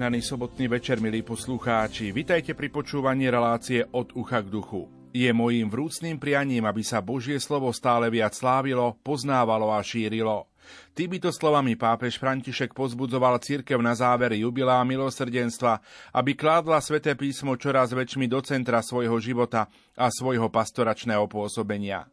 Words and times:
Požehnaný 0.00 0.24
sobotný 0.24 0.64
večer, 0.72 0.96
milí 0.96 1.20
poslucháči. 1.20 2.08
Vitajte 2.08 2.56
pri 2.56 2.72
počúvaní 2.72 3.28
relácie 3.28 3.84
od 3.92 4.16
ucha 4.16 4.40
k 4.40 4.48
duchu. 4.48 4.88
Je 5.12 5.28
mojím 5.28 5.68
vrúcným 5.68 6.16
prianím, 6.16 6.64
aby 6.64 6.80
sa 6.80 7.04
Božie 7.04 7.36
slovo 7.36 7.68
stále 7.68 8.08
viac 8.08 8.32
slávilo, 8.32 8.96
poznávalo 9.04 9.68
a 9.68 9.84
šírilo. 9.84 10.48
Týmito 10.96 11.28
slovami 11.28 11.76
pápež 11.76 12.16
František 12.16 12.72
pozbudzoval 12.72 13.44
církev 13.44 13.76
na 13.84 13.92
záver 13.92 14.40
jubilá 14.40 14.80
milosrdenstva, 14.88 15.84
aby 16.16 16.32
kládla 16.32 16.80
sväté 16.80 17.12
písmo 17.12 17.60
čoraz 17.60 17.92
väčšmi 17.92 18.24
do 18.24 18.40
centra 18.40 18.80
svojho 18.80 19.20
života 19.20 19.68
a 20.00 20.08
svojho 20.08 20.48
pastoračného 20.48 21.28
pôsobenia. 21.28 22.08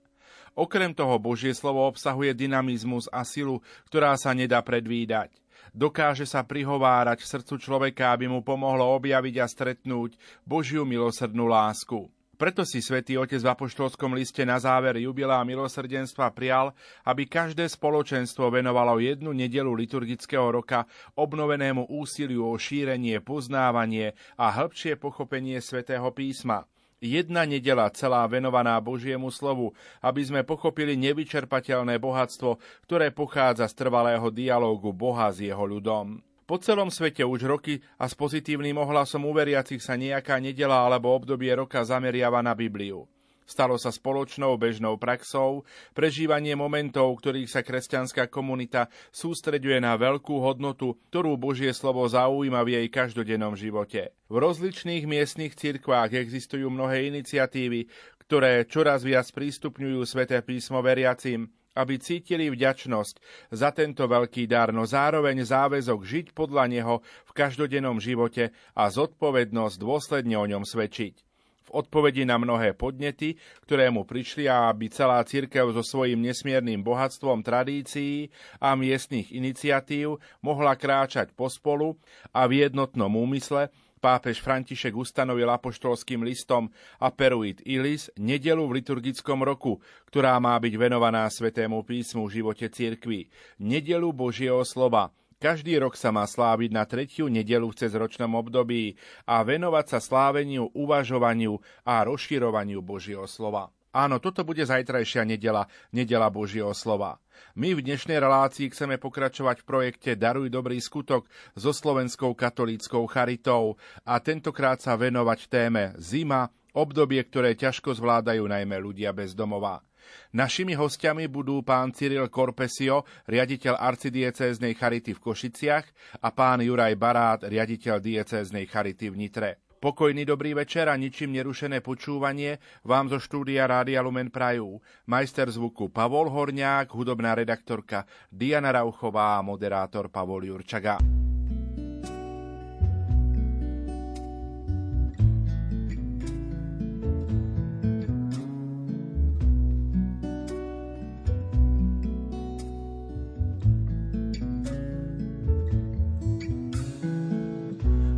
Okrem 0.59 0.91
toho 0.91 1.15
Božie 1.23 1.55
slovo 1.55 1.87
obsahuje 1.87 2.35
dynamizmus 2.35 3.07
a 3.15 3.23
silu, 3.23 3.63
ktorá 3.87 4.19
sa 4.19 4.35
nedá 4.35 4.59
predvídať. 4.59 5.31
Dokáže 5.77 6.25
sa 6.25 6.41
prihovárať 6.41 7.21
srdcu 7.21 7.61
človeka, 7.61 8.09
aby 8.09 8.25
mu 8.25 8.41
pomohlo 8.41 8.97
objaviť 8.97 9.35
a 9.37 9.45
stretnúť 9.45 10.17
Božiu 10.41 10.89
milosrdnú 10.89 11.45
lásku. 11.45 12.09
Preto 12.33 12.65
si 12.65 12.81
svätý 12.81 13.13
Otec 13.17 13.41
v 13.41 13.53
apoštolskom 13.53 14.17
liste 14.17 14.41
na 14.41 14.57
záver 14.57 14.97
jubilá 15.01 15.37
milosrdenstva 15.45 16.33
prial, 16.33 16.73
aby 17.05 17.29
každé 17.29 17.69
spoločenstvo 17.69 18.49
venovalo 18.49 18.97
jednu 18.97 19.33
nedelu 19.37 19.69
liturgického 19.69 20.49
roka 20.49 20.89
obnovenému 21.13 21.93
úsiliu 21.93 22.49
o 22.49 22.57
šírenie, 22.57 23.21
poznávanie 23.21 24.17
a 24.33 24.49
hĺbšie 24.49 24.97
pochopenie 24.97 25.61
svätého 25.61 26.09
písma. 26.09 26.65
Jedna 26.97 27.45
nedela 27.45 27.93
celá 27.93 28.25
venovaná 28.25 28.73
Božiemu 28.81 29.29
slovu, 29.29 29.77
aby 30.01 30.25
sme 30.25 30.41
pochopili 30.41 30.97
nevyčerpateľné 30.97 32.01
bohatstvo, 32.01 32.57
ktoré 32.89 33.13
pochádza 33.13 33.69
z 33.69 33.77
trvalého 33.77 34.33
dialógu 34.33 34.89
Boha 34.97 35.29
s 35.29 35.37
jeho 35.37 35.61
ľudom. 35.61 36.25
Po 36.47 36.55
celom 36.57 36.87
svete 36.87 37.27
už 37.27 37.43
roky 37.43 37.83
a 37.99 38.07
s 38.07 38.15
pozitívnym 38.15 38.79
ohlasom 38.79 39.27
uveriacich 39.27 39.83
sa 39.83 39.99
nejaká 39.99 40.39
nedela 40.39 40.87
alebo 40.87 41.11
obdobie 41.11 41.51
roka 41.51 41.83
zameriava 41.83 42.39
na 42.39 42.55
Bibliu. 42.55 43.05
Stalo 43.47 43.79
sa 43.79 43.95
spoločnou 43.95 44.59
bežnou 44.59 44.99
praxou 44.99 45.63
prežívanie 45.95 46.51
momentov, 46.59 47.15
ktorých 47.23 47.47
sa 47.47 47.63
kresťanská 47.63 48.27
komunita 48.27 48.91
sústreďuje 49.15 49.79
na 49.79 49.95
veľkú 49.95 50.43
hodnotu, 50.43 50.99
ktorú 51.07 51.39
Božie 51.39 51.71
slovo 51.71 52.03
zaujíma 52.03 52.59
v 52.67 52.75
jej 52.75 52.87
každodennom 52.91 53.55
živote. 53.55 54.11
V 54.27 54.35
rozličných 54.35 55.07
miestnych 55.07 55.55
cirkvách 55.55 56.19
existujú 56.19 56.67
mnohé 56.67 57.07
iniciatívy, 57.07 57.87
ktoré 58.27 58.67
čoraz 58.67 59.07
viac 59.07 59.31
prístupňujú 59.31 60.03
sväté 60.03 60.43
písmo 60.43 60.83
veriacim, 60.83 61.47
aby 61.71 62.03
cítili 62.03 62.51
vďačnosť 62.51 63.47
za 63.55 63.71
tento 63.71 64.03
veľký 64.11 64.43
dar, 64.43 64.75
no 64.75 64.83
zároveň 64.83 65.39
záväzok 65.47 65.99
žiť 66.03 66.27
podľa 66.35 66.67
neho 66.67 66.95
v 66.99 67.31
každodennom 67.31 68.03
živote 68.03 68.51
a 68.75 68.83
zodpovednosť 68.91 69.75
dôsledne 69.79 70.35
o 70.35 70.43
ňom 70.43 70.67
svedčiť 70.67 71.26
v 71.67 71.83
odpovedi 71.83 72.23
na 72.23 72.39
mnohé 72.39 72.71
podnety, 72.71 73.35
ktoré 73.67 73.91
mu 73.91 74.07
prišli 74.07 74.47
a 74.47 74.71
aby 74.71 74.87
celá 74.87 75.19
cirkev 75.27 75.75
so 75.75 75.83
svojím 75.83 76.23
nesmiernym 76.23 76.79
bohatstvom 76.79 77.43
tradícií 77.43 78.31
a 78.63 78.73
miestnych 78.79 79.35
iniciatív 79.35 80.23
mohla 80.39 80.79
kráčať 80.79 81.35
pospolu 81.35 81.99
a 82.31 82.47
v 82.47 82.63
jednotnom 82.63 83.11
úmysle, 83.11 83.67
pápež 83.99 84.39
František 84.39 84.95
ustanovil 84.95 85.49
apoštolským 85.51 86.23
listom 86.23 86.71
Aperuit 87.01 87.59
Ilis 87.67 88.07
nedelu 88.15 88.63
v 88.63 88.79
liturgickom 88.79 89.43
roku, 89.43 89.83
ktorá 90.07 90.37
má 90.39 90.55
byť 90.55 90.73
venovaná 90.77 91.27
Svetému 91.27 91.83
písmu 91.83 92.29
v 92.29 92.41
živote 92.41 92.71
cirkvi. 92.71 93.27
Nedelu 93.59 94.07
Božieho 94.13 94.63
slova, 94.63 95.11
každý 95.37 95.77
rok 95.81 95.97
sa 95.97 96.13
má 96.13 96.25
sláviť 96.25 96.69
na 96.73 96.83
tretiu 96.83 97.31
nedelu 97.31 97.69
v 97.69 97.79
cezročnom 97.79 98.33
období 98.37 98.97
a 99.25 99.41
venovať 99.41 99.85
sa 99.97 99.99
sláveniu, 100.01 100.69
uvažovaniu 100.73 101.57
a 101.85 102.05
rozširovaniu 102.05 102.83
Božieho 102.83 103.25
slova. 103.25 103.73
Áno, 103.97 104.21
toto 104.21 104.45
bude 104.45 104.61
zajtrajšia 104.61 105.25
nedela, 105.25 105.65
nedela 105.89 106.29
Božieho 106.29 106.69
slova. 106.75 107.17
My 107.57 107.73
v 107.73 107.81
dnešnej 107.81 108.21
relácii 108.21 108.69
chceme 108.69 109.01
pokračovať 109.01 109.63
v 109.63 109.67
projekte 109.69 110.11
Daruj 110.13 110.53
dobrý 110.53 110.77
skutok 110.77 111.25
so 111.57 111.73
Slovenskou 111.73 112.37
katolíckou 112.37 113.07
charitou 113.09 113.79
a 114.05 114.21
tentokrát 114.21 114.77
sa 114.77 114.93
venovať 114.93 115.39
téme 115.49 115.83
Zima, 115.97 116.53
obdobie, 116.77 117.23
ktoré 117.25 117.57
ťažko 117.57 117.97
zvládajú 117.97 118.45
najmä 118.45 118.77
ľudia 118.77 119.09
bez 119.15 119.33
domova. 119.33 119.86
Našimi 120.33 120.73
hostiami 120.73 121.27
budú 121.31 121.63
pán 121.63 121.95
Cyril 121.95 122.27
Korpesio, 122.27 123.07
riaditeľ 123.29 123.77
arcidiecéznej 123.79 124.73
charity 124.73 125.15
v 125.15 125.23
Košiciach 125.23 125.85
a 126.21 126.29
pán 126.33 126.63
Juraj 126.63 126.95
Barát, 126.95 127.41
riaditeľ 127.43 127.99
diecéznej 128.01 128.65
charity 128.67 129.09
v 129.11 129.17
Nitre. 129.17 129.51
Pokojný 129.77 130.25
dobrý 130.25 130.57
večer 130.57 130.89
a 130.89 130.97
ničím 130.97 131.37
nerušené 131.37 131.85
počúvanie 131.85 132.57
vám 132.81 133.13
zo 133.13 133.21
štúdia 133.21 133.69
Rádia 133.69 134.01
Lumen 134.01 134.33
Prajú. 134.33 134.81
Majster 135.05 135.53
zvuku 135.53 135.93
Pavol 135.93 136.33
Horňák, 136.33 136.89
hudobná 136.97 137.37
redaktorka 137.37 138.09
Diana 138.33 138.73
Rauchová 138.73 139.37
a 139.37 139.45
moderátor 139.45 140.09
Pavol 140.09 140.49
Jurčaga. 140.49 141.26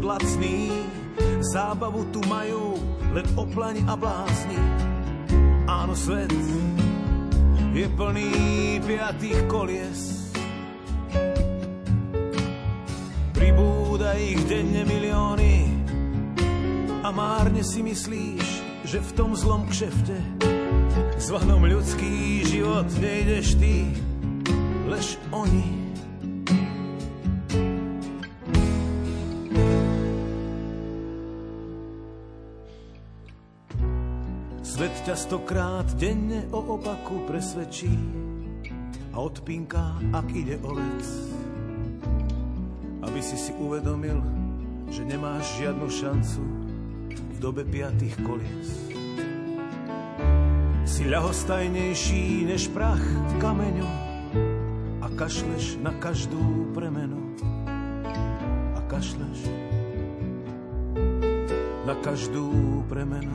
Život 0.00 0.16
lacný, 0.16 0.72
zábavu 1.52 2.08
tu 2.08 2.24
majú 2.24 2.80
len 3.12 3.26
oplaň 3.36 3.84
a 3.84 3.92
blázni. 4.00 4.56
Áno, 5.68 5.92
svet 5.92 6.32
je 7.76 7.84
plný 8.00 8.80
piatých 8.80 9.44
kolies. 9.44 10.00
Pribúda 13.36 14.16
ich 14.16 14.40
denne 14.48 14.88
milióny 14.88 15.68
a 17.04 17.08
márne 17.12 17.60
si 17.60 17.84
myslíš, 17.84 18.46
že 18.88 19.04
v 19.04 19.10
tom 19.12 19.36
zlom 19.36 19.68
kšefte 19.68 20.16
zvanom 21.20 21.60
ľudský 21.68 22.40
život 22.48 22.88
nejdeš 22.96 23.52
ty, 23.60 23.84
lež 24.88 25.20
oni. 25.28 25.79
Ťa 35.10 35.26
stokrát 35.26 35.90
denne 35.98 36.46
o 36.54 36.78
opaku 36.78 37.26
presvedčí 37.26 37.90
a 39.10 39.18
odpínka, 39.18 39.98
ak 40.14 40.26
ide 40.30 40.54
o 40.62 40.70
vec. 40.70 41.02
Aby 43.02 43.18
si 43.18 43.34
si 43.34 43.50
uvedomil, 43.58 44.22
že 44.86 45.02
nemáš 45.02 45.58
žiadnu 45.58 45.90
šancu 45.90 46.42
v 47.10 47.36
dobe 47.42 47.66
piatých 47.66 48.22
kolies. 48.22 48.70
Si 50.86 51.02
ľahostajnejší 51.10 52.46
než 52.46 52.70
prach 52.70 53.02
v 53.02 53.32
kameňu 53.42 53.90
a 55.02 55.10
kašleš 55.18 55.82
na 55.82 55.90
každú 55.98 56.70
premenu. 56.70 57.34
A 58.78 58.80
kašleš 58.86 59.42
na 61.82 61.98
každú 61.98 62.46
premenu. 62.86 63.34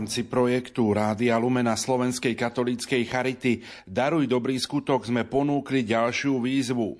Rámci 0.00 0.24
projektu 0.24 0.96
Rádia 0.96 1.36
Lumena 1.36 1.76
Slovenskej 1.76 2.32
katolíckej 2.32 3.04
Charity 3.04 3.60
Daruj 3.84 4.24
dobrý 4.24 4.56
skutok 4.56 5.04
sme 5.04 5.28
ponúkli 5.28 5.84
ďalšiu 5.84 6.40
výzvu. 6.40 6.96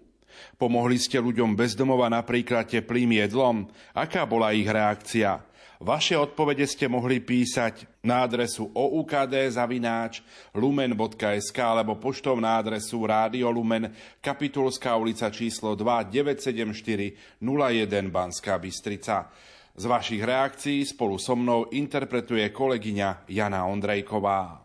Pomohli 0.60 1.00
ste 1.00 1.16
ľuďom 1.16 1.56
bezdomova 1.56 2.12
napríklad 2.12 2.68
teplým 2.68 3.16
jedlom? 3.24 3.64
Aká 3.96 4.28
bola 4.28 4.52
ich 4.52 4.68
reakcia? 4.68 5.40
Vaše 5.80 6.12
odpovede 6.12 6.68
ste 6.68 6.92
mohli 6.92 7.24
písať 7.24 8.04
na 8.04 8.28
adresu 8.28 8.68
oukd 8.68 9.32
lumen.sk 10.52 11.56
alebo 11.56 11.96
poštou 11.96 12.36
na 12.36 12.60
adresu 12.60 13.00
Rádio 13.00 13.48
Lumen, 13.48 13.96
Kapitulská 14.20 14.92
ulica 15.00 15.32
číslo 15.32 15.72
2 15.72 16.04
974 16.12 17.40
01 17.40 18.12
Banská 18.12 18.60
Bystrica. 18.60 19.32
Z 19.76 19.84
vašich 19.88 20.20
reakcií 20.20 20.84
spolu 20.84 21.16
so 21.16 21.38
mnou 21.38 21.70
interpretuje 21.72 22.50
kolegyňa 22.52 23.30
Jana 23.30 23.64
Ondrejková. 23.64 24.60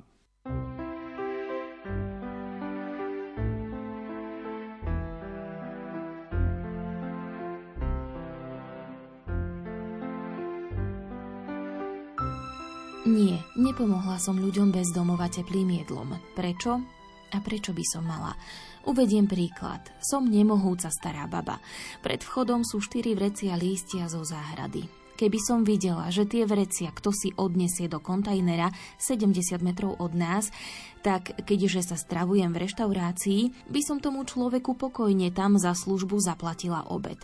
Nie, 13.05 13.37
nepomohla 13.53 14.17
som 14.17 14.41
ľuďom 14.41 14.73
bez 14.73 14.89
domova 14.89 15.29
teplým 15.29 15.77
jedlom. 15.77 16.17
Prečo? 16.33 16.81
A 17.31 17.37
prečo 17.37 17.69
by 17.69 17.85
som 17.85 18.01
mala? 18.01 18.33
Uvediem 18.89 19.29
príklad. 19.29 19.81
Som 20.01 20.25
nemohúca 20.25 20.89
stará 20.89 21.29
baba. 21.29 21.61
Pred 22.01 22.25
vchodom 22.25 22.65
sú 22.65 22.81
štyri 22.81 23.13
vrecia 23.13 23.53
lístia 23.53 24.09
zo 24.09 24.25
záhrady. 24.25 25.04
Keby 25.15 25.39
som 25.39 25.63
videla, 25.63 26.11
že 26.11 26.27
tie 26.27 26.43
vrecia 26.43 26.91
kto 26.91 27.15
si 27.15 27.31
odnesie 27.39 27.87
do 27.87 28.03
kontajnera 28.03 28.71
70 28.99 29.63
metrov 29.63 29.95
od 29.99 30.11
nás, 30.11 30.51
tak 30.99 31.31
keďže 31.47 31.93
sa 31.93 31.95
stravujem 31.95 32.51
v 32.51 32.67
reštaurácii, 32.67 33.41
by 33.71 33.81
som 33.83 34.03
tomu 34.03 34.27
človeku 34.27 34.75
pokojne 34.75 35.31
tam 35.31 35.55
za 35.55 35.71
službu 35.71 36.19
zaplatila 36.19 36.83
obed. 36.91 37.17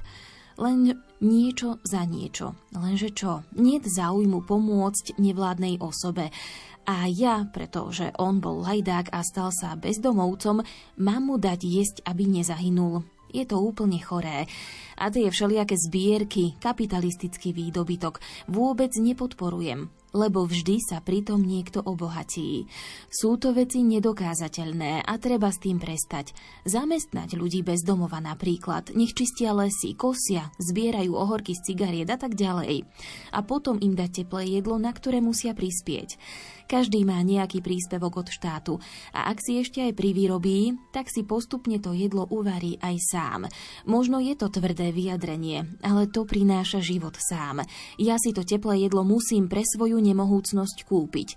Len 0.61 0.93
niečo 1.19 1.79
za 1.81 2.05
niečo. 2.07 2.55
Lenže 2.75 3.11
čo? 3.11 3.41
Nie 3.55 3.81
záujmu 3.83 4.45
pomôcť 4.45 5.17
nevládnej 5.19 5.79
osobe. 5.81 6.29
A 6.85 7.09
ja, 7.09 7.49
pretože 7.49 8.13
on 8.17 8.41
bol 8.41 8.61
lajdák 8.61 9.13
a 9.13 9.21
stal 9.21 9.53
sa 9.53 9.77
bezdomovcom, 9.77 10.65
mám 10.97 11.23
mu 11.27 11.35
dať 11.37 11.59
jesť, 11.61 11.97
aby 12.05 12.25
nezahynul. 12.25 13.05
Je 13.31 13.47
to 13.47 13.63
úplne 13.63 13.97
choré. 14.03 14.45
A 14.99 15.09
tie 15.09 15.31
všelijaké 15.31 15.79
zbierky, 15.79 16.53
kapitalistický 16.61 17.55
výdobytok 17.55 18.21
vôbec 18.51 18.93
nepodporujem, 18.99 19.89
lebo 20.13 20.43
vždy 20.45 20.77
sa 20.83 20.99
pritom 20.99 21.41
niekto 21.41 21.81
obohatí. 21.81 22.67
Sú 23.07 23.39
to 23.39 23.55
veci 23.55 23.81
nedokázateľné 23.81 25.07
a 25.07 25.13
treba 25.17 25.49
s 25.49 25.57
tým 25.63 25.79
prestať. 25.79 26.35
Zamestnať 26.67 27.39
ľudí 27.39 27.63
bez 27.63 27.81
domova 27.81 28.19
napríklad, 28.19 28.93
nech 28.93 29.15
čistia 29.15 29.55
lesy, 29.55 29.95
kosia, 29.95 30.51
zbierajú 30.59 31.15
ohorky 31.15 31.55
z 31.55 31.71
cigariet 31.71 32.11
a 32.11 32.19
tak 32.19 32.35
ďalej. 32.35 32.85
A 33.31 33.39
potom 33.41 33.79
im 33.79 33.95
dať 33.95 34.27
teplé 34.27 34.59
jedlo, 34.59 34.77
na 34.77 34.91
ktoré 34.91 35.23
musia 35.23 35.55
prispieť. 35.55 36.19
Každý 36.71 37.03
má 37.03 37.19
nejaký 37.19 37.59
príspevok 37.59 38.23
od 38.23 38.27
štátu 38.31 38.79
a 39.11 39.27
ak 39.27 39.43
si 39.43 39.59
ešte 39.59 39.83
aj 39.83 39.91
privyrobí, 39.91 40.79
tak 40.95 41.11
si 41.11 41.27
postupne 41.27 41.83
to 41.83 41.91
jedlo 41.91 42.23
uvarí 42.31 42.79
aj 42.79 42.95
sám. 43.11 43.41
Možno 43.83 44.23
je 44.23 44.39
to 44.39 44.47
tvrdé 44.47 44.95
vyjadrenie, 44.95 45.67
ale 45.83 46.07
to 46.07 46.23
prináša 46.23 46.79
život 46.79 47.19
sám. 47.19 47.67
Ja 47.99 48.15
si 48.15 48.31
to 48.31 48.47
teplé 48.47 48.87
jedlo 48.87 49.03
musím 49.03 49.51
pre 49.51 49.67
svoju 49.67 49.99
nemohúcnosť 49.99 50.87
kúpiť. 50.87 51.35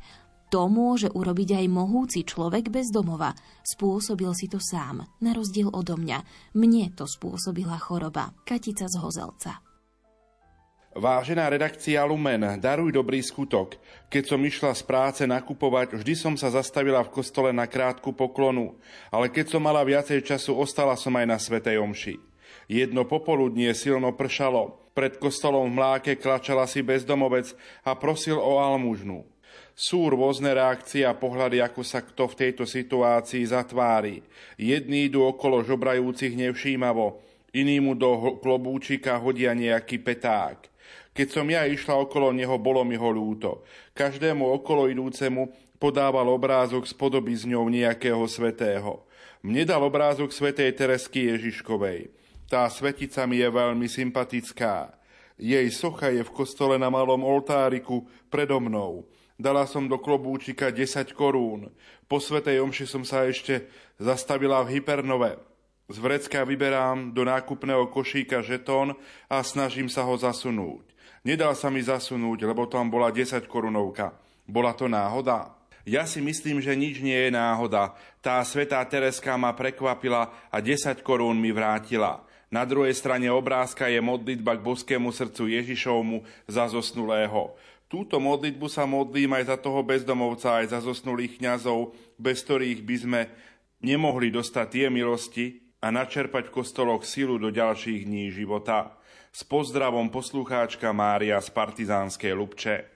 To 0.54 0.70
môže 0.70 1.10
urobiť 1.10 1.58
aj 1.58 1.66
mohúci 1.66 2.22
človek 2.22 2.70
bez 2.70 2.94
domova. 2.94 3.34
Spôsobil 3.66 4.30
si 4.38 4.46
to 4.46 4.62
sám, 4.62 5.02
na 5.18 5.34
rozdiel 5.34 5.66
odo 5.66 5.98
mňa. 5.98 6.22
Mne 6.54 6.94
to 6.94 7.10
spôsobila 7.10 7.74
choroba. 7.82 8.30
Katica 8.46 8.86
z 8.86 9.02
Hozelca. 9.02 9.73
Vážená 10.94 11.50
redakcia 11.50 12.06
Lumen, 12.06 12.38
daruj 12.62 12.94
dobrý 12.94 13.18
skutok. 13.18 13.74
Keď 14.06 14.30
som 14.30 14.38
išla 14.38 14.70
z 14.78 14.82
práce 14.86 15.22
nakupovať, 15.26 15.98
vždy 15.98 16.14
som 16.14 16.34
sa 16.38 16.54
zastavila 16.54 17.02
v 17.02 17.10
kostole 17.10 17.50
na 17.50 17.66
krátku 17.66 18.14
poklonu, 18.14 18.78
ale 19.10 19.26
keď 19.26 19.50
som 19.50 19.62
mala 19.66 19.82
viacej 19.82 20.22
času, 20.22 20.54
ostala 20.54 20.94
som 20.94 21.10
aj 21.18 21.26
na 21.26 21.34
Svetej 21.34 21.82
Omši. 21.82 22.14
Jedno 22.70 23.02
popoludnie 23.10 23.74
silno 23.74 24.14
pršalo. 24.14 24.94
Pred 24.94 25.18
kostolom 25.18 25.66
v 25.66 25.82
mláke 25.82 26.12
klačala 26.14 26.62
si 26.70 26.78
bezdomovec 26.78 27.50
a 27.82 27.98
prosil 27.98 28.38
o 28.38 28.62
almužnu. 28.62 29.26
Sú 29.74 30.06
rôzne 30.06 30.54
reakcie 30.54 31.02
a 31.02 31.18
pohľady, 31.18 31.58
ako 31.58 31.82
sa 31.82 32.06
kto 32.06 32.30
v 32.30 32.38
tejto 32.38 32.70
situácii 32.70 33.42
zatvári. 33.50 34.22
Jedni 34.54 35.10
idú 35.10 35.26
okolo 35.26 35.66
žobrajúcich 35.66 36.38
nevšímavo, 36.38 37.18
iní 37.50 37.82
mu 37.82 37.98
do 37.98 38.38
klobúčika 38.38 39.18
hodia 39.18 39.58
nejaký 39.58 39.98
peták. 39.98 40.70
Keď 41.14 41.28
som 41.30 41.46
ja 41.46 41.62
išla 41.62 41.94
okolo 41.94 42.34
neho, 42.34 42.58
bolo 42.58 42.82
mi 42.82 42.98
ho 42.98 43.06
ľúto. 43.06 43.62
Každému 43.94 44.50
okolo 44.50 44.90
idúcemu 44.90 45.46
podával 45.78 46.26
obrázok 46.26 46.90
s 46.90 46.92
podobizňou 46.92 47.70
nejakého 47.70 48.18
svetého. 48.26 49.06
Mne 49.46 49.62
dal 49.62 49.78
obrázok 49.86 50.34
svetej 50.34 50.74
Teresky 50.74 51.30
Ježiškovej. 51.30 52.10
Tá 52.50 52.66
svetica 52.66 53.30
mi 53.30 53.38
je 53.38 53.46
veľmi 53.46 53.86
sympatická. 53.86 54.90
Jej 55.38 55.70
socha 55.70 56.10
je 56.10 56.26
v 56.26 56.34
kostole 56.34 56.82
na 56.82 56.90
malom 56.90 57.22
oltáriku 57.22 58.06
predo 58.26 58.58
mnou. 58.58 59.06
Dala 59.34 59.66
som 59.66 59.86
do 59.86 59.98
klobúčika 59.98 60.70
10 60.70 61.14
korún. 61.14 61.70
Po 62.06 62.22
svetej 62.22 62.62
omši 62.62 62.86
som 62.86 63.02
sa 63.02 63.26
ešte 63.26 63.66
zastavila 63.98 64.62
v 64.62 64.78
Hypernove. 64.78 65.38
Z 65.90 66.00
vrecka 66.00 66.46
vyberám 66.46 67.12
do 67.12 67.26
nákupného 67.26 67.90
košíka 67.92 68.40
žetón 68.40 68.96
a 69.28 69.44
snažím 69.44 69.90
sa 69.90 70.06
ho 70.06 70.16
zasunúť. 70.16 70.93
Nedal 71.24 71.56
sa 71.56 71.72
mi 71.72 71.80
zasunúť, 71.80 72.44
lebo 72.44 72.68
tam 72.68 72.92
bola 72.92 73.08
10 73.08 73.48
korunovka. 73.48 74.12
Bola 74.44 74.76
to 74.76 74.92
náhoda? 74.92 75.56
Ja 75.88 76.04
si 76.04 76.20
myslím, 76.20 76.60
že 76.60 76.76
nič 76.76 77.00
nie 77.00 77.16
je 77.16 77.32
náhoda. 77.32 77.96
Tá 78.20 78.44
svetá 78.44 78.84
Tereska 78.84 79.32
ma 79.40 79.56
prekvapila 79.56 80.28
a 80.52 80.56
10 80.60 81.00
korún 81.00 81.40
mi 81.40 81.48
vrátila. 81.48 82.24
Na 82.52 82.68
druhej 82.68 82.92
strane 82.92 83.32
obrázka 83.32 83.88
je 83.88 84.04
modlitba 84.04 84.60
k 84.60 84.64
boskému 84.68 85.08
srdcu 85.16 85.48
Ježišovmu 85.48 86.24
za 86.44 86.68
zosnulého. 86.68 87.56
Túto 87.88 88.20
modlitbu 88.20 88.68
sa 88.68 88.84
modlím 88.84 89.32
aj 89.40 89.48
za 89.48 89.56
toho 89.56 89.80
bezdomovca, 89.80 90.60
aj 90.60 90.76
za 90.76 90.80
zosnulých 90.84 91.40
kňazov, 91.40 91.96
bez 92.20 92.44
ktorých 92.44 92.80
by 92.84 92.96
sme 93.00 93.20
nemohli 93.80 94.28
dostať 94.28 94.66
tie 94.68 94.86
milosti 94.92 95.72
a 95.80 95.88
načerpať 95.88 96.48
v 96.48 96.54
kostoloch 96.64 97.04
silu 97.04 97.40
do 97.40 97.48
ďalších 97.48 98.08
dní 98.08 98.28
života. 98.28 98.96
S 99.34 99.42
pozdravom 99.42 100.14
poslucháčka 100.14 100.94
Mária 100.94 101.42
z 101.42 101.50
Partizánskej 101.50 102.38
Lubče. 102.38 102.86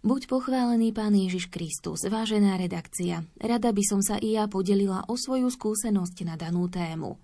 Buď 0.00 0.24
pochválený 0.24 0.96
Pán 0.96 1.12
Ježiš 1.12 1.52
Kristus, 1.52 2.08
vážená 2.08 2.56
redakcia. 2.56 3.20
Rada 3.36 3.76
by 3.76 3.82
som 3.84 4.00
sa 4.00 4.16
i 4.16 4.40
ja 4.40 4.48
podelila 4.48 5.04
o 5.04 5.20
svoju 5.20 5.52
skúsenosť 5.52 6.24
na 6.24 6.40
danú 6.40 6.64
tému. 6.72 7.20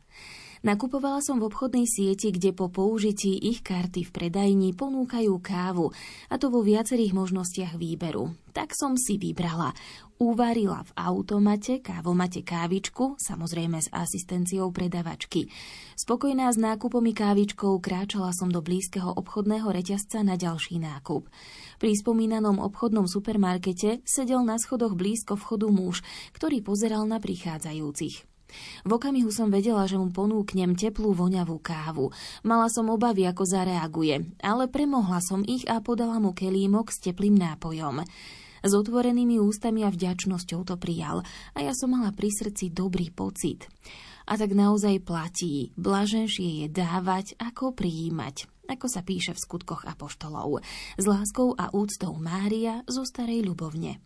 Nakupovala 0.69 1.25
som 1.25 1.41
v 1.41 1.49
obchodnej 1.49 1.89
sieti, 1.89 2.29
kde 2.29 2.53
po 2.53 2.69
použití 2.69 3.41
ich 3.41 3.65
karty 3.65 4.05
v 4.05 4.11
predajni 4.13 4.77
ponúkajú 4.77 5.33
kávu, 5.41 5.97
a 6.29 6.35
to 6.37 6.53
vo 6.53 6.61
viacerých 6.61 7.17
možnostiach 7.17 7.81
výberu. 7.81 8.37
Tak 8.53 8.77
som 8.77 9.01
si 9.01 9.17
vybrala. 9.17 9.73
Uvarila 10.17 10.81
v 10.81 10.97
automate 10.97 11.85
kávomate 11.85 12.41
kávičku, 12.41 13.21
samozrejme 13.21 13.85
s 13.85 13.93
asistenciou 13.93 14.73
predavačky. 14.73 15.53
Spokojná 15.93 16.49
s 16.49 16.57
nákupom 16.57 17.05
i 17.05 17.13
kávičkou 17.13 17.77
kráčala 17.85 18.33
som 18.33 18.49
do 18.49 18.65
blízkeho 18.65 19.13
obchodného 19.13 19.69
reťazca 19.69 20.25
na 20.25 20.41
ďalší 20.41 20.81
nákup. 20.81 21.29
Pri 21.77 21.93
spomínanom 22.01 22.57
obchodnom 22.65 23.05
supermarkete 23.05 24.01
sedel 24.09 24.41
na 24.41 24.57
schodoch 24.57 24.97
blízko 24.97 25.37
vchodu 25.37 25.69
muž, 25.69 26.01
ktorý 26.33 26.65
pozeral 26.65 27.05
na 27.05 27.21
prichádzajúcich. 27.21 28.25
V 28.89 28.91
okamihu 28.97 29.29
som 29.29 29.53
vedela, 29.53 29.85
že 29.85 30.01
mu 30.01 30.09
ponúknem 30.09 30.81
teplú 30.81 31.13
voňavú 31.13 31.61
kávu. 31.61 32.09
Mala 32.41 32.73
som 32.73 32.89
obavy, 32.89 33.29
ako 33.29 33.45
zareaguje, 33.45 34.33
ale 34.41 34.65
premohla 34.65 35.21
som 35.21 35.45
ich 35.45 35.69
a 35.69 35.85
podala 35.85 36.17
mu 36.25 36.33
kelímok 36.33 36.89
s 36.89 37.05
teplým 37.05 37.37
nápojom. 37.37 38.01
S 38.67 38.75
otvorenými 38.75 39.39
ústami 39.39 39.87
a 39.87 39.95
vďačnosťou 39.95 40.67
to 40.67 40.75
prijal 40.75 41.23
a 41.55 41.59
ja 41.63 41.71
som 41.71 41.95
mala 41.95 42.11
pri 42.11 42.35
srdci 42.35 42.75
dobrý 42.75 43.15
pocit. 43.15 43.71
A 44.27 44.35
tak 44.35 44.59
naozaj 44.59 45.07
platí, 45.07 45.71
blaženšie 45.79 46.67
je 46.67 46.67
dávať, 46.67 47.39
ako 47.39 47.71
prijímať 47.79 48.51
ako 48.67 48.91
sa 48.91 49.07
píše 49.07 49.31
v 49.31 49.39
skutkoch 49.39 49.87
apoštolov. 49.87 50.59
S 50.99 51.05
láskou 51.07 51.55
a 51.55 51.71
úctou 51.71 52.19
Mária 52.19 52.83
zo 52.91 53.07
starej 53.07 53.47
ľubovne. 53.47 54.03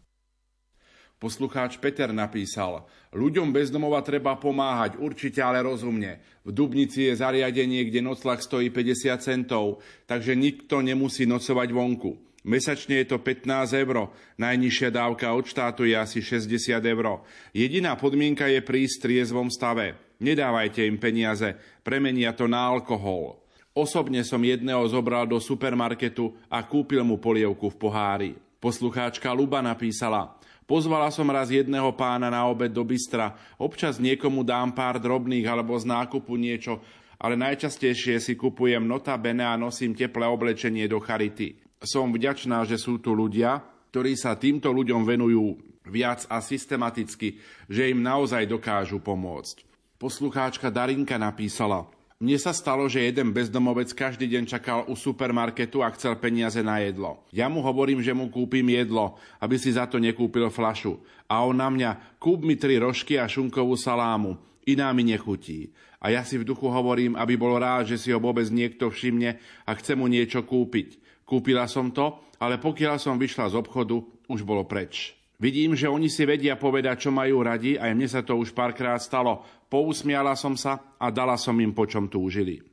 Poslucháč 1.21 1.77
Peter 1.77 2.09
napísal, 2.17 2.89
ľuďom 3.13 3.53
bezdomova 3.53 4.01
treba 4.01 4.41
pomáhať, 4.41 4.97
určite 4.97 5.45
ale 5.45 5.61
rozumne. 5.61 6.21
V 6.45 6.53
Dubnici 6.53 7.13
je 7.13 7.21
zariadenie, 7.21 7.85
kde 7.89 8.01
noclak 8.01 8.41
stojí 8.41 8.73
50 8.73 9.21
centov, 9.21 9.85
takže 10.09 10.33
nikto 10.33 10.81
nemusí 10.81 11.29
nocovať 11.29 11.69
vonku. 11.77 12.30
Mesačne 12.41 13.05
je 13.05 13.13
to 13.13 13.21
15 13.21 13.77
eur, 13.77 14.09
najnižšia 14.41 14.89
dávka 14.89 15.29
od 15.37 15.45
štátu 15.45 15.85
je 15.85 15.93
asi 15.93 16.25
60 16.25 16.81
eur. 16.81 17.21
Jediná 17.53 17.93
podmienka 18.01 18.49
je 18.49 18.65
prísť 18.65 18.97
v 18.97 19.03
triezvom 19.05 19.53
stave. 19.53 20.01
Nedávajte 20.21 20.85
im 20.89 20.97
peniaze, 20.97 21.57
premenia 21.85 22.33
to 22.33 22.49
na 22.49 22.65
alkohol. 22.65 23.41
Osobne 23.77 24.25
som 24.25 24.41
jedného 24.41 24.83
zobral 24.89 25.29
do 25.29 25.37
supermarketu 25.37 26.33
a 26.49 26.65
kúpil 26.65 27.05
mu 27.05 27.21
polievku 27.21 27.69
v 27.73 27.77
pohári. 27.77 28.31
Poslucháčka 28.61 29.33
Luba 29.33 29.61
napísala, 29.61 30.41
Pozvala 30.71 31.11
som 31.11 31.27
raz 31.27 31.51
jedného 31.51 31.91
pána 31.99 32.31
na 32.31 32.47
obed 32.47 32.71
do 32.71 32.87
bystra. 32.87 33.35
Občas 33.59 33.99
niekomu 33.99 34.47
dám 34.47 34.71
pár 34.71 35.03
drobných 35.03 35.43
alebo 35.43 35.75
z 35.75 35.83
nákupu 35.83 36.39
niečo, 36.39 36.79
ale 37.19 37.35
najčastejšie 37.35 38.23
si 38.23 38.39
kupujem 38.39 38.87
notabene 38.87 39.43
a 39.43 39.59
nosím 39.59 39.99
teplé 39.99 40.31
oblečenie 40.31 40.87
do 40.87 41.03
charity. 41.03 41.70
Som 41.81 42.13
vďačná, 42.13 42.63
že 42.69 42.77
sú 42.77 43.01
tu 43.01 43.17
ľudia, 43.17 43.65
ktorí 43.91 44.15
sa 44.15 44.37
týmto 44.37 44.69
ľuďom 44.71 45.03
venujú 45.03 45.57
viac 45.89 46.29
a 46.29 46.39
systematicky, 46.45 47.41
že 47.67 47.91
im 47.91 48.05
naozaj 48.05 48.47
dokážu 48.47 49.01
pomôcť. 49.01 49.65
Poslucháčka 49.97 50.69
Darinka 50.69 51.17
napísala– 51.17 51.85
mne 52.21 52.37
sa 52.37 52.53
stalo, 52.53 52.85
že 52.85 53.01
jeden 53.01 53.33
bezdomovec 53.33 53.97
každý 53.97 54.29
deň 54.29 54.45
čakal 54.45 54.85
u 54.85 54.93
supermarketu 54.93 55.81
a 55.81 55.89
chcel 55.97 56.21
peniaze 56.21 56.61
na 56.61 56.77
jedlo. 56.77 57.25
Ja 57.33 57.49
mu 57.49 57.65
hovorím, 57.65 58.05
že 58.05 58.13
mu 58.13 58.29
kúpim 58.29 58.69
jedlo, 58.69 59.17
aby 59.41 59.57
si 59.57 59.73
za 59.73 59.89
to 59.89 59.97
nekúpil 59.97 60.53
flašu. 60.53 61.01
A 61.25 61.41
on 61.49 61.57
na 61.57 61.73
mňa, 61.73 62.21
kúp 62.21 62.45
mi 62.45 62.61
tri 62.61 62.77
rožky 62.77 63.17
a 63.17 63.25
šunkovú 63.25 63.73
salámu, 63.73 64.37
iná 64.69 64.93
mi 64.93 65.01
nechutí. 65.01 65.73
A 65.97 66.13
ja 66.13 66.21
si 66.21 66.37
v 66.37 66.45
duchu 66.45 66.69
hovorím, 66.69 67.17
aby 67.17 67.41
bol 67.41 67.57
rád, 67.57 67.89
že 67.89 67.97
si 67.97 68.13
ho 68.13 68.21
vôbec 68.21 68.45
niekto 68.53 68.93
všimne 68.93 69.41
a 69.65 69.73
chce 69.81 69.97
mu 69.97 70.05
niečo 70.05 70.45
kúpiť. 70.45 71.00
Kúpila 71.31 71.71
som 71.71 71.95
to, 71.95 72.35
ale 72.43 72.59
pokiaľ 72.59 72.99
som 72.99 73.15
vyšla 73.15 73.55
z 73.55 73.63
obchodu, 73.63 74.03
už 74.27 74.43
bolo 74.43 74.67
preč. 74.67 75.15
Vidím, 75.39 75.79
že 75.79 75.89
oni 75.89 76.11
si 76.11 76.27
vedia 76.27 76.59
povedať, 76.59 77.07
čo 77.07 77.11
majú 77.15 77.47
radi, 77.47 77.79
aj 77.79 77.91
mne 77.95 78.09
sa 78.11 78.21
to 78.27 78.35
už 78.35 78.51
párkrát 78.51 78.99
stalo. 78.99 79.47
Pousmiala 79.71 80.35
som 80.35 80.59
sa 80.59 80.99
a 80.99 81.07
dala 81.09 81.39
som 81.39 81.55
im, 81.63 81.71
po 81.71 81.87
čom 81.87 82.11
túžili. 82.11 82.70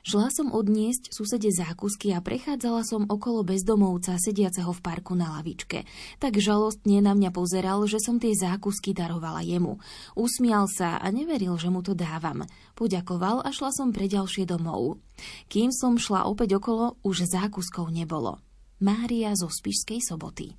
Šla 0.00 0.32
som 0.32 0.48
odniesť 0.48 1.12
susede 1.12 1.52
zákusky 1.52 2.16
a 2.16 2.24
prechádzala 2.24 2.82
som 2.88 3.04
okolo 3.04 3.44
bezdomovca 3.44 4.16
sediaceho 4.16 4.72
v 4.72 4.80
parku 4.80 5.12
na 5.12 5.36
lavičke. 5.36 5.84
Tak 6.16 6.40
žalostne 6.40 7.04
na 7.04 7.12
mňa 7.12 7.30
pozeral, 7.36 7.84
že 7.84 8.00
som 8.00 8.16
tie 8.16 8.32
zákusky 8.32 8.96
darovala 8.96 9.44
jemu. 9.44 9.76
Usmial 10.16 10.64
sa 10.72 10.96
a 10.96 11.06
neveril, 11.12 11.52
že 11.60 11.68
mu 11.68 11.84
to 11.84 11.92
dávam. 11.92 12.48
Poďakoval 12.72 13.44
a 13.44 13.52
šla 13.52 13.70
som 13.76 13.92
pre 13.92 14.08
ďalšie 14.08 14.48
domov. 14.48 15.00
Kým 15.52 15.68
som 15.68 16.00
šla 16.00 16.24
opäť 16.24 16.56
okolo, 16.56 16.96
už 17.04 17.28
zákuskov 17.28 17.92
nebolo. 17.92 18.40
Mária 18.80 19.36
zo 19.36 19.52
Spišskej 19.52 20.00
soboty. 20.00 20.56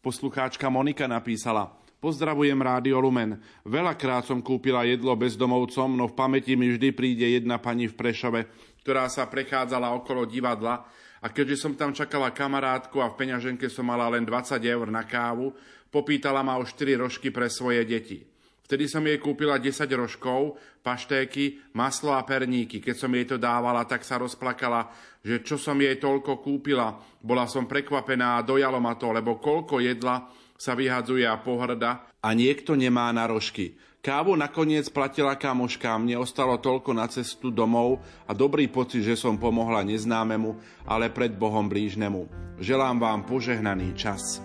Poslucháčka 0.00 0.72
Monika 0.72 1.04
napísala 1.04 1.76
Pozdravujem 1.96 2.60
Rádio 2.60 3.00
Lumen. 3.00 3.40
Veľakrát 3.64 4.28
som 4.28 4.44
kúpila 4.44 4.84
jedlo 4.84 5.16
bezdomovcom, 5.16 5.96
no 5.96 6.12
v 6.12 6.16
pamäti 6.16 6.52
mi 6.52 6.68
vždy 6.68 6.92
príde 6.92 7.24
jedna 7.24 7.56
pani 7.56 7.88
v 7.88 7.96
Prešove, 7.96 8.40
ktorá 8.84 9.08
sa 9.08 9.24
prechádzala 9.24 9.96
okolo 9.96 10.28
divadla 10.28 10.84
a 11.24 11.32
keďže 11.32 11.56
som 11.56 11.72
tam 11.72 11.96
čakala 11.96 12.36
kamarátku 12.36 13.00
a 13.00 13.08
v 13.08 13.16
peňaženke 13.16 13.72
som 13.72 13.88
mala 13.88 14.12
len 14.12 14.28
20 14.28 14.60
eur 14.60 14.92
na 14.92 15.08
kávu, 15.08 15.56
popýtala 15.88 16.44
ma 16.44 16.60
o 16.60 16.68
4 16.68 17.00
rožky 17.00 17.32
pre 17.32 17.48
svoje 17.48 17.80
deti. 17.88 18.20
Vtedy 18.68 18.92
som 18.92 19.00
jej 19.00 19.16
kúpila 19.16 19.56
10 19.56 19.88
rožkov, 19.96 20.60
paštéky, 20.84 21.72
maslo 21.72 22.12
a 22.12 22.26
perníky. 22.28 22.82
Keď 22.82 22.96
som 22.98 23.14
jej 23.14 23.24
to 23.24 23.40
dávala, 23.40 23.88
tak 23.88 24.04
sa 24.04 24.20
rozplakala, 24.20 24.90
že 25.24 25.40
čo 25.40 25.56
som 25.56 25.78
jej 25.80 25.96
toľko 25.96 26.44
kúpila. 26.44 26.92
Bola 27.24 27.48
som 27.48 27.64
prekvapená 27.64 28.36
a 28.36 28.44
dojalo 28.44 28.82
ma 28.82 28.98
to, 28.98 29.14
lebo 29.14 29.38
koľko 29.40 29.80
jedla 29.80 30.28
sa 30.56 30.74
vyhadzuje 30.74 31.24
a 31.28 31.36
pohrda 31.36 32.04
a 32.20 32.28
niekto 32.32 32.74
nemá 32.74 33.12
na 33.14 33.28
rožky. 33.28 33.76
Kávu 34.06 34.38
nakoniec 34.38 34.86
platila 34.86 35.34
kamoška, 35.34 35.98
mne 35.98 36.22
ostalo 36.22 36.54
toľko 36.62 36.94
na 36.94 37.10
cestu 37.10 37.50
domov 37.50 37.98
a 38.24 38.32
dobrý 38.32 38.70
pocit, 38.70 39.02
že 39.02 39.18
som 39.18 39.34
pomohla 39.34 39.82
neznámemu, 39.82 40.54
ale 40.86 41.10
pred 41.10 41.34
Bohom 41.34 41.66
blížnemu. 41.66 42.30
Želám 42.62 43.02
vám 43.02 43.20
požehnaný 43.26 43.98
čas. 43.98 44.38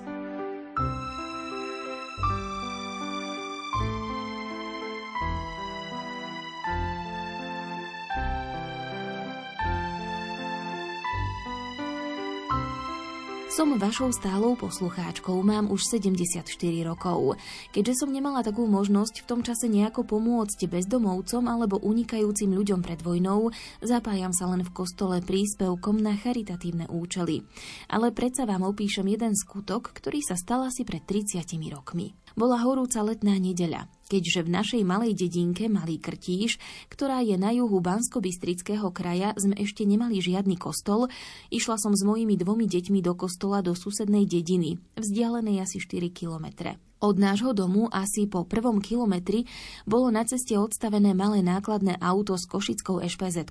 Som 13.52 13.76
vašou 13.76 14.16
stálou 14.16 14.56
poslucháčkou, 14.56 15.36
mám 15.44 15.68
už 15.76 15.84
74 16.00 16.48
rokov. 16.88 17.36
Keďže 17.76 18.00
som 18.00 18.08
nemala 18.08 18.48
takú 18.48 18.64
možnosť 18.64 19.22
v 19.22 19.28
tom 19.28 19.44
čase 19.44 19.68
nejako 19.68 20.08
pomôcť 20.08 20.72
bezdomovcom 20.72 21.52
alebo 21.52 21.76
unikajúcim 21.84 22.48
ľuďom 22.48 22.80
pred 22.80 23.04
vojnou, 23.04 23.52
zapájam 23.84 24.32
sa 24.32 24.48
len 24.48 24.64
v 24.64 24.72
kostole 24.72 25.20
príspevkom 25.20 26.00
na 26.00 26.16
charitatívne 26.16 26.88
účely. 26.88 27.44
Ale 27.92 28.16
predsa 28.16 28.48
vám 28.48 28.64
opíšem 28.64 29.12
jeden 29.12 29.36
skutok, 29.36 29.92
ktorý 30.00 30.24
sa 30.24 30.40
stal 30.40 30.64
asi 30.64 30.88
pred 30.88 31.04
30 31.04 31.44
rokmi. 31.76 32.16
Bola 32.40 32.56
horúca 32.64 33.04
letná 33.04 33.36
nedeľa. 33.36 33.84
Keďže 34.12 34.44
v 34.44 34.50
našej 34.52 34.82
malej 34.84 35.16
dedinke 35.16 35.72
Malý 35.72 35.96
Krtíš, 35.96 36.60
ktorá 36.92 37.24
je 37.24 37.40
na 37.40 37.56
juhu 37.56 37.80
Bansko-Bystrického 37.80 38.92
kraja, 38.92 39.32
sme 39.40 39.56
ešte 39.56 39.88
nemali 39.88 40.20
žiadny 40.20 40.60
kostol, 40.60 41.08
išla 41.48 41.80
som 41.80 41.96
s 41.96 42.04
mojimi 42.04 42.36
dvomi 42.36 42.68
deťmi 42.68 43.00
do 43.00 43.16
kostola 43.16 43.64
do 43.64 43.72
susednej 43.72 44.28
dediny, 44.28 44.76
vzdialenej 45.00 45.64
asi 45.64 45.80
4 45.80 46.12
kilometre. 46.12 46.76
Od 47.02 47.18
nášho 47.18 47.56
domu 47.56 47.90
asi 47.90 48.28
po 48.28 48.46
prvom 48.46 48.78
kilometri 48.78 49.48
bolo 49.90 50.14
na 50.14 50.22
ceste 50.28 50.54
odstavené 50.54 51.18
malé 51.18 51.42
nákladné 51.42 51.98
auto 51.98 52.38
s 52.38 52.46
košickou 52.46 53.02
ešpz 53.02 53.50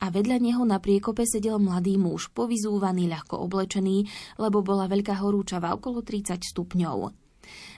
a 0.00 0.06
vedľa 0.06 0.36
neho 0.38 0.62
na 0.62 0.78
priekope 0.78 1.26
sedel 1.26 1.58
mladý 1.58 1.98
muž, 1.98 2.30
povyzúvaný, 2.30 3.10
ľahko 3.10 3.42
oblečený, 3.42 4.06
lebo 4.38 4.62
bola 4.62 4.86
veľká 4.86 5.18
horúčava 5.18 5.74
okolo 5.74 6.04
30 6.04 6.46
stupňov. 6.46 7.29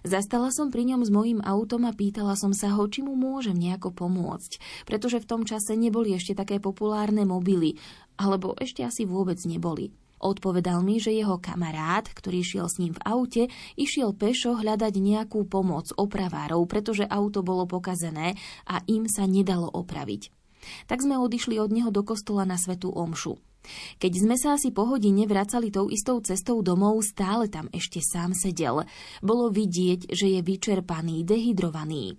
Zastala 0.02 0.50
som 0.50 0.74
pri 0.74 0.82
ňom 0.90 1.06
s 1.06 1.10
mojím 1.14 1.38
autom 1.46 1.86
a 1.86 1.94
pýtala 1.94 2.34
som 2.34 2.50
sa 2.50 2.74
ho, 2.74 2.82
či 2.90 3.06
mu 3.06 3.14
môžem 3.14 3.54
nejako 3.54 3.94
pomôcť, 3.94 4.58
pretože 4.82 5.22
v 5.22 5.28
tom 5.30 5.42
čase 5.46 5.78
neboli 5.78 6.10
ešte 6.18 6.34
také 6.34 6.58
populárne 6.58 7.22
mobily, 7.22 7.78
alebo 8.18 8.58
ešte 8.58 8.82
asi 8.82 9.06
vôbec 9.06 9.38
neboli. 9.46 9.94
Odpovedal 10.22 10.82
mi, 10.86 11.02
že 11.02 11.14
jeho 11.14 11.38
kamarát, 11.38 12.06
ktorý 12.06 12.46
šiel 12.46 12.66
s 12.70 12.78
ním 12.78 12.94
v 12.94 13.02
aute, 13.02 13.42
išiel 13.74 14.14
pešo 14.14 14.54
hľadať 14.58 14.94
nejakú 14.94 15.42
pomoc 15.46 15.90
opravárov, 15.94 16.62
pretože 16.70 17.06
auto 17.06 17.42
bolo 17.42 17.66
pokazené 17.66 18.38
a 18.66 18.82
im 18.86 19.10
sa 19.10 19.26
nedalo 19.26 19.66
opraviť. 19.66 20.30
Tak 20.86 21.02
sme 21.02 21.18
odišli 21.18 21.58
od 21.58 21.74
neho 21.74 21.90
do 21.90 22.06
kostola 22.06 22.46
na 22.46 22.54
svetú 22.54 22.94
omšu. 22.94 23.38
Keď 23.98 24.12
sme 24.18 24.36
sa 24.38 24.58
asi 24.58 24.74
po 24.74 24.86
hodine 24.86 25.24
vracali 25.24 25.70
tou 25.70 25.88
istou 25.88 26.18
cestou 26.20 26.60
domov, 26.60 27.02
stále 27.06 27.46
tam 27.46 27.70
ešte 27.70 28.02
sám 28.02 28.34
sedel. 28.34 28.84
Bolo 29.22 29.48
vidieť, 29.50 30.10
že 30.12 30.38
je 30.38 30.40
vyčerpaný, 30.42 31.22
dehydrovaný. 31.22 32.18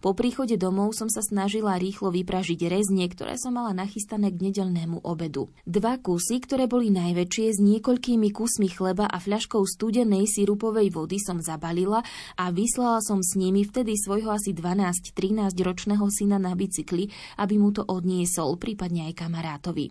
Po 0.00 0.14
príchode 0.14 0.54
domov 0.54 0.94
som 0.94 1.10
sa 1.10 1.20
snažila 1.20 1.74
rýchlo 1.76 2.14
vypražiť 2.14 2.70
reznie, 2.70 3.06
ktoré 3.10 3.34
som 3.34 3.58
mala 3.58 3.74
nachystané 3.74 4.30
k 4.30 4.50
nedelnému 4.50 5.02
obedu. 5.02 5.50
Dva 5.66 5.98
kusy, 5.98 6.38
ktoré 6.42 6.70
boli 6.70 6.94
najväčšie, 6.94 7.46
s 7.50 7.58
niekoľkými 7.58 8.30
kusmi 8.30 8.70
chleba 8.70 9.10
a 9.10 9.18
fľaškou 9.18 9.62
studenej 9.66 10.30
sirupovej 10.30 10.94
vody 10.94 11.18
som 11.18 11.42
zabalila 11.42 12.00
a 12.38 12.44
vyslala 12.54 13.02
som 13.02 13.20
s 13.20 13.34
nimi 13.34 13.66
vtedy 13.66 13.98
svojho 13.98 14.30
asi 14.30 14.54
12-13 14.54 15.50
ročného 15.58 16.06
syna 16.10 16.38
na 16.38 16.54
bicykli, 16.54 17.10
aby 17.42 17.54
mu 17.58 17.74
to 17.74 17.82
odniesol, 17.82 18.54
prípadne 18.56 19.10
aj 19.10 19.26
kamarátovi. 19.26 19.90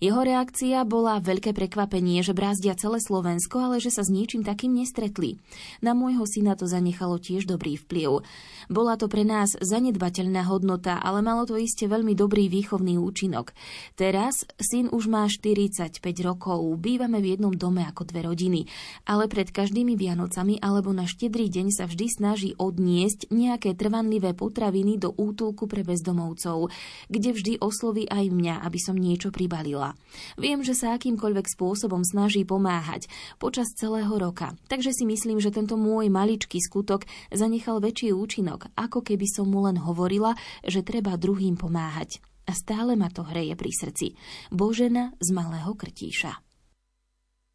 Jeho 0.00 0.24
reakcia 0.24 0.80
bola 0.88 1.20
veľké 1.20 1.52
prekvapenie, 1.52 2.24
že 2.24 2.32
brázdia 2.32 2.72
celé 2.72 3.04
Slovensko, 3.04 3.60
ale 3.60 3.84
že 3.84 3.92
sa 3.92 4.00
s 4.00 4.08
ničím 4.08 4.40
takým 4.40 4.72
nestretli. 4.72 5.36
Na 5.84 5.92
môjho 5.92 6.24
syna 6.24 6.56
to 6.56 6.64
zanechalo 6.64 7.20
tiež 7.20 7.44
dobrý 7.44 7.76
vplyv. 7.76 8.24
Bola 8.72 8.96
to 8.96 9.12
pre 9.12 9.28
nás 9.28 9.60
zanedbateľná 9.60 10.48
hodnota, 10.48 10.96
ale 10.96 11.20
malo 11.20 11.44
to 11.44 11.60
iste 11.60 11.84
veľmi 11.84 12.16
dobrý 12.16 12.48
výchovný 12.48 12.96
účinok. 12.96 13.52
Teraz 13.92 14.48
syn 14.56 14.88
už 14.88 15.12
má 15.12 15.28
45 15.28 16.00
rokov, 16.24 16.64
bývame 16.80 17.20
v 17.20 17.36
jednom 17.36 17.52
dome 17.52 17.84
ako 17.84 18.08
dve 18.08 18.24
rodiny, 18.24 18.64
ale 19.04 19.28
pred 19.28 19.52
každými 19.52 20.00
Vianocami 20.00 20.64
alebo 20.64 20.96
na 20.96 21.04
štedrý 21.04 21.52
deň 21.52 21.76
sa 21.76 21.84
vždy 21.84 22.06
snaží 22.08 22.50
odniesť 22.56 23.28
nejaké 23.28 23.76
trvanlivé 23.76 24.32
potraviny 24.32 24.96
do 24.96 25.12
útulku 25.12 25.68
pre 25.68 25.84
bezdomovcov, 25.84 26.72
kde 27.12 27.30
vždy 27.36 27.52
osloví 27.60 28.08
aj 28.08 28.32
mňa, 28.32 28.64
aby 28.64 28.78
som 28.80 28.96
niečo 28.96 29.28
pribalila. 29.28 29.89
Viem, 30.36 30.60
že 30.60 30.74
sa 30.74 30.96
akýmkoľvek 30.96 31.46
spôsobom 31.46 32.02
snaží 32.02 32.42
pomáhať 32.42 33.06
počas 33.38 33.70
celého 33.76 34.10
roka, 34.16 34.56
takže 34.66 34.90
si 34.94 35.04
myslím, 35.06 35.38
že 35.38 35.54
tento 35.54 35.78
môj 35.78 36.10
maličký 36.10 36.58
skutok 36.58 37.06
zanechal 37.30 37.78
väčší 37.78 38.12
účinok, 38.12 38.72
ako 38.74 39.04
keby 39.04 39.26
som 39.30 39.48
mu 39.48 39.64
len 39.64 39.78
hovorila, 39.80 40.34
že 40.66 40.82
treba 40.84 41.14
druhým 41.14 41.56
pomáhať. 41.56 42.18
A 42.48 42.56
stále 42.56 42.98
ma 42.98 43.06
to 43.06 43.22
hreje 43.22 43.54
pri 43.54 43.70
srdci. 43.70 44.18
Božena 44.50 45.14
z 45.22 45.30
Malého 45.30 45.70
Krtíša. 45.78 46.42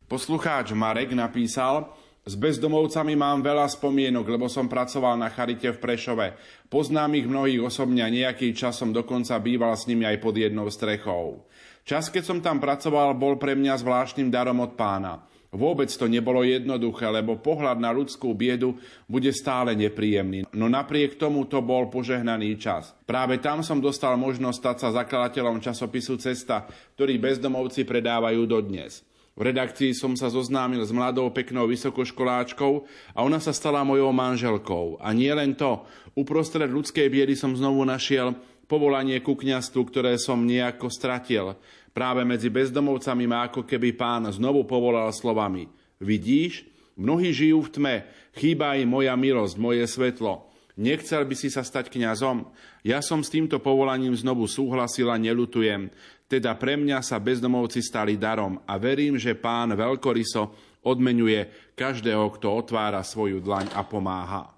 Poslucháč 0.08 0.72
Marek 0.72 1.12
napísal, 1.18 1.92
s 2.26 2.34
bezdomovcami 2.34 3.14
mám 3.14 3.46
veľa 3.46 3.70
spomienok, 3.70 4.26
lebo 4.26 4.50
som 4.50 4.66
pracoval 4.66 5.14
na 5.14 5.30
charite 5.30 5.70
v 5.70 5.78
Prešove. 5.78 6.28
Poznám 6.74 7.22
ich 7.22 7.30
mnohých 7.30 7.62
osobne 7.62 8.02
a 8.02 8.10
nejaký 8.10 8.50
časom 8.58 8.90
dokonca 8.90 9.38
býval 9.38 9.78
s 9.78 9.86
nimi 9.86 10.10
aj 10.10 10.26
pod 10.26 10.34
jednou 10.34 10.66
strechou. 10.74 11.46
Čas, 11.86 12.10
keď 12.10 12.24
som 12.26 12.40
tam 12.42 12.58
pracoval, 12.58 13.14
bol 13.14 13.38
pre 13.38 13.54
mňa 13.54 13.78
zvláštnym 13.78 14.34
darom 14.34 14.58
od 14.66 14.74
pána. 14.74 15.22
Vôbec 15.54 15.86
to 15.94 16.10
nebolo 16.10 16.42
jednoduché, 16.42 17.14
lebo 17.14 17.38
pohľad 17.38 17.78
na 17.78 17.94
ľudskú 17.94 18.34
biedu 18.34 18.74
bude 19.06 19.30
stále 19.30 19.78
nepríjemný. 19.78 20.50
No 20.50 20.66
napriek 20.66 21.14
tomu 21.22 21.46
to 21.46 21.62
bol 21.62 21.86
požehnaný 21.94 22.58
čas. 22.58 22.90
Práve 23.06 23.38
tam 23.38 23.62
som 23.62 23.78
dostal 23.78 24.18
možnosť 24.18 24.58
stať 24.58 24.78
sa 24.82 24.90
zakladateľom 24.98 25.62
časopisu 25.62 26.18
Cesta, 26.18 26.66
ktorý 26.98 27.22
bezdomovci 27.22 27.86
predávajú 27.86 28.50
dodnes. 28.50 29.06
V 29.36 29.46
redakcii 29.46 29.94
som 29.94 30.18
sa 30.18 30.34
zoznámil 30.34 30.82
s 30.82 30.90
mladou 30.90 31.30
peknou 31.30 31.70
vysokoškoláčkou 31.70 32.74
a 33.14 33.22
ona 33.22 33.38
sa 33.38 33.54
stala 33.54 33.86
mojou 33.86 34.10
manželkou. 34.10 34.98
A 35.04 35.14
nie 35.14 35.30
len 35.30 35.54
to, 35.54 35.86
uprostred 36.18 36.72
ľudskej 36.72 37.12
biedy 37.14 37.38
som 37.38 37.54
znovu 37.54 37.84
našiel 37.86 38.34
povolanie 38.66 39.22
ku 39.22 39.38
kňastvu, 39.38 39.82
ktoré 39.90 40.18
som 40.18 40.42
nejako 40.46 40.90
stratil. 40.90 41.58
Práve 41.96 42.28
medzi 42.28 42.52
bezdomovcami 42.52 43.26
ma 43.26 43.48
ako 43.48 43.64
keby 43.64 43.96
pán 43.96 44.28
znovu 44.30 44.68
povolal 44.68 45.10
slovami. 45.16 45.72
Vidíš, 46.02 46.68
mnohí 47.00 47.32
žijú 47.32 47.64
v 47.66 47.72
tme, 47.72 47.96
chýba 48.36 48.76
im 48.76 48.92
moja 48.92 49.16
milosť, 49.16 49.56
moje 49.56 49.86
svetlo. 49.88 50.52
Nechcel 50.76 51.24
by 51.24 51.36
si 51.40 51.48
sa 51.48 51.64
stať 51.64 51.88
kňazom? 51.88 52.52
Ja 52.84 53.00
som 53.00 53.24
s 53.24 53.32
týmto 53.32 53.64
povolaním 53.64 54.12
znovu 54.12 54.44
súhlasil 54.44 55.08
a 55.08 55.16
nelutujem. 55.16 55.88
Teda 56.28 56.52
pre 56.60 56.76
mňa 56.76 57.00
sa 57.00 57.16
bezdomovci 57.16 57.80
stali 57.80 58.20
darom 58.20 58.60
a 58.68 58.76
verím, 58.76 59.16
že 59.16 59.40
pán 59.40 59.72
veľkoryso 59.72 60.52
odmenuje 60.84 61.72
každého, 61.80 62.28
kto 62.36 62.52
otvára 62.52 63.00
svoju 63.08 63.40
dlaň 63.40 63.72
a 63.72 63.88
pomáha. 63.88 64.55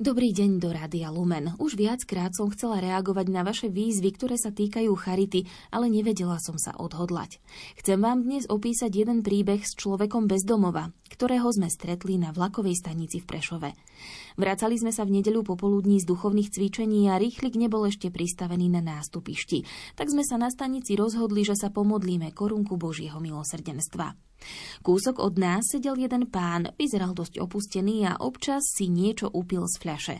Dobrý 0.00 0.32
deň 0.32 0.64
do 0.64 0.72
Rádia 0.72 1.12
Lumen. 1.12 1.52
Už 1.60 1.76
viackrát 1.76 2.32
som 2.32 2.48
chcela 2.48 2.80
reagovať 2.80 3.26
na 3.28 3.44
vaše 3.44 3.68
výzvy, 3.68 4.16
ktoré 4.16 4.40
sa 4.40 4.48
týkajú 4.48 4.88
charity, 4.96 5.44
ale 5.68 5.92
nevedela 5.92 6.40
som 6.40 6.56
sa 6.56 6.72
odhodlať. 6.72 7.36
Chcem 7.76 8.00
vám 8.00 8.24
dnes 8.24 8.48
opísať 8.48 8.88
jeden 8.96 9.20
príbeh 9.20 9.60
s 9.60 9.76
človekom 9.76 10.24
bez 10.24 10.48
domova, 10.48 10.88
ktorého 11.12 11.44
sme 11.52 11.68
stretli 11.68 12.16
na 12.16 12.32
vlakovej 12.32 12.80
stanici 12.80 13.20
v 13.20 13.28
Prešove. 13.28 13.76
Vracali 14.40 14.80
sme 14.80 14.88
sa 14.88 15.04
v 15.04 15.20
nedeľu 15.20 15.44
popoludní 15.44 16.00
z 16.00 16.08
duchovných 16.08 16.48
cvičení 16.48 17.12
a 17.12 17.20
rýchlik 17.20 17.60
nebol 17.60 17.84
ešte 17.84 18.08
pristavený 18.08 18.72
na 18.72 18.80
nástupišti, 18.80 19.68
tak 20.00 20.08
sme 20.08 20.24
sa 20.24 20.40
na 20.40 20.48
stanici 20.48 20.96
rozhodli, 20.96 21.44
že 21.44 21.52
sa 21.52 21.68
pomodlíme 21.68 22.32
korunku 22.32 22.80
Božieho 22.80 23.20
milosrdenstva. 23.20 24.16
Kúsok 24.80 25.20
od 25.20 25.36
nás 25.36 25.68
sedel 25.68 26.00
jeden 26.00 26.24
pán, 26.24 26.72
vyzeral 26.80 27.12
dosť 27.12 27.36
opustený 27.44 28.08
a 28.08 28.16
občas 28.16 28.64
si 28.64 28.88
niečo 28.88 29.28
upil 29.28 29.68
z 29.68 29.76
fľaše. 29.76 30.16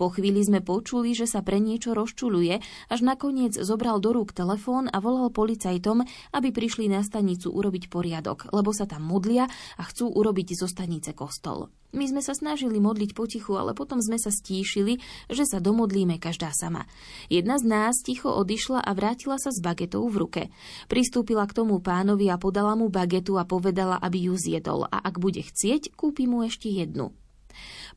Po 0.00 0.08
chvíli 0.08 0.40
sme 0.40 0.64
počuli, 0.64 1.12
že 1.12 1.28
sa 1.28 1.44
pre 1.44 1.60
niečo 1.60 1.92
rozčuluje, 1.92 2.64
až 2.88 3.00
nakoniec 3.04 3.60
zobral 3.60 4.00
do 4.00 4.16
rúk 4.16 4.32
telefón 4.32 4.88
a 4.88 5.04
volal 5.04 5.28
policajtom, 5.28 6.00
aby 6.32 6.48
prišli 6.48 6.88
na 6.88 7.04
stanicu 7.04 7.52
urobiť 7.52 7.92
poriadok, 7.92 8.48
lebo 8.56 8.72
sa 8.72 8.88
tam 8.88 9.04
modlia 9.04 9.44
a 9.76 9.82
chcú 9.84 10.08
urobiť 10.08 10.56
zo 10.56 10.64
stanice 10.64 11.12
kostol. 11.12 11.68
My 11.90 12.06
sme 12.06 12.22
sa 12.22 12.38
snažili 12.38 12.78
modliť 12.78 13.18
potichu, 13.18 13.58
ale 13.58 13.74
potom 13.74 13.98
sme 13.98 14.14
sa 14.14 14.30
stíšili, 14.30 15.02
že 15.26 15.42
sa 15.42 15.58
domodlíme 15.58 16.22
každá 16.22 16.54
sama. 16.54 16.86
Jedna 17.26 17.58
z 17.58 17.66
nás 17.66 17.98
ticho 18.06 18.30
odišla 18.30 18.78
a 18.78 18.90
vrátila 18.94 19.42
sa 19.42 19.50
s 19.50 19.58
bagetou 19.58 20.06
v 20.06 20.16
ruke. 20.22 20.42
Pristúpila 20.86 21.50
k 21.50 21.56
tomu 21.58 21.82
pánovi 21.82 22.30
a 22.30 22.38
podala 22.38 22.78
mu 22.78 22.86
bagetu 22.86 23.42
a 23.42 23.48
povedala, 23.48 23.98
aby 23.98 24.30
ju 24.30 24.38
zjedol 24.38 24.86
a 24.86 25.02
ak 25.02 25.18
bude 25.18 25.42
chcieť, 25.42 25.98
kúpi 25.98 26.30
mu 26.30 26.46
ešte 26.46 26.70
jednu. 26.70 27.10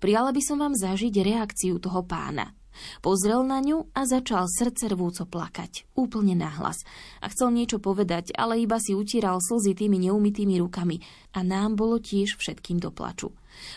Prijala 0.02 0.34
by 0.34 0.42
som 0.42 0.58
vám 0.58 0.74
zažiť 0.74 1.14
reakciu 1.22 1.78
toho 1.78 2.02
pána. 2.02 2.58
Pozrel 3.06 3.46
na 3.46 3.62
ňu 3.62 3.94
a 3.94 4.10
začal 4.10 4.50
srdce 4.50 4.90
rvúco 4.90 5.30
plakať, 5.30 5.86
úplne 5.94 6.34
nahlas. 6.34 6.82
A 7.22 7.30
chcel 7.30 7.54
niečo 7.54 7.78
povedať, 7.78 8.34
ale 8.34 8.66
iba 8.66 8.82
si 8.82 8.98
utíral 8.98 9.38
slzy 9.38 9.78
tými 9.78 10.02
neumytými 10.10 10.58
rukami 10.58 10.98
a 11.38 11.46
nám 11.46 11.78
bolo 11.78 12.02
tiež 12.02 12.42
všetkým 12.42 12.82
do 12.82 12.90
plaču. 12.90 13.30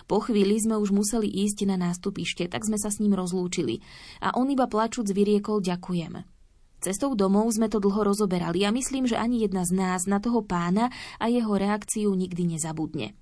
Po 0.07 0.23
chvíli 0.23 0.57
sme 0.61 0.79
už 0.79 0.95
museli 0.95 1.27
ísť 1.27 1.67
na 1.69 1.77
nástupište, 1.77 2.47
tak 2.47 2.65
sme 2.65 2.79
sa 2.79 2.89
s 2.89 3.01
ním 3.03 3.17
rozlúčili. 3.17 3.83
A 4.23 4.37
on 4.39 4.49
iba 4.49 4.71
plačúc 4.71 5.11
vyriekol 5.11 5.65
ďakujem. 5.65 6.23
Cestou 6.81 7.17
domov 7.19 7.51
sme 7.57 7.67
to 7.67 7.81
dlho 7.83 8.05
rozoberali 8.05 8.62
a 8.62 8.71
myslím, 8.71 9.09
že 9.11 9.19
ani 9.19 9.43
jedna 9.43 9.67
z 9.67 9.75
nás 9.75 10.05
na 10.07 10.23
toho 10.23 10.45
pána 10.45 10.93
a 11.19 11.27
jeho 11.27 11.57
reakciu 11.57 12.12
nikdy 12.12 12.57
nezabudne. 12.57 13.17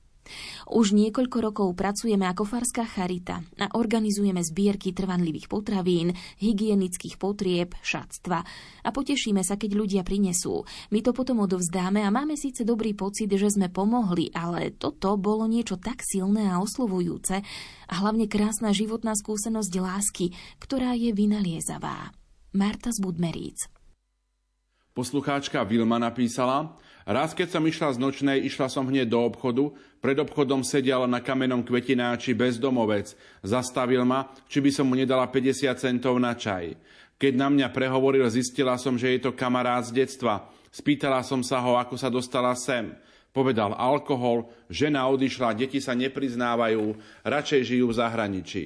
Už 0.71 0.97
niekoľko 0.97 1.39
rokov 1.41 1.69
pracujeme 1.77 2.25
ako 2.29 2.49
Farská 2.49 2.85
charita 2.89 3.45
a 3.61 3.77
organizujeme 3.77 4.41
zbierky 4.41 4.97
trvanlivých 4.97 5.49
potravín, 5.49 6.13
hygienických 6.41 7.21
potrieb, 7.21 7.77
šatstva 7.81 8.39
a 8.85 8.89
potešíme 8.89 9.45
sa, 9.45 9.61
keď 9.61 9.71
ľudia 9.77 10.03
prinesú. 10.03 10.65
My 10.93 11.05
to 11.05 11.13
potom 11.13 11.45
odovzdáme 11.45 12.03
a 12.03 12.13
máme 12.13 12.37
síce 12.37 12.65
dobrý 12.65 12.93
pocit, 12.97 13.29
že 13.33 13.53
sme 13.53 13.73
pomohli, 13.73 14.33
ale 14.33 14.73
toto 14.75 15.17
bolo 15.17 15.49
niečo 15.49 15.77
tak 15.81 16.05
silné 16.05 16.49
a 16.49 16.61
oslovujúce 16.61 17.45
a 17.89 17.95
hlavne 18.01 18.29
krásna 18.29 18.73
životná 18.73 19.15
skúsenosť 19.17 19.73
lásky, 19.81 20.27
ktorá 20.61 20.97
je 20.97 21.13
vynaliezavá. 21.13 22.13
Marta 22.55 22.95
z 22.95 23.03
Budmeríc. 23.03 23.67
Poslucháčka 24.95 25.67
Vilma 25.67 25.99
napísala, 25.99 26.79
raz 27.03 27.35
keď 27.35 27.59
som 27.59 27.67
išla 27.67 27.89
z 27.91 27.99
nočnej, 27.99 28.39
išla 28.47 28.71
som 28.71 28.87
hneď 28.87 29.11
do 29.11 29.27
obchodu, 29.27 29.75
pred 30.05 30.21
obchodom 30.21 30.61
sedel 30.61 31.09
na 31.09 31.25
kamenom 31.25 31.65
kvetináči 31.65 32.37
bezdomovec. 32.37 33.17
Zastavil 33.41 34.05
ma, 34.05 34.29
či 34.53 34.61
by 34.61 34.69
som 34.69 34.85
mu 34.85 34.93
nedala 34.93 35.25
50 35.33 35.73
centov 35.81 36.21
na 36.21 36.37
čaj. 36.37 36.77
Keď 37.17 37.33
na 37.33 37.49
mňa 37.49 37.73
prehovoril, 37.73 38.29
zistila 38.29 38.77
som, 38.77 39.01
že 39.01 39.17
je 39.17 39.25
to 39.25 39.33
kamarát 39.33 39.81
z 39.81 40.05
detstva. 40.05 40.45
Spýtala 40.69 41.25
som 41.25 41.41
sa 41.41 41.57
ho, 41.65 41.81
ako 41.81 41.97
sa 41.97 42.13
dostala 42.13 42.53
sem. 42.53 42.93
Povedal 43.33 43.73
alkohol, 43.73 44.53
žena 44.69 45.09
odišla, 45.09 45.57
deti 45.57 45.81
sa 45.81 45.97
nepriznávajú, 45.97 47.01
radšej 47.25 47.73
žijú 47.73 47.89
v 47.89 47.97
zahraničí. 47.97 48.65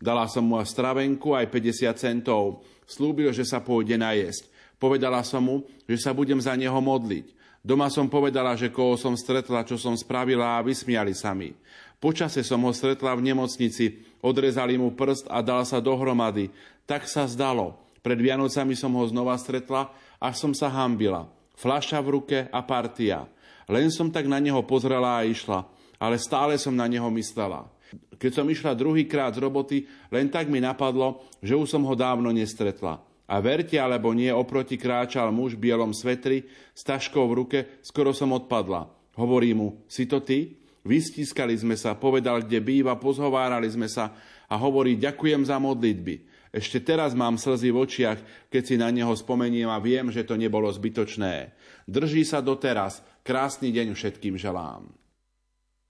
Dala 0.00 0.24
som 0.24 0.48
mu 0.48 0.56
stravenku 0.64 1.36
aj 1.36 1.52
50 1.52 2.00
centov. 2.00 2.64
Slúbil, 2.88 3.28
že 3.36 3.44
sa 3.44 3.60
pôjde 3.60 4.00
najesť. 4.00 4.48
Povedala 4.80 5.20
som 5.20 5.44
mu, 5.44 5.56
že 5.84 6.00
sa 6.00 6.16
budem 6.16 6.40
za 6.40 6.56
neho 6.56 6.80
modliť. 6.80 7.37
Doma 7.68 7.92
som 7.92 8.08
povedala, 8.08 8.56
že 8.56 8.72
koho 8.72 8.96
som 8.96 9.12
stretla, 9.12 9.60
čo 9.60 9.76
som 9.76 9.92
spravila 9.92 10.56
a 10.56 10.64
vysmiali 10.64 11.12
sa 11.12 11.36
mi. 11.36 11.52
Počase 12.00 12.40
som 12.40 12.64
ho 12.64 12.72
stretla 12.72 13.12
v 13.12 13.28
nemocnici, 13.28 14.08
odrezali 14.24 14.80
mu 14.80 14.96
prst 14.96 15.28
a 15.28 15.44
dal 15.44 15.68
sa 15.68 15.76
dohromady. 15.76 16.48
Tak 16.88 17.04
sa 17.04 17.28
zdalo. 17.28 17.76
Pred 18.00 18.24
Vianocami 18.24 18.72
som 18.72 18.96
ho 18.96 19.04
znova 19.04 19.36
stretla, 19.36 19.92
až 20.16 20.34
som 20.40 20.56
sa 20.56 20.72
hambila. 20.72 21.28
Flaša 21.60 22.00
v 22.00 22.08
ruke 22.08 22.38
a 22.48 22.64
partia. 22.64 23.28
Len 23.68 23.92
som 23.92 24.08
tak 24.08 24.24
na 24.24 24.40
neho 24.40 24.64
pozrela 24.64 25.20
a 25.20 25.28
išla, 25.28 25.68
ale 26.00 26.16
stále 26.16 26.56
som 26.56 26.72
na 26.72 26.88
neho 26.88 27.12
myslela. 27.12 27.68
Keď 28.16 28.32
som 28.32 28.48
išla 28.48 28.72
druhýkrát 28.72 29.36
z 29.36 29.44
roboty, 29.44 29.84
len 30.08 30.32
tak 30.32 30.48
mi 30.48 30.56
napadlo, 30.56 31.20
že 31.44 31.52
už 31.52 31.68
som 31.68 31.84
ho 31.84 31.92
dávno 31.92 32.32
nestretla. 32.32 33.07
A 33.28 33.44
verte 33.44 33.76
alebo 33.76 34.16
nie, 34.16 34.32
oproti 34.32 34.80
kráčal 34.80 35.28
muž 35.28 35.52
v 35.52 35.68
bielom 35.68 35.92
svetri 35.92 36.48
s 36.72 36.80
taškou 36.80 37.28
v 37.28 37.36
ruke, 37.36 37.58
skoro 37.84 38.16
som 38.16 38.32
odpadla. 38.32 38.88
Hovorí 39.20 39.52
mu, 39.52 39.84
si 39.84 40.08
to 40.08 40.24
ty? 40.24 40.56
Vystískali 40.80 41.52
sme 41.52 41.76
sa, 41.76 41.92
povedal, 41.92 42.40
kde 42.40 42.64
býva, 42.64 42.96
pozhovárali 42.96 43.68
sme 43.68 43.84
sa 43.84 44.16
a 44.48 44.56
hovorí, 44.56 44.96
ďakujem 44.96 45.44
za 45.44 45.60
modlitby. 45.60 46.24
Ešte 46.48 46.80
teraz 46.80 47.12
mám 47.12 47.36
slzy 47.36 47.68
v 47.68 47.80
očiach, 47.84 48.18
keď 48.48 48.62
si 48.64 48.74
na 48.80 48.88
neho 48.88 49.12
spomeniem 49.12 49.68
a 49.68 49.76
viem, 49.76 50.08
že 50.08 50.24
to 50.24 50.32
nebolo 50.40 50.72
zbytočné. 50.72 51.52
Drží 51.84 52.24
sa 52.24 52.40
doteraz. 52.40 53.04
Krásny 53.20 53.68
deň 53.68 53.92
všetkým 53.92 54.40
želám. 54.40 54.88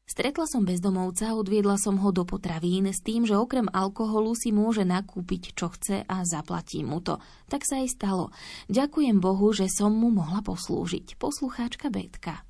Stretla 0.08 0.48
som 0.48 0.64
bezdomovca, 0.64 1.36
odviedla 1.36 1.76
som 1.76 2.00
ho 2.00 2.08
do 2.08 2.24
potravín 2.24 2.88
s 2.88 3.04
tým, 3.04 3.28
že 3.28 3.36
okrem 3.36 3.68
alkoholu 3.68 4.32
si 4.32 4.56
môže 4.56 4.80
nakúpiť, 4.80 5.52
čo 5.52 5.68
chce 5.68 6.08
a 6.08 6.24
zaplatí 6.24 6.80
mu 6.80 7.04
to. 7.04 7.20
Tak 7.52 7.68
sa 7.68 7.84
aj 7.84 7.92
stalo. 7.92 8.32
Ďakujem 8.72 9.20
Bohu, 9.20 9.52
že 9.52 9.68
som 9.68 9.92
mu 9.92 10.08
mohla 10.08 10.40
poslúžiť. 10.40 11.20
Poslucháčka 11.20 11.92
Betka. 11.92 12.40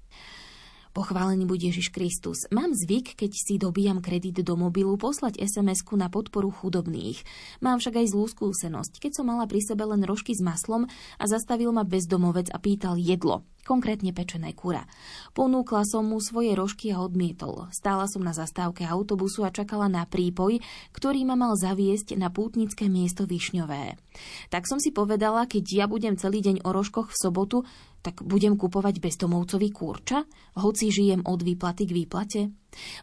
Pochválený 0.99 1.47
bude 1.47 1.63
Ježiš 1.71 1.95
Kristus. 1.95 2.51
Mám 2.51 2.75
zvyk, 2.75 3.15
keď 3.15 3.31
si 3.31 3.55
dobíjam 3.55 4.03
kredit 4.03 4.43
do 4.43 4.59
mobilu, 4.59 4.99
poslať 4.99 5.39
SMS-ku 5.39 5.95
na 5.95 6.11
podporu 6.11 6.51
chudobných. 6.51 7.23
Mám 7.63 7.79
však 7.79 8.03
aj 8.03 8.11
zlú 8.11 8.27
skúsenosť, 8.27 8.99
keď 8.99 9.23
som 9.23 9.31
mala 9.31 9.47
pri 9.47 9.63
sebe 9.63 9.87
len 9.87 10.03
rožky 10.03 10.35
s 10.35 10.43
maslom 10.43 10.91
a 10.91 11.25
zastavil 11.31 11.71
ma 11.71 11.87
bezdomovec 11.87 12.51
a 12.51 12.59
pýtal 12.59 12.99
jedlo 12.99 13.47
konkrétne 13.69 14.17
pečené 14.17 14.57
kura. 14.57 14.89
Ponúkla 15.37 15.85
som 15.85 16.09
mu 16.09 16.17
svoje 16.25 16.57
rožky 16.57 16.89
a 16.89 17.05
odmietol. 17.05 17.69
Stála 17.69 18.09
som 18.09 18.25
na 18.25 18.33
zastávke 18.33 18.89
autobusu 18.89 19.45
a 19.45 19.53
čakala 19.53 19.93
na 19.93 20.09
prípoj, 20.09 20.65
ktorý 20.97 21.29
ma 21.29 21.37
mal 21.37 21.53
zaviesť 21.53 22.17
na 22.17 22.33
pútnické 22.33 22.89
miesto 22.89 23.29
Višňové. 23.29 24.01
Tak 24.49 24.65
som 24.65 24.81
si 24.81 24.89
povedala, 24.89 25.45
keď 25.45 25.85
ja 25.85 25.85
budem 25.85 26.17
celý 26.17 26.41
deň 26.41 26.65
o 26.65 26.73
rožkoch 26.73 27.13
v 27.13 27.21
sobotu, 27.21 27.69
tak 28.09 28.25
budem 28.25 28.57
kupovať 28.57 29.05
bezdomovcovi 29.05 29.69
kurča, 29.69 30.25
hoci 30.57 30.89
žijem 30.89 31.29
od 31.29 31.45
výplaty 31.45 31.85
k 31.85 31.93
výplate? 31.93 32.41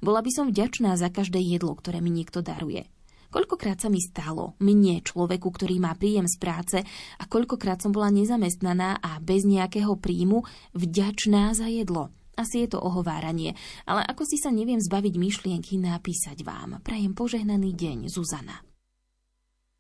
Bola 0.02 0.26
by 0.26 0.32
som 0.34 0.50
vďačná 0.50 0.98
za 0.98 1.14
každé 1.14 1.38
jedlo, 1.46 1.78
ktoré 1.78 2.02
mi 2.02 2.10
niekto 2.10 2.42
daruje. 2.42 2.90
Koľkokrát 3.30 3.78
sa 3.78 3.94
mi 3.94 4.02
stalo, 4.02 4.58
mne, 4.58 5.06
človeku, 5.06 5.46
ktorý 5.46 5.78
má 5.78 5.94
príjem 5.94 6.26
z 6.26 6.42
práce, 6.42 6.78
a 7.22 7.24
koľkokrát 7.30 7.86
som 7.86 7.94
bola 7.94 8.10
nezamestnaná 8.10 8.98
a 8.98 9.22
bez 9.22 9.46
nejakého 9.46 9.94
príjmu 9.94 10.42
vďačná 10.74 11.54
za 11.54 11.70
jedlo. 11.70 12.10
Asi 12.34 12.66
je 12.66 12.74
to 12.74 12.82
ohováranie, 12.82 13.54
ale 13.86 14.02
ako 14.10 14.26
si 14.26 14.42
sa 14.42 14.50
neviem 14.50 14.82
zbaviť 14.82 15.22
myšlienky 15.22 15.78
napísať 15.78 16.42
vám. 16.42 16.82
Prajem 16.82 17.14
požehnaný 17.14 17.78
deň, 17.78 18.10
Zuzana. 18.10 18.66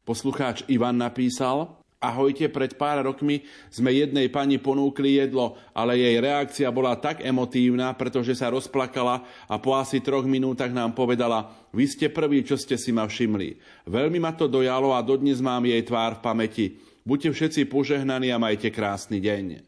Poslucháč 0.05 0.61
Ivan 0.69 1.01
napísal, 1.01 1.81
Ahojte, 2.05 2.45
pred 2.53 2.77
pár 2.77 3.01
rokmi 3.01 3.41
sme 3.73 3.89
jednej 3.89 4.29
pani 4.29 4.61
ponúkli 4.61 5.17
jedlo, 5.17 5.57
ale 5.73 5.97
jej 5.97 6.21
reakcia 6.21 6.69
bola 6.69 6.93
tak 6.93 7.25
emotívna, 7.25 7.89
pretože 7.97 8.37
sa 8.37 8.53
rozplakala 8.53 9.25
a 9.49 9.55
po 9.57 9.73
asi 9.73 10.05
troch 10.05 10.29
minútach 10.29 10.69
nám 10.69 10.93
povedala, 10.93 11.49
vy 11.73 11.89
ste 11.89 12.13
prví, 12.13 12.45
čo 12.45 12.61
ste 12.61 12.77
si 12.77 12.93
ma 12.93 13.09
všimli. 13.09 13.57
Veľmi 13.89 14.21
ma 14.21 14.37
to 14.37 14.45
dojalo 14.45 14.93
a 14.93 15.01
dodnes 15.01 15.41
mám 15.41 15.65
jej 15.65 15.81
tvár 15.81 16.21
v 16.21 16.23
pamäti. 16.23 16.65
Buďte 17.01 17.33
všetci 17.33 17.61
požehnaní 17.73 18.29
a 18.29 18.37
majte 18.37 18.69
krásny 18.69 19.17
deň. 19.17 19.65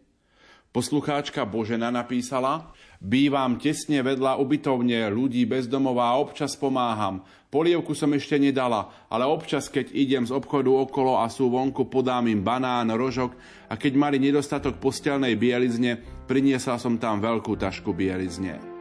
Poslucháčka 0.70 1.42
Božena 1.42 1.90
napísala, 1.90 2.70
bývam 3.02 3.58
tesne 3.62 4.02
vedľa 4.02 4.38
ubytovne 4.42 5.10
ľudí 5.10 5.46
bez 5.46 5.66
domova 5.70 6.14
a 6.14 6.20
občas 6.20 6.58
pomáham. 6.58 7.22
Polievku 7.48 7.96
som 7.96 8.12
ešte 8.12 8.36
nedala, 8.36 8.92
ale 9.08 9.24
občas, 9.24 9.72
keď 9.72 9.96
idem 9.96 10.24
z 10.28 10.36
obchodu 10.36 10.68
okolo 10.68 11.24
a 11.24 11.32
sú 11.32 11.48
vonku, 11.48 11.88
podám 11.88 12.28
im 12.28 12.44
banán, 12.44 12.92
rožok 12.92 13.34
a 13.72 13.80
keď 13.80 13.94
mali 13.96 14.18
nedostatok 14.20 14.78
postelnej 14.84 15.40
bielizne, 15.40 15.98
priniesla 16.28 16.76
som 16.76 17.00
tam 17.00 17.24
veľkú 17.24 17.56
tašku 17.56 17.96
bielizne. 17.96 18.77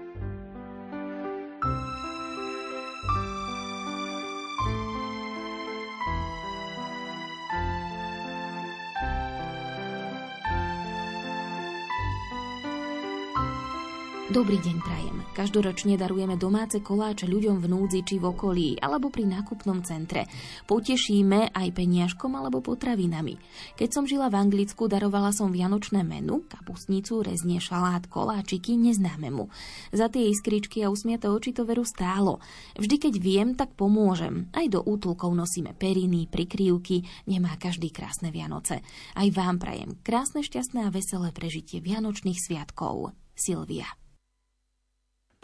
Dobrý 14.36 14.60
deň 14.60 14.76
prajem. 14.84 15.16
Každoročne 15.32 15.96
darujeme 15.96 16.36
domáce 16.36 16.84
koláče 16.84 17.24
ľuďom 17.24 17.56
v 17.56 17.72
núdzi 17.72 18.04
či 18.04 18.20
v 18.20 18.36
okolí 18.36 18.76
alebo 18.84 19.08
pri 19.08 19.24
nákupnom 19.24 19.80
centre. 19.80 20.28
Potešíme 20.68 21.56
aj 21.56 21.68
peniažkom 21.72 22.36
alebo 22.36 22.60
potravinami. 22.60 23.40
Keď 23.80 23.88
som 23.88 24.04
žila 24.04 24.28
v 24.28 24.36
Anglicku, 24.36 24.92
darovala 24.92 25.32
som 25.32 25.48
vianočné 25.48 26.04
menu, 26.04 26.44
kapustnicu, 26.52 27.24
reznie, 27.24 27.64
šalát, 27.64 28.04
koláčiky 28.12 28.76
neznámemu. 28.76 29.48
Za 29.96 30.12
tie 30.12 30.28
iskričky 30.28 30.84
a 30.84 30.92
usmiate 30.92 31.32
oči 31.32 31.56
to 31.56 31.64
veru 31.64 31.88
stálo. 31.88 32.36
Vždy, 32.76 33.08
keď 33.08 33.14
viem, 33.16 33.48
tak 33.56 33.72
pomôžem. 33.72 34.52
Aj 34.52 34.68
do 34.68 34.84
útulkov 34.84 35.32
nosíme 35.32 35.72
periny, 35.72 36.28
prikryvky, 36.28 37.08
nemá 37.24 37.56
každý 37.56 37.88
krásne 37.88 38.28
Vianoce. 38.28 38.84
Aj 39.16 39.28
vám 39.32 39.56
prajem 39.56 39.96
krásne, 40.04 40.44
šťastné 40.44 40.84
a 40.84 40.92
veselé 40.92 41.32
prežitie 41.32 41.80
Vianočných 41.80 42.36
sviatkov. 42.36 43.16
Silvia. 43.32 43.88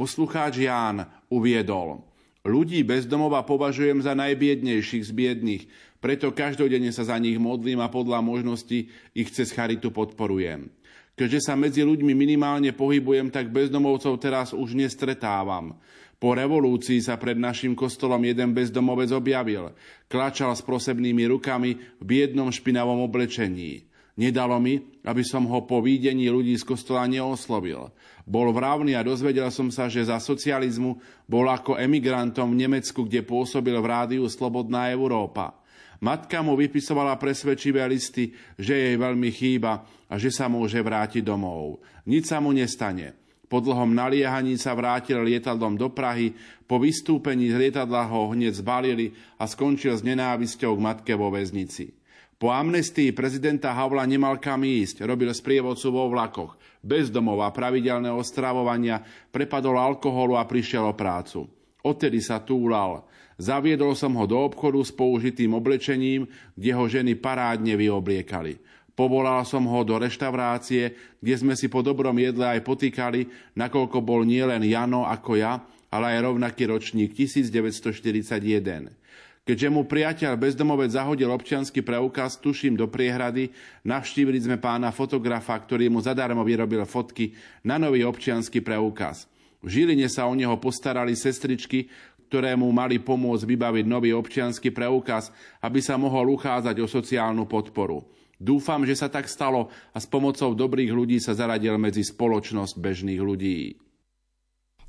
Poslucháč 0.03 0.67
Ján 0.67 1.07
uviedol, 1.31 2.03
ľudí 2.43 2.83
bezdomova 2.83 3.47
považujem 3.47 4.03
za 4.03 4.19
najbiednejších 4.19 5.07
z 5.07 5.13
biedných, 5.15 5.63
preto 6.03 6.35
každodenne 6.35 6.91
sa 6.91 7.07
za 7.07 7.15
nich 7.23 7.39
modlím 7.39 7.79
a 7.79 7.87
podľa 7.87 8.19
možnosti 8.19 8.91
ich 9.15 9.29
cez 9.31 9.55
charitu 9.55 9.95
podporujem. 9.95 10.75
Keďže 11.15 11.47
sa 11.47 11.55
medzi 11.55 11.87
ľuďmi 11.87 12.19
minimálne 12.19 12.75
pohybujem, 12.75 13.31
tak 13.31 13.55
bezdomovcov 13.55 14.19
teraz 14.19 14.51
už 14.51 14.75
nestretávam. 14.75 15.79
Po 16.19 16.35
revolúcii 16.35 16.99
sa 16.99 17.15
pred 17.15 17.39
našim 17.39 17.79
kostolom 17.79 18.27
jeden 18.27 18.59
bezdomovec 18.59 19.15
objavil. 19.15 19.71
Klačal 20.11 20.51
s 20.59 20.67
prosebnými 20.67 21.31
rukami 21.31 21.79
v 21.79 22.03
biednom 22.03 22.51
špinavom 22.51 23.07
oblečení. 23.07 23.87
Nedalo 24.19 24.59
mi, 24.59 24.83
aby 25.07 25.23
som 25.23 25.47
ho 25.47 25.63
po 25.63 25.79
výdení 25.79 26.27
ľudí 26.27 26.59
z 26.59 26.67
kostola 26.67 27.07
neoslovil. 27.07 27.95
Bol 28.23 28.55
vravný 28.55 28.95
a 28.95 29.03
dozvedel 29.03 29.51
som 29.51 29.67
sa, 29.69 29.91
že 29.91 30.07
za 30.07 30.23
socializmu 30.23 30.99
bol 31.27 31.47
ako 31.51 31.75
emigrantom 31.75 32.55
v 32.55 32.67
Nemecku, 32.67 33.07
kde 33.07 33.27
pôsobil 33.27 33.75
v 33.75 33.87
rádiu 33.87 34.25
Slobodná 34.31 34.91
Európa. 34.95 35.59
Matka 36.03 36.43
mu 36.43 36.59
vypisovala 36.59 37.15
presvedčivé 37.15 37.87
listy, 37.87 38.35
že 38.59 38.75
jej 38.75 38.97
veľmi 38.99 39.31
chýba 39.31 39.87
a 40.11 40.19
že 40.19 40.35
sa 40.35 40.51
môže 40.51 40.79
vrátiť 40.83 41.23
domov. 41.23 41.79
Nič 42.11 42.27
sa 42.27 42.43
mu 42.43 42.51
nestane. 42.51 43.15
Po 43.47 43.63
dlhom 43.63 43.93
naliehaní 43.93 44.59
sa 44.59 44.75
vrátil 44.75 45.23
lietadlom 45.23 45.79
do 45.79 45.93
Prahy, 45.93 46.35
po 46.67 46.81
vystúpení 46.83 47.53
z 47.53 47.69
lietadla 47.69 48.09
ho 48.09 48.33
hneď 48.35 48.59
zbalili 48.59 49.13
a 49.39 49.45
skončil 49.45 49.95
s 49.95 50.03
nenávisťou 50.03 50.75
k 50.75 50.81
matke 50.81 51.13
vo 51.15 51.31
väznici. 51.31 52.02
Po 52.43 52.51
amnestii 52.51 53.15
prezidenta 53.15 53.71
Havla 53.71 54.03
nemal 54.03 54.35
kam 54.43 54.67
ísť, 54.67 55.07
robil 55.07 55.31
sprievodcu 55.31 55.95
vo 55.95 56.11
vlakoch, 56.11 56.59
bezdomova, 56.83 57.47
pravidelného 57.55 58.19
stravovania, 58.27 58.99
prepadol 59.31 59.79
alkoholu 59.79 60.35
a 60.35 60.43
prišiel 60.43 60.91
o 60.91 60.99
prácu. 60.99 61.47
Odtedy 61.87 62.19
sa 62.19 62.43
túlal. 62.43 63.07
Zaviedol 63.39 63.95
som 63.95 64.19
ho 64.19 64.27
do 64.27 64.43
obchodu 64.43 64.83
s 64.83 64.91
použitým 64.91 65.55
oblečením, 65.55 66.27
kde 66.59 66.71
ho 66.75 66.83
ženy 66.91 67.15
parádne 67.15 67.79
vyobliekali. 67.79 68.59
Povolal 68.99 69.47
som 69.47 69.63
ho 69.71 69.87
do 69.87 70.03
reštaurácie, 70.03 70.99
kde 71.23 71.35
sme 71.39 71.55
si 71.55 71.71
po 71.71 71.79
dobrom 71.79 72.19
jedle 72.19 72.59
aj 72.59 72.67
potýkali, 72.67 73.55
nakoľko 73.55 74.03
bol 74.03 74.27
nielen 74.27 74.67
Jano 74.67 75.07
ako 75.07 75.39
ja, 75.39 75.63
ale 75.95 76.19
aj 76.19 76.27
rovnaký 76.27 76.67
ročník 76.67 77.15
1941. 77.15 79.02
Keďže 79.43 79.75
mu 79.75 79.83
priateľ 79.83 80.39
bezdomovec 80.39 80.95
zahodil 80.95 81.27
občiansky 81.27 81.83
preukaz, 81.83 82.39
tuším 82.39 82.79
do 82.79 82.87
priehrady, 82.87 83.51
navštívili 83.83 84.39
sme 84.39 84.55
pána 84.55 84.95
fotografa, 84.95 85.59
ktorý 85.59 85.91
mu 85.91 85.99
zadarmo 85.99 86.47
vyrobil 86.47 86.87
fotky 86.87 87.35
na 87.67 87.75
nový 87.75 88.07
občiansky 88.07 88.63
preukaz. 88.63 89.27
V 89.59 89.67
Žiline 89.67 90.07
sa 90.07 90.31
o 90.31 90.35
neho 90.39 90.55
postarali 90.63 91.19
sestričky, 91.19 91.91
ktoré 92.31 92.55
mu 92.55 92.71
mali 92.71 93.03
pomôcť 93.03 93.43
vybaviť 93.43 93.85
nový 93.85 94.15
občiansky 94.15 94.71
preukaz, 94.71 95.35
aby 95.59 95.83
sa 95.83 95.99
mohol 95.99 96.39
uchádzať 96.39 96.79
o 96.79 96.87
sociálnu 96.87 97.43
podporu. 97.51 98.07
Dúfam, 98.39 98.87
že 98.87 98.95
sa 98.95 99.11
tak 99.11 99.27
stalo 99.27 99.75
a 99.91 99.99
s 99.99 100.07
pomocou 100.07 100.55
dobrých 100.55 100.95
ľudí 100.95 101.19
sa 101.19 101.35
zaradil 101.35 101.75
medzi 101.83 102.07
spoločnosť 102.07 102.79
bežných 102.79 103.23
ľudí. 103.23 103.75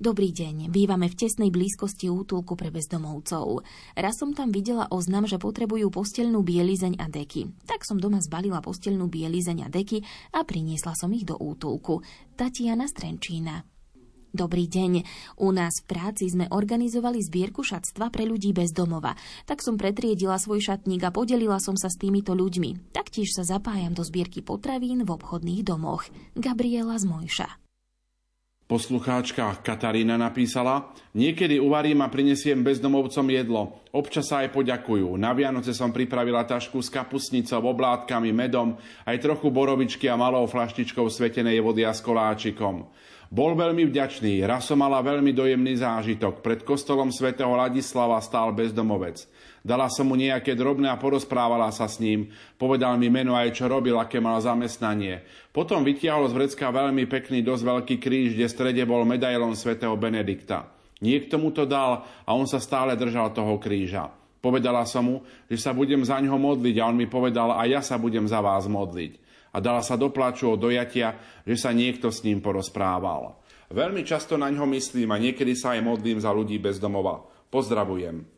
Dobrý 0.03 0.35
deň, 0.35 0.67
bývame 0.67 1.07
v 1.07 1.15
tesnej 1.15 1.47
blízkosti 1.47 2.11
útulku 2.11 2.59
pre 2.59 2.75
bezdomovcov. 2.75 3.63
Raz 3.95 4.19
som 4.19 4.35
tam 4.35 4.51
videla 4.51 4.91
oznam, 4.91 5.23
že 5.23 5.39
potrebujú 5.39 5.87
posteľnú 5.87 6.43
bielizeň 6.43 6.99
a 6.99 7.07
deky. 7.07 7.47
Tak 7.63 7.87
som 7.87 8.03
doma 8.03 8.19
zbalila 8.19 8.59
posteľnú 8.59 9.07
bielizeň 9.07 9.63
a 9.63 9.71
deky 9.71 10.03
a 10.35 10.43
priniesla 10.43 10.91
som 10.99 11.07
ich 11.15 11.23
do 11.23 11.39
útulku. 11.39 12.03
Tatiana 12.35 12.83
Strenčína. 12.83 13.63
Dobrý 14.35 14.67
deň. 14.67 15.07
U 15.39 15.55
nás 15.55 15.79
v 15.79 15.95
práci 15.95 16.27
sme 16.27 16.51
organizovali 16.51 17.23
zbierku 17.23 17.63
šatstva 17.63 18.11
pre 18.11 18.27
ľudí 18.27 18.51
bez 18.51 18.75
domova. 18.75 19.15
Tak 19.47 19.63
som 19.63 19.79
pretriedila 19.79 20.35
svoj 20.35 20.59
šatník 20.67 20.99
a 21.07 21.15
podelila 21.15 21.63
som 21.63 21.79
sa 21.79 21.87
s 21.87 21.95
týmito 21.95 22.35
ľuďmi. 22.35 22.91
Taktiež 22.91 23.31
sa 23.31 23.47
zapájam 23.47 23.95
do 23.95 24.03
zbierky 24.03 24.43
potravín 24.43 25.07
v 25.07 25.15
obchodných 25.15 25.63
domoch. 25.63 26.11
Gabriela 26.35 26.99
z. 26.99 27.07
Poslucháčka 28.73 29.61
Katarína 29.61 30.17
napísala, 30.17 30.97
niekedy 31.13 31.61
uvarím 31.61 32.01
a 32.01 32.09
prinesiem 32.09 32.65
bezdomovcom 32.65 33.29
jedlo. 33.29 33.85
Občas 33.93 34.33
sa 34.33 34.41
aj 34.41 34.49
poďakujú. 34.49 35.13
Na 35.13 35.29
Vianoce 35.29 35.77
som 35.77 35.93
pripravila 35.93 36.41
tašku 36.41 36.81
s 36.81 36.89
kapusnicou, 36.89 37.61
oblátkami, 37.69 38.33
medom, 38.33 38.73
aj 39.05 39.21
trochu 39.21 39.53
borovičky 39.53 40.09
a 40.09 40.17
malou 40.17 40.49
flaštičkou 40.49 41.05
svetenej 41.05 41.61
vody 41.61 41.85
a 41.85 41.93
s 41.93 42.01
koláčikom. 42.01 42.89
Bol 43.29 43.53
veľmi 43.53 43.85
vďačný, 43.93 44.41
raz 44.41 44.65
som 44.65 44.81
mala 44.81 45.05
veľmi 45.05 45.29
dojemný 45.37 45.77
zážitok. 45.77 46.41
Pred 46.41 46.65
kostolom 46.65 47.13
svätého 47.13 47.53
Ladislava 47.53 48.17
stál 48.25 48.57
bezdomovec. 48.57 49.29
Dala 49.63 49.87
som 49.87 50.11
mu 50.11 50.19
nejaké 50.19 50.59
drobné 50.59 50.91
a 50.91 50.99
porozprávala 50.99 51.71
sa 51.71 51.87
s 51.87 52.03
ním. 52.03 52.27
Povedal 52.59 52.99
mi 52.99 53.07
meno 53.07 53.31
aj 53.31 53.55
čo 53.55 53.71
robil, 53.71 53.95
aké 53.95 54.19
mal 54.19 54.35
zamestnanie. 54.43 55.23
Potom 55.55 55.87
vytiahol 55.87 56.27
z 56.27 56.35
vrecka 56.35 56.67
veľmi 56.67 57.07
pekný, 57.07 57.39
dosť 57.39 57.63
veľký 57.63 57.95
kríž, 57.95 58.35
kde 58.35 58.51
strede 58.51 58.83
bol 58.83 59.07
medailon 59.07 59.55
svätého 59.55 59.95
Benedikta. 59.95 60.67
Niekto 60.99 61.39
mu 61.39 61.55
to 61.55 61.63
dal 61.63 62.03
a 62.03 62.29
on 62.35 62.43
sa 62.43 62.59
stále 62.59 62.99
držal 62.99 63.31
toho 63.31 63.55
kríža. 63.55 64.11
Povedala 64.43 64.83
som 64.83 65.07
mu, 65.07 65.15
že 65.47 65.55
sa 65.55 65.71
budem 65.71 66.03
za 66.03 66.19
ňo 66.19 66.35
modliť 66.35 66.75
a 66.83 66.91
on 66.91 66.99
mi 66.99 67.07
povedal, 67.07 67.55
a 67.55 67.63
ja 67.63 67.79
sa 67.79 67.95
budem 67.95 68.27
za 68.27 68.43
vás 68.43 68.67
modliť 68.67 69.23
a 69.53 69.61
dala 69.61 69.85
sa 69.85 69.93
do 69.93 70.09
plaču 70.09 70.49
od 70.49 70.59
dojatia, 70.59 71.13
že 71.45 71.55
sa 71.55 71.69
niekto 71.69 72.09
s 72.09 72.25
ním 72.25 72.41
porozprával. 72.41 73.37
Veľmi 73.69 74.01
často 74.01 74.33
na 74.35 74.49
ňo 74.49 74.65
myslím 74.73 75.13
a 75.13 75.21
niekedy 75.21 75.53
sa 75.53 75.77
aj 75.77 75.85
modlím 75.85 76.17
za 76.17 76.33
ľudí 76.33 76.57
bez 76.57 76.81
domova. 76.81 77.21
Pozdravujem. 77.53 78.32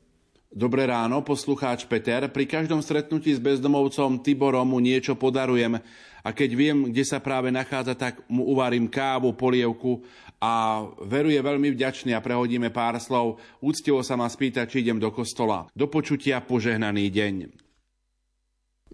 Dobré 0.55 0.87
ráno, 0.87 1.19
poslucháč 1.19 1.83
Peter. 1.83 2.31
Pri 2.31 2.47
každom 2.47 2.79
stretnutí 2.79 3.27
s 3.35 3.43
bezdomovcom 3.43 4.23
Tiborom 4.23 4.63
mu 4.63 4.79
niečo 4.79 5.11
podarujem 5.11 5.83
a 6.23 6.29
keď 6.31 6.49
viem, 6.55 6.77
kde 6.95 7.03
sa 7.03 7.19
práve 7.19 7.51
nachádza, 7.51 7.91
tak 7.91 8.23
mu 8.31 8.47
uvarím 8.47 8.87
kávu, 8.87 9.35
polievku 9.35 9.99
a 10.39 10.79
veruje 11.03 11.43
veľmi 11.43 11.75
vďačný 11.75 12.15
a 12.15 12.23
prehodíme 12.23 12.71
pár 12.71 12.95
slov. 13.03 13.35
Úctivo 13.59 13.99
sa 13.99 14.15
ma 14.15 14.31
spýta, 14.31 14.63
či 14.63 14.79
idem 14.79 14.95
do 14.95 15.11
kostola. 15.11 15.67
Do 15.75 15.91
počutia 15.91 16.39
požehnaný 16.39 17.11
deň. 17.11 17.64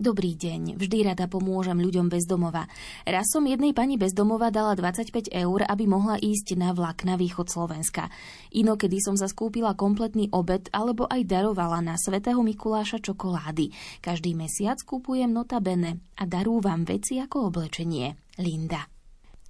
Dobrý 0.02 0.34
deň, 0.34 0.82
vždy 0.82 1.14
rada 1.14 1.30
pomôžem 1.30 1.78
ľuďom 1.78 2.10
bez 2.10 2.26
domova. 2.26 2.66
Raz 3.06 3.30
som 3.30 3.46
jednej 3.46 3.70
pani 3.70 4.02
bez 4.02 4.18
domova 4.18 4.50
dala 4.50 4.74
25 4.74 5.30
eur, 5.30 5.62
aby 5.62 5.86
mohla 5.86 6.18
ísť 6.18 6.58
na 6.58 6.74
vlak 6.74 7.06
na 7.06 7.22
východ 7.22 7.46
Slovenska. 7.46 8.10
Inokedy 8.50 8.98
som 8.98 9.14
sa 9.14 9.30
skúpila 9.30 9.78
kompletný 9.78 10.34
obed 10.34 10.74
alebo 10.74 11.06
aj 11.06 11.22
darovala 11.30 11.86
na 11.86 12.02
svätého 12.02 12.42
Mikuláša 12.42 12.98
čokolády. 12.98 13.70
Každý 14.02 14.34
mesiac 14.34 14.82
kúpujem 14.82 15.30
notabene 15.30 16.02
a 16.18 16.26
darúvam 16.26 16.82
veci 16.82 17.22
ako 17.22 17.54
oblečenie. 17.54 18.18
Linda. 18.42 18.90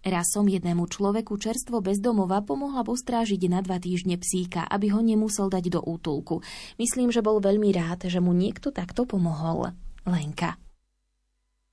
Raz 0.04 0.36
som 0.36 0.52
jednému 0.52 0.84
človeku 0.92 1.32
čerstvo 1.40 1.80
bez 1.80 2.04
domova 2.04 2.44
pomohla 2.44 2.84
postrážiť 2.84 3.40
na 3.48 3.64
dva 3.64 3.80
týždne 3.80 4.20
psíka, 4.20 4.68
aby 4.68 4.92
ho 4.92 5.00
nemusel 5.00 5.48
dať 5.48 5.72
do 5.72 5.80
útulku. 5.80 6.44
Myslím, 6.76 7.08
že 7.08 7.24
bol 7.24 7.40
veľmi 7.40 7.72
rád, 7.72 8.12
že 8.12 8.20
mu 8.20 8.36
niekto 8.36 8.76
takto 8.76 9.08
pomohol. 9.08 9.72
Lenka. 10.06 10.58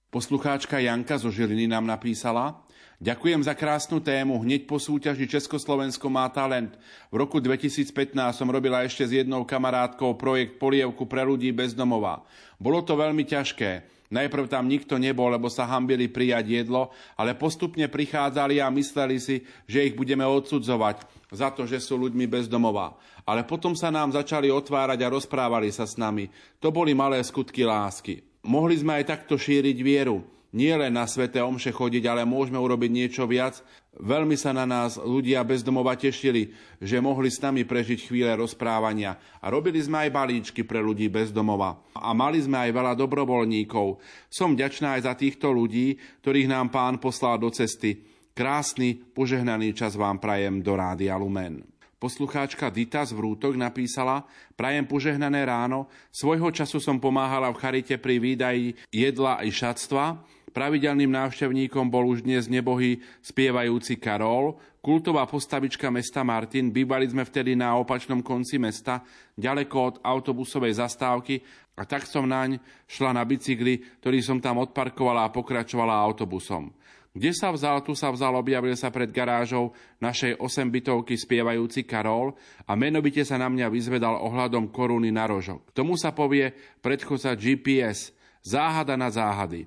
Poslucháčka 0.08 0.80
Janka 0.80 1.20
zo 1.20 1.28
Žiliny 1.28 1.68
nám 1.68 1.84
napísala 1.84 2.64
Ďakujem 2.98 3.46
za 3.46 3.54
krásnu 3.54 4.02
tému. 4.02 4.42
Hneď 4.42 4.66
po 4.66 4.82
súťaži 4.82 5.30
Československo 5.30 6.10
má 6.10 6.26
talent. 6.34 6.74
V 7.14 7.22
roku 7.22 7.38
2015 7.38 7.94
som 8.34 8.50
robila 8.50 8.82
ešte 8.82 9.06
s 9.06 9.14
jednou 9.22 9.46
kamarátkou 9.46 10.18
projekt 10.18 10.58
Polievku 10.58 11.06
pre 11.06 11.22
ľudí 11.22 11.54
bez 11.54 11.78
domova. 11.78 12.26
Bolo 12.58 12.82
to 12.82 12.98
veľmi 12.98 13.22
ťažké. 13.22 13.86
Najprv 14.10 14.50
tam 14.50 14.66
nikto 14.66 14.98
nebol, 14.98 15.30
lebo 15.30 15.46
sa 15.46 15.70
hambili 15.70 16.10
prijať 16.10 16.64
jedlo, 16.64 16.90
ale 17.14 17.38
postupne 17.38 17.86
prichádzali 17.86 18.58
a 18.58 18.66
mysleli 18.72 19.22
si, 19.22 19.46
že 19.70 19.86
ich 19.86 19.94
budeme 19.94 20.26
odsudzovať 20.26 21.06
za 21.28 21.52
to, 21.52 21.68
že 21.68 21.80
sú 21.80 22.00
ľuďmi 22.00 22.24
bez 22.24 22.48
domova 22.48 22.96
ale 23.28 23.44
potom 23.44 23.76
sa 23.76 23.92
nám 23.92 24.16
začali 24.16 24.48
otvárať 24.48 25.04
a 25.04 25.12
rozprávali 25.12 25.68
sa 25.68 25.84
s 25.84 26.00
nami. 26.00 26.32
To 26.64 26.72
boli 26.72 26.96
malé 26.96 27.20
skutky 27.20 27.60
lásky. 27.60 28.24
Mohli 28.40 28.80
sme 28.80 28.96
aj 28.96 29.04
takto 29.12 29.36
šíriť 29.36 29.76
vieru. 29.84 30.24
Nie 30.48 30.80
len 30.80 30.96
na 30.96 31.04
sveté 31.04 31.44
omše 31.44 31.68
chodiť, 31.68 32.08
ale 32.08 32.24
môžeme 32.24 32.56
urobiť 32.56 32.88
niečo 32.88 33.28
viac. 33.28 33.60
Veľmi 34.00 34.32
sa 34.32 34.56
na 34.56 34.64
nás 34.64 34.96
ľudia 34.96 35.44
bezdomova 35.44 35.92
tešili, 35.92 36.56
že 36.80 37.04
mohli 37.04 37.28
s 37.28 37.36
nami 37.44 37.68
prežiť 37.68 38.08
chvíle 38.08 38.32
rozprávania. 38.32 39.20
A 39.44 39.52
robili 39.52 39.76
sme 39.76 40.08
aj 40.08 40.14
balíčky 40.16 40.64
pre 40.64 40.80
ľudí 40.80 41.12
bezdomova. 41.12 41.76
A 41.92 42.16
mali 42.16 42.40
sme 42.40 42.64
aj 42.64 42.70
veľa 42.72 42.96
dobrovoľníkov. 42.96 44.00
Som 44.32 44.56
ďačná 44.56 44.96
aj 44.96 45.04
za 45.04 45.12
týchto 45.12 45.52
ľudí, 45.52 46.00
ktorých 46.24 46.48
nám 46.48 46.72
pán 46.72 46.96
poslal 46.96 47.36
do 47.36 47.52
cesty. 47.52 48.00
Krásny, 48.38 48.94
požehnaný 48.94 49.74
čas 49.74 49.98
vám 49.98 50.14
prajem 50.22 50.62
do 50.62 50.78
Rádia 50.78 51.18
Lumen. 51.18 51.66
Poslucháčka 51.98 52.70
Dita 52.70 53.02
z 53.02 53.10
Vrútok 53.10 53.58
napísala 53.58 54.30
Prajem 54.54 54.86
požehnané 54.86 55.42
ráno. 55.42 55.90
Svojho 56.14 56.46
času 56.54 56.78
som 56.78 57.02
pomáhala 57.02 57.50
v 57.50 57.58
charite 57.58 57.98
pri 57.98 58.22
výdaji 58.22 58.78
jedla 58.94 59.42
i 59.42 59.50
šatstva. 59.50 60.22
Pravidelným 60.54 61.10
návštevníkom 61.10 61.90
bol 61.90 62.14
už 62.14 62.22
dnes 62.22 62.46
nebohý 62.46 63.02
spievajúci 63.26 63.98
Karol, 63.98 64.54
kultová 64.78 65.26
postavička 65.26 65.90
mesta 65.90 66.22
Martin. 66.22 66.70
Bývali 66.70 67.10
sme 67.10 67.26
vtedy 67.26 67.58
na 67.58 67.74
opačnom 67.74 68.22
konci 68.22 68.62
mesta, 68.62 69.02
ďaleko 69.34 69.76
od 69.82 69.94
autobusovej 70.06 70.78
zastávky 70.78 71.42
a 71.74 71.82
tak 71.82 72.06
som 72.06 72.22
naň 72.22 72.62
šla 72.86 73.18
na 73.18 73.26
bicykli, 73.26 73.98
ktorý 73.98 74.22
som 74.22 74.38
tam 74.38 74.62
odparkovala 74.62 75.26
a 75.26 75.34
pokračovala 75.34 75.90
autobusom. 75.90 76.77
Kde 77.16 77.32
sa 77.32 77.48
vzal, 77.50 77.82
tu 77.82 77.96
sa 77.96 78.12
vzal, 78.12 78.36
objavil 78.36 78.76
sa 78.76 78.92
pred 78.92 79.08
garážou 79.08 79.72
našej 79.98 80.38
8-bytovky 80.38 81.16
spievajúci 81.16 81.88
Karol 81.88 82.36
a 82.68 82.76
menovite 82.76 83.24
sa 83.24 83.40
na 83.40 83.48
mňa 83.48 83.66
vyzvedal 83.72 84.20
ohľadom 84.22 84.68
koruny 84.70 85.08
na 85.08 85.24
rožok. 85.24 85.72
K 85.72 85.82
tomu 85.82 85.96
sa 85.96 86.12
povie 86.12 86.52
predchodca 86.84 87.34
GPS, 87.34 88.12
záhada 88.44 88.94
na 88.94 89.08
záhady. 89.08 89.66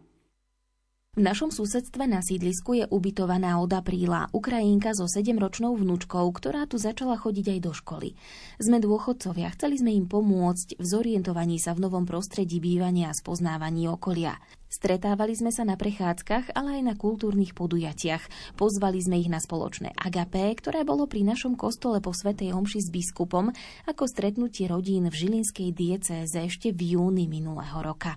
V 1.12 1.20
našom 1.20 1.52
susedstve 1.52 2.08
na 2.08 2.24
sídlisku 2.24 2.72
je 2.72 2.86
ubytovaná 2.88 3.60
od 3.60 3.68
apríla 3.76 4.32
Ukrajinka 4.32 4.96
so 4.96 5.12
7-ročnou 5.12 5.76
vnúčkou, 5.76 6.24
ktorá 6.32 6.64
tu 6.72 6.80
začala 6.80 7.20
chodiť 7.20 7.52
aj 7.52 7.60
do 7.60 7.76
školy. 7.76 8.16
Sme 8.64 8.80
dôchodcovia, 8.80 9.52
chceli 9.52 9.76
sme 9.76 9.92
im 9.92 10.08
pomôcť 10.08 10.80
v 10.80 10.86
zorientovaní 10.88 11.60
sa 11.60 11.76
v 11.76 11.84
novom 11.84 12.08
prostredí 12.08 12.64
bývania 12.64 13.12
a 13.12 13.18
spoznávaní 13.18 13.92
okolia. 13.92 14.40
Stretávali 14.72 15.36
sme 15.36 15.52
sa 15.52 15.68
na 15.68 15.76
prechádzkach, 15.76 16.56
ale 16.56 16.80
aj 16.80 16.84
na 16.88 16.96
kultúrnych 16.96 17.52
podujatiach. 17.52 18.56
Pozvali 18.56 19.04
sme 19.04 19.20
ich 19.20 19.28
na 19.28 19.44
spoločné 19.44 19.92
agapé, 20.00 20.48
ktoré 20.56 20.88
bolo 20.88 21.12
pri 21.12 21.28
našom 21.28 21.60
kostole 21.60 22.00
po 22.00 22.16
Svetej 22.16 22.56
Homši 22.56 22.80
s 22.80 22.88
biskupom 22.88 23.52
ako 23.84 24.04
stretnutie 24.08 24.72
rodín 24.72 25.12
v 25.12 25.16
Žilinskej 25.28 25.76
diecéze 25.76 26.40
ešte 26.40 26.72
v 26.72 26.96
júni 26.96 27.28
minulého 27.28 27.84
roka. 27.84 28.16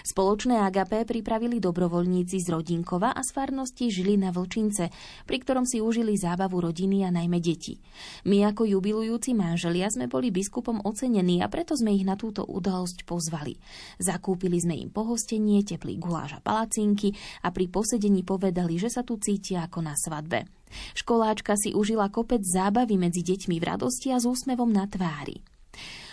Spoločné 0.00 0.64
agapé 0.64 1.04
pripravili 1.04 1.60
dobrovoľníci 1.60 2.40
z 2.40 2.48
Rodinkova 2.48 3.12
a 3.12 3.20
z 3.20 3.36
farnosti 3.36 3.92
Žilina 3.92 4.32
Vlčince, 4.32 4.88
pri 5.28 5.36
ktorom 5.36 5.68
si 5.68 5.84
užili 5.84 6.16
zábavu 6.16 6.64
rodiny 6.64 7.04
a 7.04 7.12
najmä 7.12 7.44
deti. 7.44 7.76
My 8.24 8.48
ako 8.48 8.64
jubilujúci 8.64 9.36
manželia 9.36 9.92
sme 9.92 10.08
boli 10.08 10.32
biskupom 10.32 10.80
ocenení 10.80 11.44
a 11.44 11.52
preto 11.52 11.76
sme 11.76 11.92
ich 11.92 12.08
na 12.08 12.16
túto 12.16 12.48
udalosť 12.48 13.04
pozvali. 13.04 13.60
Zakúpili 14.00 14.56
sme 14.56 14.80
im 14.80 14.88
pohostenie, 14.88 15.60
teplý 15.60 15.89
guláš 15.96 16.38
a 16.38 16.44
palacinky 16.44 17.16
a 17.42 17.50
pri 17.50 17.66
posedení 17.72 18.22
povedali, 18.22 18.76
že 18.76 18.92
sa 18.92 19.02
tu 19.02 19.16
cítia 19.18 19.66
ako 19.66 19.80
na 19.82 19.94
svadbe. 19.96 20.46
Školáčka 20.94 21.58
si 21.58 21.74
užila 21.74 22.12
kopec 22.14 22.44
zábavy 22.46 22.94
medzi 22.94 23.26
deťmi 23.26 23.58
v 23.58 23.64
radosti 23.64 24.14
a 24.14 24.22
s 24.22 24.28
úsmevom 24.28 24.70
na 24.70 24.86
tvári. 24.86 25.42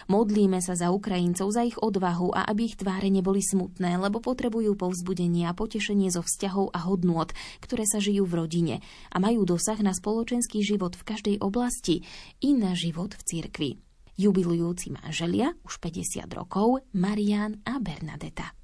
Modlíme 0.08 0.64
sa 0.64 0.72
za 0.72 0.88
Ukrajincov, 0.88 1.52
za 1.52 1.68
ich 1.68 1.76
odvahu 1.76 2.32
a 2.32 2.48
aby 2.48 2.72
ich 2.72 2.80
tváre 2.80 3.12
neboli 3.12 3.44
smutné, 3.44 4.00
lebo 4.00 4.24
potrebujú 4.24 4.80
povzbudenie 4.80 5.44
a 5.44 5.52
potešenie 5.52 6.08
zo 6.08 6.24
vzťahov 6.24 6.72
a 6.72 6.88
hodnôt, 6.88 7.28
ktoré 7.60 7.84
sa 7.84 8.00
žijú 8.00 8.24
v 8.24 8.40
rodine 8.40 8.76
a 9.12 9.20
majú 9.20 9.44
dosah 9.44 9.76
na 9.84 9.92
spoločenský 9.92 10.64
život 10.64 10.96
v 10.96 11.04
každej 11.04 11.36
oblasti 11.44 12.08
i 12.40 12.56
na 12.56 12.72
život 12.72 13.20
v 13.20 13.22
cirkvi. 13.28 13.72
Jubilujúci 14.16 14.96
manželia, 14.96 15.54
už 15.68 15.78
50 15.84 16.26
rokov, 16.32 16.88
Marian 16.96 17.62
a 17.68 17.78
Bernadeta. 17.78 18.56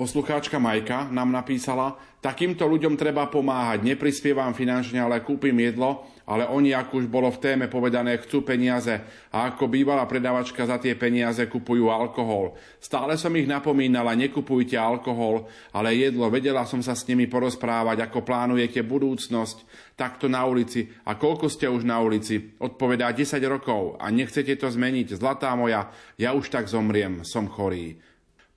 Poslucháčka 0.00 0.56
Majka 0.56 1.12
nám 1.12 1.28
napísala, 1.28 1.92
takýmto 2.24 2.64
ľuďom 2.64 2.96
treba 2.96 3.28
pomáhať, 3.28 3.84
neprispievam 3.84 4.56
finančne, 4.56 4.96
ale 4.96 5.20
kúpim 5.20 5.52
jedlo, 5.60 6.08
ale 6.24 6.48
oni, 6.48 6.72
ako 6.72 7.04
už 7.04 7.06
bolo 7.12 7.28
v 7.28 7.36
téme 7.36 7.68
povedané, 7.68 8.16
chcú 8.24 8.40
peniaze. 8.40 8.96
A 9.28 9.52
ako 9.52 9.68
bývalá 9.68 10.08
predávačka 10.08 10.64
za 10.64 10.80
tie 10.80 10.96
peniaze 10.96 11.44
kupujú 11.44 11.92
alkohol. 11.92 12.56
Stále 12.80 13.20
som 13.20 13.36
ich 13.36 13.44
napomínala, 13.44 14.16
nekupujte 14.16 14.80
alkohol, 14.80 15.44
ale 15.68 15.92
jedlo, 16.00 16.32
vedela 16.32 16.64
som 16.64 16.80
sa 16.80 16.96
s 16.96 17.04
nimi 17.04 17.28
porozprávať, 17.28 18.00
ako 18.00 18.24
plánujete 18.24 18.80
budúcnosť, 18.80 19.68
takto 20.00 20.32
na 20.32 20.48
ulici. 20.48 20.88
A 21.04 21.20
koľko 21.20 21.52
ste 21.52 21.68
už 21.68 21.84
na 21.84 22.00
ulici. 22.00 22.56
Odpovedá 22.56 23.12
10 23.12 23.36
rokov. 23.44 24.00
A 24.00 24.08
nechcete 24.08 24.56
to 24.56 24.64
zmeniť, 24.64 25.20
zlatá 25.20 25.52
moja, 25.52 25.92
ja 26.16 26.32
už 26.32 26.48
tak 26.48 26.72
zomriem, 26.72 27.20
som 27.20 27.44
chorý. 27.52 28.00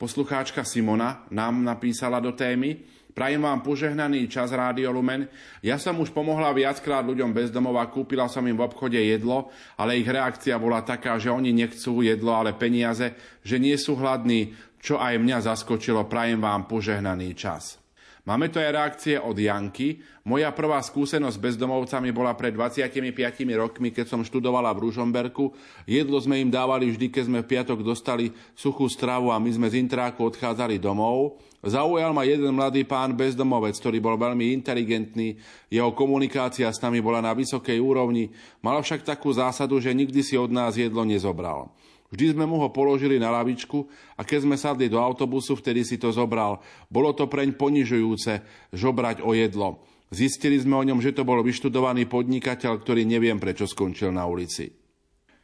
Poslucháčka 0.04 0.68
Simona 0.68 1.24
nám 1.32 1.64
napísala 1.64 2.20
do 2.20 2.36
témy 2.36 2.76
Prajem 3.14 3.40
vám 3.40 3.62
požehnaný 3.62 4.26
čas 4.26 4.50
Rádio 4.50 4.90
Lumen. 4.90 5.30
Ja 5.62 5.78
som 5.78 6.02
už 6.02 6.10
pomohla 6.10 6.50
viackrát 6.50 7.06
ľuďom 7.06 7.30
bezdomova, 7.30 7.86
kúpila 7.86 8.26
som 8.26 8.42
im 8.50 8.58
v 8.58 8.66
obchode 8.66 8.98
jedlo, 8.98 9.54
ale 9.78 10.02
ich 10.02 10.10
reakcia 10.10 10.58
bola 10.58 10.82
taká, 10.82 11.22
že 11.22 11.30
oni 11.30 11.54
nechcú 11.54 12.02
jedlo, 12.02 12.34
ale 12.34 12.58
peniaze, 12.58 13.14
že 13.46 13.62
nie 13.62 13.78
sú 13.78 13.94
hladní, 14.02 14.58
čo 14.82 14.98
aj 14.98 15.22
mňa 15.22 15.46
zaskočilo. 15.46 16.10
Prajem 16.10 16.42
vám 16.42 16.66
požehnaný 16.66 17.38
čas. 17.38 17.83
Máme 18.24 18.48
to 18.48 18.56
aj 18.56 18.72
reakcie 18.72 19.16
od 19.20 19.36
Janky. 19.36 20.00
Moja 20.24 20.48
prvá 20.56 20.80
skúsenosť 20.80 21.36
s 21.36 21.44
bezdomovcami 21.44 22.16
bola 22.16 22.32
pred 22.40 22.56
25 22.56 23.12
rokmi, 23.60 23.92
keď 23.92 24.16
som 24.16 24.24
študovala 24.24 24.72
v 24.72 24.88
Ružomberku. 24.88 25.52
Jedlo 25.84 26.24
sme 26.24 26.40
im 26.40 26.48
dávali 26.48 26.88
vždy, 26.88 27.12
keď 27.12 27.24
sme 27.28 27.44
v 27.44 27.52
piatok 27.52 27.84
dostali 27.84 28.32
suchú 28.56 28.88
stravu 28.88 29.28
a 29.28 29.44
my 29.44 29.52
sme 29.52 29.68
z 29.68 29.84
intráku 29.84 30.24
odchádzali 30.24 30.80
domov. 30.80 31.36
Zaujal 31.68 32.16
ma 32.16 32.24
jeden 32.24 32.56
mladý 32.56 32.88
pán 32.88 33.12
bezdomovec, 33.12 33.76
ktorý 33.76 34.00
bol 34.00 34.16
veľmi 34.16 34.56
inteligentný, 34.56 35.36
jeho 35.68 35.92
komunikácia 35.92 36.72
s 36.72 36.80
nami 36.80 37.04
bola 37.04 37.20
na 37.20 37.36
vysokej 37.36 37.76
úrovni, 37.80 38.32
mal 38.64 38.80
však 38.80 39.04
takú 39.04 39.36
zásadu, 39.36 39.84
že 39.84 39.92
nikdy 39.92 40.24
si 40.24 40.40
od 40.40 40.48
nás 40.48 40.80
jedlo 40.80 41.04
nezobral. 41.04 41.76
Vždy 42.14 42.38
sme 42.38 42.46
mu 42.46 42.62
ho 42.62 42.70
položili 42.70 43.18
na 43.18 43.34
lavičku 43.34 43.90
a 44.14 44.22
keď 44.22 44.40
sme 44.46 44.54
sadli 44.54 44.86
do 44.86 45.02
autobusu, 45.02 45.58
vtedy 45.58 45.82
si 45.82 45.98
to 45.98 46.14
zobral. 46.14 46.62
Bolo 46.86 47.10
to 47.18 47.26
preň 47.26 47.58
ponižujúce 47.58 48.46
žobrať 48.70 49.26
o 49.26 49.34
jedlo. 49.34 49.82
Zistili 50.14 50.62
sme 50.62 50.78
o 50.78 50.86
ňom, 50.86 51.02
že 51.02 51.10
to 51.10 51.26
bol 51.26 51.42
vyštudovaný 51.42 52.06
podnikateľ, 52.06 52.86
ktorý 52.86 53.02
neviem 53.02 53.42
prečo 53.42 53.66
skončil 53.66 54.14
na 54.14 54.30
ulici. 54.30 54.70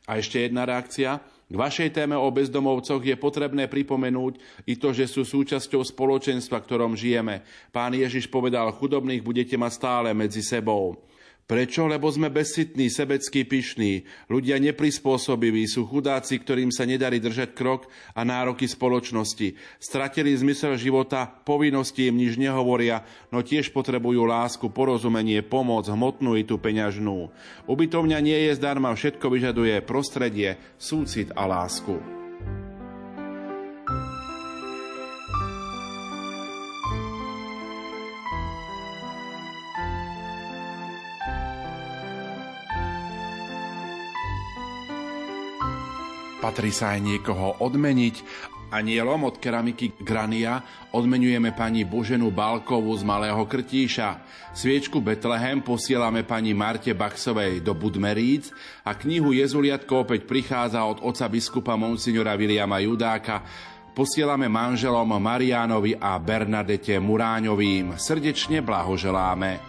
A 0.06 0.22
ešte 0.22 0.46
jedna 0.46 0.70
reakcia. 0.70 1.18
K 1.50 1.58
vašej 1.58 1.90
téme 1.98 2.14
o 2.14 2.30
bezdomovcoch 2.30 3.02
je 3.02 3.18
potrebné 3.18 3.66
pripomenúť 3.66 4.38
i 4.70 4.78
to, 4.78 4.94
že 4.94 5.10
sú 5.10 5.26
súčasťou 5.26 5.82
spoločenstva, 5.82 6.62
ktorom 6.62 6.94
žijeme. 6.94 7.42
Pán 7.74 7.98
Ježiš 7.98 8.30
povedal, 8.30 8.70
chudobných 8.78 9.26
budete 9.26 9.58
mať 9.58 9.72
stále 9.74 10.10
medzi 10.14 10.46
sebou. 10.46 11.02
Prečo? 11.50 11.90
Lebo 11.90 12.14
sme 12.14 12.30
bezsitní, 12.30 12.94
sebeckí, 12.94 13.42
pyšní. 13.42 14.06
Ľudia 14.30 14.62
neprispôsobiví, 14.62 15.66
sú 15.66 15.90
chudáci, 15.90 16.38
ktorým 16.38 16.70
sa 16.70 16.86
nedarí 16.86 17.18
držať 17.18 17.58
krok 17.58 17.90
a 18.14 18.22
nároky 18.22 18.70
spoločnosti. 18.70 19.58
Stratili 19.82 20.38
zmysel 20.38 20.78
života, 20.78 21.26
povinnosti 21.26 22.06
im 22.06 22.22
nič 22.22 22.38
nehovoria, 22.38 23.02
no 23.34 23.42
tiež 23.42 23.74
potrebujú 23.74 24.30
lásku, 24.30 24.70
porozumenie, 24.70 25.42
pomoc, 25.42 25.90
hmotnú 25.90 26.38
i 26.38 26.46
tú 26.46 26.62
peňažnú. 26.62 27.34
Ubytovňa 27.66 28.22
nie 28.22 28.38
je 28.46 28.54
zdarma, 28.54 28.94
všetko 28.94 29.26
vyžaduje 29.34 29.82
prostredie, 29.82 30.62
súcit 30.78 31.34
a 31.34 31.50
lásku. 31.50 32.19
Patrí 46.40 46.72
sa 46.72 46.96
aj 46.96 47.04
niekoho 47.04 47.60
odmeniť. 47.60 48.48
Anielom 48.72 49.28
od 49.28 49.44
keramiky 49.44 49.98
Grania 50.00 50.64
odmenujeme 50.96 51.52
pani 51.52 51.84
Boženu 51.84 52.32
Balkovú 52.32 52.96
z 52.96 53.04
Malého 53.04 53.44
Krtíša. 53.44 54.24
Sviečku 54.56 55.04
Betlehem 55.04 55.60
posielame 55.60 56.24
pani 56.24 56.56
Marte 56.56 56.96
Baxovej 56.96 57.60
do 57.60 57.76
Budmeríc 57.76 58.56
a 58.88 58.96
knihu 58.96 59.36
Jezuliatko 59.36 60.08
opäť 60.08 60.24
prichádza 60.30 60.86
od 60.88 61.04
oca 61.04 61.28
biskupa 61.28 61.76
Monsignora 61.76 62.40
Viliama 62.40 62.80
Judáka 62.80 63.44
posielame 63.92 64.48
manželom 64.48 65.12
Mariánovi 65.20 66.00
a 66.00 66.16
Bernadete 66.24 66.96
Muráňovým. 67.04 68.00
Srdečne 68.00 68.64
blahoželáme. 68.64 69.69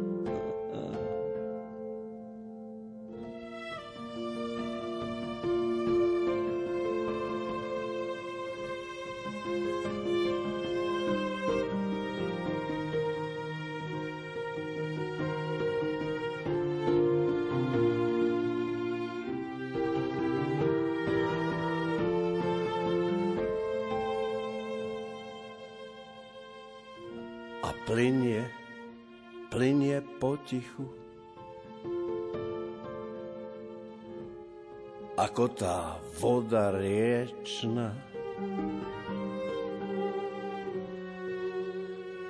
tá 35.61 36.01
voda 36.17 36.73
riečna, 36.73 37.93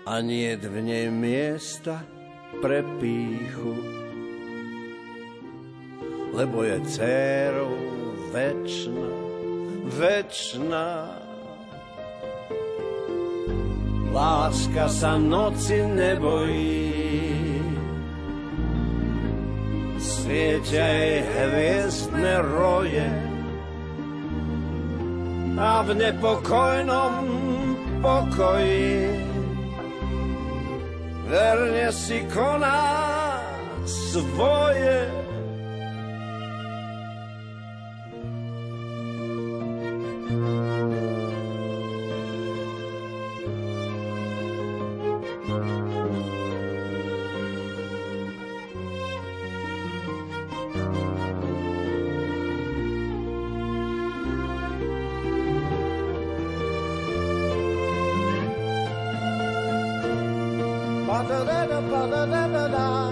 a 0.03 0.19
nie 0.19 0.51
v 0.59 0.75
nej 0.83 1.07
miesta 1.07 2.03
pre 2.59 2.83
píchu, 2.99 3.71
lebo 6.35 6.67
je 6.67 6.75
dcerou 6.83 7.71
večná, 8.35 9.11
večná. 9.95 10.91
Láska 14.11 14.91
sa 14.91 15.15
noci 15.15 15.79
nebojí, 15.87 17.00
svietia 20.31 21.27
hviezdne 21.27 22.39
roje 22.39 23.03
a 25.59 25.83
v 25.83 25.89
nepokojnom 25.91 27.27
pokoji 27.99 29.11
verne 31.27 31.91
si 31.91 32.23
koná 32.31 32.79
svoje. 33.83 35.03
da 61.27 61.43
da 61.45 61.65
da 61.67 61.81
da 61.81 62.27
da 62.27 63.11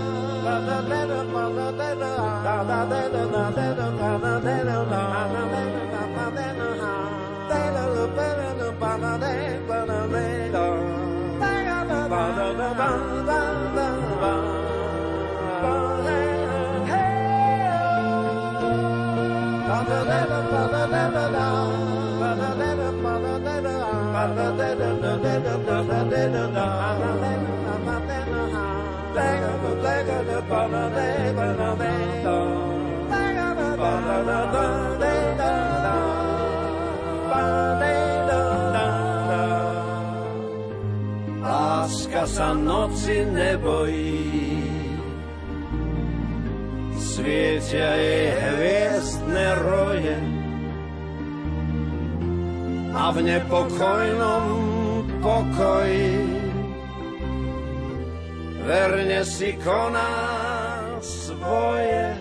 Láska 41.40 42.24
sa 42.30 42.54
noci 42.54 43.26
nebojí, 43.26 44.62
svietia 46.94 47.92
jej 47.98 48.30
hviezdne 48.38 49.48
roje. 49.64 50.18
A 52.94 53.10
v 53.16 53.18
nepokojnom 53.26 54.46
pokoji 55.24 56.39
verne 58.70 59.26
si 59.26 59.58
koná 59.58 60.14
svoje. 61.02 62.14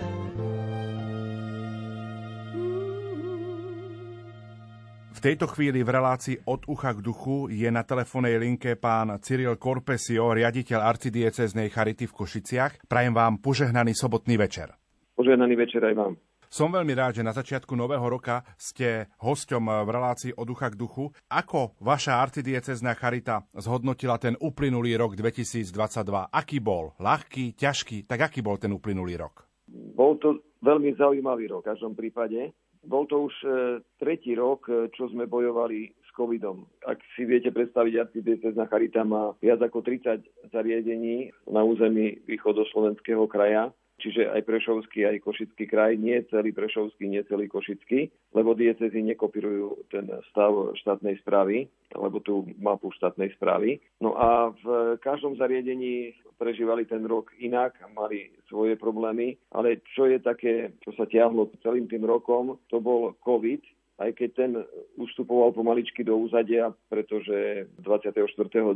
V 5.13 5.19
tejto 5.21 5.51
chvíli 5.51 5.83
v 5.83 5.89
relácii 5.91 6.47
od 6.47 6.63
ucha 6.71 6.95
k 6.95 7.03
duchu 7.03 7.51
je 7.51 7.67
na 7.67 7.83
telefónnej 7.83 8.39
linke 8.39 8.79
pán 8.79 9.19
Cyril 9.19 9.59
Korpesio, 9.59 10.31
riaditeľ 10.31 10.79
arcidieceznej 10.79 11.67
Charity 11.69 12.07
v 12.07 12.17
Košiciach. 12.23 12.87
Prajem 12.87 13.11
vám 13.11 13.43
požehnaný 13.43 13.93
sobotný 13.93 14.39
večer. 14.39 14.73
Požehnaný 15.19 15.59
večer 15.59 15.83
aj 15.83 15.95
vám. 15.99 16.13
Som 16.49 16.73
veľmi 16.73 16.97
rád, 16.97 17.21
že 17.21 17.21
na 17.21 17.29
začiatku 17.29 17.77
nového 17.77 18.01
roka 18.09 18.41
ste 18.57 19.05
hosťom 19.21 19.85
v 19.85 19.89
relácii 19.93 20.31
od 20.33 20.49
ducha 20.49 20.73
k 20.73 20.81
duchu. 20.81 21.13
Ako 21.29 21.77
vaša 21.77 22.17
arcidiecezná 22.25 22.97
charita 22.97 23.45
zhodnotila 23.53 24.17
ten 24.17 24.33
uplynulý 24.33 24.97
rok 24.97 25.13
2022? 25.13 25.69
Aký 26.33 26.57
bol? 26.57 26.97
Ľahký, 26.97 27.53
ťažký? 27.53 28.09
Tak 28.09 28.33
aký 28.33 28.41
bol 28.41 28.57
ten 28.57 28.73
uplynulý 28.73 29.21
rok? 29.21 29.45
Bol 29.69 30.17
to 30.17 30.41
veľmi 30.65 30.97
zaujímavý 30.97 31.53
rok 31.53 31.69
v 31.69 31.69
každom 31.69 31.93
prípade. 31.93 32.49
Bol 32.81 33.05
to 33.05 33.29
už 33.29 33.35
e, 33.45 33.49
tretí 34.01 34.33
rok, 34.33 34.65
e, 34.73 34.89
čo 34.89 35.05
sme 35.13 35.29
bojovali 35.29 35.93
s 36.01 36.09
covidom. 36.17 36.65
Ak 36.81 36.97
si 37.13 37.29
viete 37.29 37.53
predstaviť, 37.53 38.09
arcidiecezna 38.09 38.65
Charita 38.65 39.05
má 39.05 39.37
viac 39.37 39.61
ako 39.61 39.85
30 39.85 40.49
zariadení 40.49 41.29
na 41.45 41.61
území 41.61 42.25
východoslovenského 42.25 43.29
kraja 43.29 43.69
čiže 43.99 44.31
aj 44.31 44.47
Prešovský, 44.47 45.05
aj 45.05 45.21
Košický 45.21 45.67
kraj, 45.67 45.99
nie 45.99 46.17
celý 46.31 46.55
Prešovský, 46.55 47.05
nie 47.11 47.21
celý 47.27 47.51
Košický, 47.51 48.07
lebo 48.33 48.55
diecezy 48.55 49.03
nekopirujú 49.03 49.91
ten 49.91 50.07
stav 50.31 50.73
štátnej 50.79 51.19
správy, 51.21 51.67
alebo 51.93 52.23
tú 52.23 52.47
mapu 52.57 52.89
štátnej 52.95 53.35
správy. 53.35 53.83
No 53.99 54.15
a 54.15 54.55
v 54.55 54.97
každom 55.03 55.35
zariadení 55.35 56.15
prežívali 56.39 56.87
ten 56.87 57.03
rok 57.03 57.35
inak, 57.37 57.75
mali 57.91 58.31
svoje 58.47 58.79
problémy, 58.79 59.35
ale 59.51 59.83
čo 59.93 60.07
je 60.07 60.23
také, 60.23 60.71
čo 60.81 60.95
sa 60.95 61.03
tiahlo 61.03 61.51
celým 61.59 61.91
tým 61.91 62.07
rokom, 62.07 62.55
to 62.71 62.79
bol 62.79 63.11
COVID, 63.27 63.59
aj 63.99 64.11
keď 64.15 64.29
ten 64.31 64.51
ustupoval 64.95 65.51
pomaličky 65.51 66.07
do 66.07 66.15
úzadia, 66.15 66.71
pretože 66.87 67.67
24.2. 67.83 68.73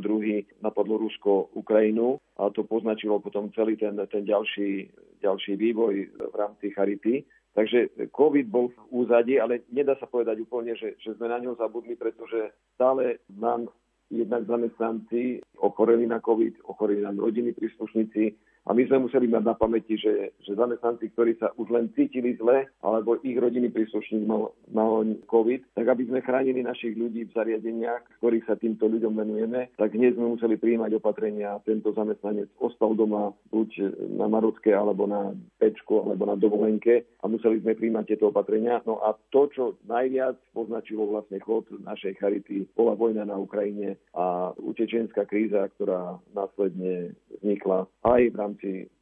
napadlo 0.60 1.00
Rusko 1.00 1.48
Ukrajinu 1.56 2.20
a 2.36 2.52
to 2.52 2.68
poznačilo 2.68 3.24
potom 3.24 3.48
celý 3.56 3.80
ten, 3.80 3.96
ten 4.12 4.28
ďalší, 4.28 4.92
ďalší 5.24 5.56
vývoj 5.56 5.94
v 6.12 6.34
rámci 6.36 6.70
Charity. 6.76 7.24
Takže 7.54 8.10
COVID 8.10 8.46
bol 8.50 8.68
v 8.68 8.78
úzadi, 8.90 9.38
ale 9.38 9.62
nedá 9.70 9.94
sa 9.96 10.10
povedať 10.10 10.42
úplne, 10.42 10.74
že, 10.74 10.98
že 10.98 11.14
sme 11.14 11.30
na 11.30 11.38
ňo 11.38 11.54
zabudli, 11.54 11.94
pretože 11.94 12.50
stále 12.74 13.22
nám 13.30 13.70
jednak 14.10 14.44
zamestnanci 14.44 15.40
ochoreli 15.62 16.04
na 16.04 16.20
COVID, 16.20 16.66
ochoreli 16.68 17.00
nám 17.00 17.22
rodiny 17.22 17.54
príslušníci, 17.56 18.36
a 18.64 18.72
my 18.72 18.82
sme 18.88 19.04
museli 19.04 19.28
mať 19.28 19.44
na 19.44 19.54
pamäti, 19.54 20.00
že, 20.00 20.32
že 20.40 20.56
zamestnanci, 20.56 21.12
ktorí 21.12 21.36
sa 21.36 21.52
už 21.60 21.68
len 21.68 21.92
cítili 21.92 22.32
zle, 22.40 22.64
alebo 22.80 23.20
ich 23.20 23.36
rodiny 23.36 23.68
príslušník 23.68 24.24
mal, 24.24 24.56
mal 24.72 25.04
COVID, 25.28 25.76
tak 25.76 25.86
aby 25.88 26.08
sme 26.08 26.24
chránili 26.24 26.64
našich 26.64 26.96
ľudí 26.96 27.28
v 27.28 27.34
zariadeniach, 27.36 28.24
ktorých 28.24 28.48
sa 28.48 28.56
týmto 28.56 28.88
ľuďom 28.88 29.12
venujeme, 29.20 29.68
tak 29.76 29.92
hneď 29.92 30.16
sme 30.16 30.32
museli 30.40 30.56
prijímať 30.56 30.96
opatrenia. 30.96 31.60
Tento 31.68 31.92
zamestnanec 31.92 32.48
ostal 32.56 32.96
doma 32.96 33.36
buď 33.52 33.92
na 34.16 34.32
Marotke, 34.32 34.72
alebo 34.72 35.04
na 35.04 35.36
Pečku, 35.60 36.00
alebo 36.00 36.24
na 36.24 36.40
dovolenke 36.40 37.04
a 37.20 37.28
museli 37.28 37.60
sme 37.60 37.76
prijímať 37.76 38.16
tieto 38.16 38.32
opatrenia. 38.32 38.80
No 38.88 39.00
a 39.04 39.12
to, 39.28 39.48
čo 39.52 39.64
najviac 39.84 40.40
poznačilo 40.56 41.04
vlastne 41.08 41.36
chod 41.44 41.68
našej 41.84 42.16
charity, 42.16 42.64
bola 42.72 42.96
vojna 42.96 43.28
na 43.28 43.36
Ukrajine 43.36 44.00
a 44.16 44.56
utečenská 44.56 45.28
kríza, 45.28 45.68
ktorá 45.76 46.16
následne 46.32 47.12
vznikla 47.40 47.84
aj 48.04 48.22
v 48.32 48.36
rámci 48.36 48.53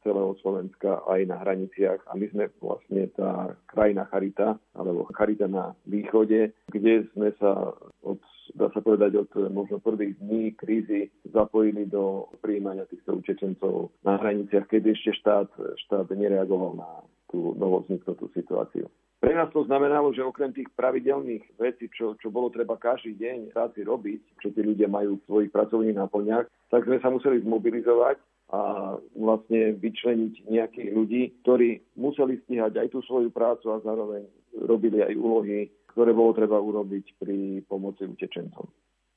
celého 0.03 0.35
Slovenska, 0.41 1.03
aj 1.09 1.21
na 1.29 1.37
hraniciach. 1.41 2.01
A 2.09 2.17
my 2.17 2.25
sme 2.31 2.45
vlastne 2.61 3.09
tá 3.13 3.53
krajina 3.69 4.07
Charita, 4.09 4.57
alebo 4.77 5.09
Charita 5.13 5.47
na 5.49 5.77
východe, 5.85 6.53
kde 6.71 7.07
sme 7.13 7.33
sa 7.37 7.73
od 8.03 8.19
dá 8.53 8.67
sa 8.75 8.83
povedať, 8.83 9.15
od 9.15 9.31
možno 9.55 9.79
prvých 9.79 10.19
dní 10.19 10.51
krízy 10.59 11.09
zapojili 11.31 11.87
do 11.87 12.27
príjmania 12.43 12.83
týchto 12.91 13.23
utečencov 13.23 13.95
na 14.03 14.19
hraniciach, 14.19 14.67
keď 14.67 14.93
ešte 14.93 15.15
štát, 15.23 15.49
štát 15.87 16.11
nereagoval 16.11 16.75
na 16.75 16.89
tú 17.31 17.55
novozniknutú 17.57 18.29
situáciu. 18.35 18.85
Pre 19.23 19.31
nás 19.31 19.47
to 19.55 19.63
znamenalo, 19.63 20.11
že 20.11 20.19
okrem 20.19 20.51
tých 20.51 20.67
pravidelných 20.75 21.55
vecí, 21.55 21.87
čo, 21.95 22.19
čo 22.19 22.27
bolo 22.27 22.51
treba 22.51 22.75
každý 22.75 23.15
deň 23.15 23.55
práci 23.55 23.87
robiť, 23.87 24.43
čo 24.43 24.51
tí 24.51 24.59
ľudia 24.59 24.91
majú 24.91 25.15
v 25.15 25.25
svojich 25.25 25.51
pracovných 25.55 25.95
náplňach, 25.95 26.45
tak 26.67 26.83
sme 26.83 26.99
sa 26.99 27.07
museli 27.07 27.39
zmobilizovať 27.39 28.19
a 28.51 28.95
vlastne 29.15 29.77
vyčleniť 29.79 30.49
nejakých 30.51 30.89
ľudí, 30.93 31.21
ktorí 31.41 31.81
museli 31.95 32.37
stíhať 32.43 32.75
aj 32.77 32.87
tú 32.91 32.99
svoju 33.07 33.31
prácu 33.31 33.71
a 33.71 33.81
zároveň 33.81 34.27
robili 34.67 35.01
aj 35.01 35.13
úlohy, 35.17 35.71
ktoré 35.93 36.13
bolo 36.13 36.33
treba 36.33 36.57
urobiť 36.61 37.17
pri 37.21 37.61
pomoci 37.65 38.05
utečencom. 38.05 38.65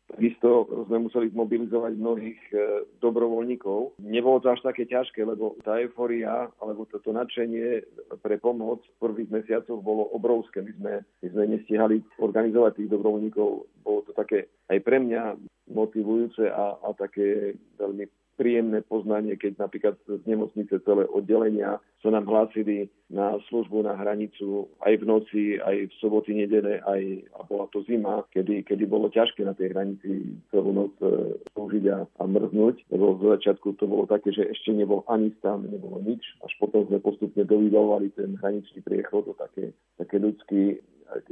Takisto 0.06 0.70
sme 0.86 1.10
museli 1.10 1.34
zmobilizovať 1.34 1.92
mnohých 1.98 2.40
e, 2.54 2.56
dobrovoľníkov. 3.02 3.98
Nebolo 4.06 4.38
to 4.38 4.54
až 4.54 4.62
také 4.62 4.86
ťažké, 4.86 5.26
lebo 5.26 5.58
tá 5.66 5.82
euforia 5.82 6.46
alebo 6.62 6.86
toto 6.86 7.10
nadšenie 7.10 7.82
pre 8.22 8.38
pomoc 8.38 8.86
v 8.86 8.98
prvých 9.02 9.34
mesiacoch 9.34 9.82
bolo 9.82 10.06
obrovské. 10.14 10.62
My 10.62 10.72
sme, 10.78 10.94
my 11.02 11.28
sme 11.34 11.44
nestihali 11.58 11.96
organizovať 12.22 12.78
tých 12.78 12.92
dobrovoľníkov. 12.94 13.48
Bolo 13.82 14.00
to 14.06 14.14
také 14.14 14.46
aj 14.70 14.78
pre 14.86 15.02
mňa 15.02 15.42
motivujúce 15.74 16.54
a, 16.54 16.78
a 16.86 16.88
také 16.94 17.58
veľmi 17.74 18.06
príjemné 18.36 18.84
poznanie, 18.84 19.34
keď 19.40 19.66
napríklad 19.66 19.96
z 20.04 20.22
nemocnice 20.28 20.78
celé 20.84 21.08
oddelenia 21.08 21.80
sa 22.04 22.12
nám 22.12 22.28
hlásili 22.28 22.92
na 23.08 23.40
službu 23.48 23.82
na 23.82 23.96
hranicu 23.96 24.68
aj 24.84 24.94
v 25.00 25.04
noci, 25.08 25.42
aj 25.58 25.90
v 25.90 25.92
soboty, 25.98 26.36
nedele, 26.36 26.78
aj 26.84 27.02
a 27.34 27.40
bola 27.48 27.66
to 27.72 27.82
zima, 27.88 28.22
kedy, 28.30 28.62
kedy 28.62 28.84
bolo 28.86 29.08
ťažké 29.10 29.42
na 29.42 29.56
tej 29.56 29.72
hranici 29.72 30.38
celú 30.52 30.70
noc 30.70 30.92
e, 31.02 31.34
slúžiť 31.56 31.84
a, 31.90 32.04
a 32.04 32.22
mrznúť, 32.28 32.86
lebo 32.92 33.16
z 33.18 33.40
začiatku 33.40 33.80
to 33.80 33.88
bolo 33.88 34.04
také, 34.06 34.30
že 34.30 34.46
ešte 34.46 34.76
nebol 34.76 35.02
ani 35.08 35.32
stan, 35.40 35.64
nebolo 35.66 35.98
nič, 36.04 36.22
až 36.44 36.52
potom 36.60 36.86
sme 36.86 37.00
postupne 37.00 37.42
dovydávali 37.42 38.12
ten 38.14 38.36
hraničný 38.38 38.84
priechod, 38.84 39.26
to 39.26 39.34
také, 39.34 39.72
také 39.96 40.20
ľudský 40.20 40.78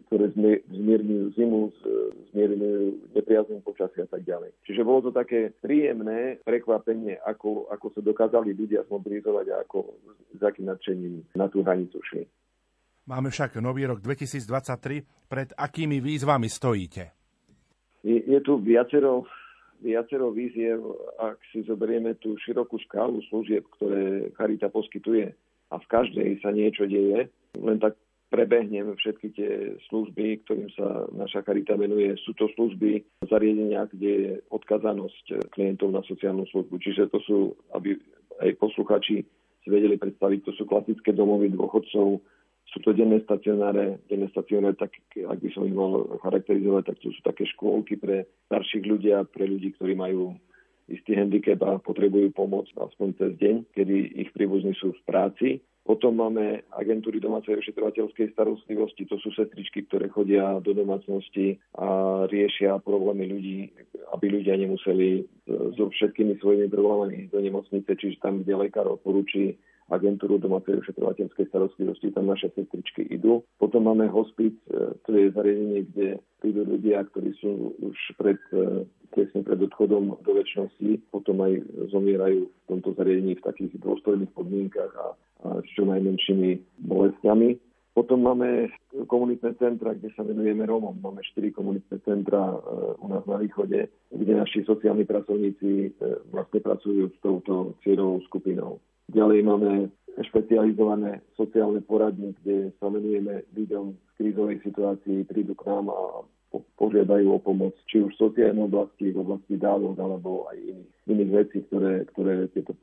ktoré 0.09 0.31
zmierňujú 0.70 1.27
zimu, 1.35 1.61
zmierňujú 2.33 2.83
nepriazným 3.18 3.62
počasie 3.66 4.07
a 4.07 4.09
tak 4.09 4.22
ďalej. 4.22 4.55
Čiže 4.62 4.87
bolo 4.87 5.11
to 5.11 5.12
také 5.12 5.51
príjemné 5.59 6.39
prekvapenie, 6.47 7.18
ako, 7.27 7.66
ako 7.75 7.87
sa 7.95 8.01
dokázali 8.01 8.55
ľudia 8.55 8.87
zmobilizovať 8.87 9.47
a 9.51 9.57
ako 9.66 9.99
s 10.35 10.41
akým 10.43 10.70
nadšením 10.70 11.14
na 11.35 11.47
tú 11.51 11.66
hranicu 11.66 11.99
šli. 12.07 12.25
Máme 13.05 13.29
však 13.29 13.61
nový 13.61 13.85
rok 13.85 14.01
2023. 14.01 15.29
Pred 15.29 15.49
akými 15.59 16.01
výzvami 16.01 16.49
stojíte? 16.49 17.12
Je, 18.01 18.16
je 18.16 18.41
tu 18.41 18.57
viacero, 18.61 19.29
viacero 19.85 20.33
výziev, 20.33 20.81
ak 21.20 21.37
si 21.53 21.64
zoberieme 21.68 22.16
tú 22.16 22.37
širokú 22.41 22.81
škálu 22.89 23.20
služieb, 23.29 23.64
ktoré 23.77 24.33
Charita 24.37 24.72
poskytuje 24.72 25.37
a 25.72 25.77
v 25.77 25.87
každej 25.89 26.41
sa 26.41 26.53
niečo 26.53 26.89
deje. 26.89 27.29
Len 27.61 27.79
tak 27.81 27.97
prebehnem 28.35 28.91
všetky 28.99 29.28
tie 29.30 29.51
služby, 29.87 30.43
ktorým 30.43 30.66
sa 30.74 31.07
naša 31.14 31.47
charita 31.47 31.78
venuje. 31.78 32.18
Sú 32.26 32.35
to 32.35 32.51
služby 32.59 33.07
zariadenia, 33.30 33.87
kde 33.95 34.11
je 34.11 34.32
odkazanosť 34.51 35.55
klientov 35.55 35.95
na 35.95 36.03
sociálnu 36.03 36.43
službu. 36.51 36.82
Čiže 36.82 37.14
to 37.14 37.22
sú, 37.22 37.39
aby 37.78 37.95
aj 38.43 38.59
posluchači 38.59 39.22
si 39.62 39.68
vedeli 39.70 39.95
predstaviť, 39.95 40.51
to 40.51 40.53
sú 40.59 40.66
klasické 40.66 41.14
domovy 41.14 41.55
dôchodcov, 41.55 42.18
sú 42.74 42.78
to 42.82 42.91
denné 42.91 43.22
stacionáre, 43.22 44.03
denné 44.11 44.26
stacionáre, 44.35 44.74
tak 44.74 44.91
ak 45.14 45.39
by 45.39 45.49
som 45.55 45.62
ich 45.62 45.76
mal 45.76 46.18
charakterizovať, 46.26 46.91
tak 46.91 46.97
to 46.99 47.14
sú 47.14 47.20
také 47.22 47.47
škôlky 47.55 47.95
pre 47.95 48.26
starších 48.51 48.82
ľudí 48.82 49.14
a 49.14 49.22
pre 49.22 49.47
ľudí, 49.47 49.78
ktorí 49.78 49.95
majú 49.95 50.35
istý 50.91 51.14
handicap 51.16 51.62
a 51.62 51.78
potrebujú 51.78 52.35
pomoc 52.35 52.66
aspoň 52.74 53.09
cez 53.16 53.30
deň, 53.39 53.57
kedy 53.72 53.97
ich 54.26 54.28
príbuzní 54.35 54.74
sú 54.76 54.91
v 54.91 55.03
práci. 55.07 55.49
Potom 55.85 56.16
máme 56.16 56.64
agentúry 56.72 57.20
domácej 57.20 57.61
ošetrovateľskej 57.61 58.32
starostlivosti, 58.32 59.05
to 59.05 59.20
sú 59.20 59.28
sestričky, 59.37 59.85
ktoré 59.85 60.09
chodia 60.09 60.57
do 60.64 60.72
domácnosti 60.72 61.61
a 61.76 62.24
riešia 62.24 62.80
problémy 62.80 63.28
ľudí, 63.28 63.59
aby 64.16 64.32
ľudia 64.32 64.57
nemuseli 64.57 65.28
so 65.76 65.93
všetkými 65.93 66.41
svojimi 66.41 66.72
problémami 66.72 67.28
do 67.28 67.37
nemocnice, 67.37 68.01
čiže 68.01 68.24
tam, 68.24 68.41
kde 68.41 68.64
lekár 68.64 68.89
odporúči 68.89 69.61
agentúru 69.93 70.41
domácej 70.41 70.80
ošetrovateľskej 70.80 71.53
starostlivosti, 71.53 72.16
tam 72.16 72.32
naše 72.32 72.49
sestričky 72.57 73.05
idú. 73.05 73.45
Potom 73.61 73.85
máme 73.85 74.09
hospic, 74.09 74.57
e, 74.72 74.97
to 75.05 75.12
je 75.12 75.28
zariadenie, 75.28 75.85
kde 75.93 76.07
prídu 76.41 76.64
ľudia, 76.64 77.05
ktorí 77.12 77.37
sú 77.37 77.76
už 77.85 77.97
pred, 78.16 78.41
e, 78.57 78.89
tesne 79.15 79.47
pred 79.47 79.62
odchodom 79.62 80.19
do 80.21 80.33
väčšnosti, 80.35 81.09
potom 81.15 81.41
aj 81.47 81.62
zomierajú 81.95 82.51
v 82.51 82.65
tomto 82.67 82.93
zariadení 82.99 83.39
v 83.39 83.47
takých 83.47 83.73
dôstojných 83.79 84.35
podmienkach 84.35 84.93
a 84.99 85.07
s 85.62 85.69
čo 85.79 85.87
najmenšími 85.87 86.83
bolestiami. 86.91 87.57
Potom 87.95 88.27
máme 88.27 88.75
komunitné 89.07 89.55
centra, 89.55 89.95
kde 89.95 90.11
sa 90.19 90.27
venujeme 90.27 90.67
Rómom. 90.67 90.99
Máme 90.99 91.23
štyri 91.31 91.55
komunitné 91.55 92.03
centra 92.03 92.43
e, 92.51 92.59
u 92.99 93.07
nás 93.07 93.23
na 93.23 93.39
východe, 93.39 93.87
kde 94.11 94.33
naši 94.35 94.67
sociálni 94.67 95.07
pracovníci 95.07 95.71
e, 95.71 95.89
vlastne 96.35 96.59
pracujú 96.59 97.15
s 97.15 97.19
touto 97.23 97.79
cieľovou 97.87 98.19
skupinou. 98.27 98.83
Ďalej 99.15 99.47
máme 99.47 99.71
špecializované 100.27 101.23
sociálne 101.39 101.87
poradne, 101.87 102.35
kde 102.43 102.75
sa 102.83 102.91
venujeme 102.91 103.47
ľuďom 103.55 103.85
v 103.95 104.11
krízovej 104.19 104.59
situácii, 104.67 105.31
prídu 105.31 105.55
k 105.55 105.62
nám 105.71 105.95
a 105.95 106.27
požiadajú 106.79 107.27
o 107.33 107.41
pomoc, 107.43 107.75
či 107.91 108.05
už 108.05 108.15
v 108.15 108.23
sociálnej 108.31 108.69
oblasti, 108.69 109.11
v 109.11 109.19
oblasti 109.19 109.55
dávok 109.59 109.97
alebo 109.99 110.47
aj 110.53 110.59
iných, 110.61 110.91
iných 111.11 111.31
vecí, 111.33 111.59
ktoré, 111.67 112.07
ktoré 112.13 112.47
tieto 112.55 112.77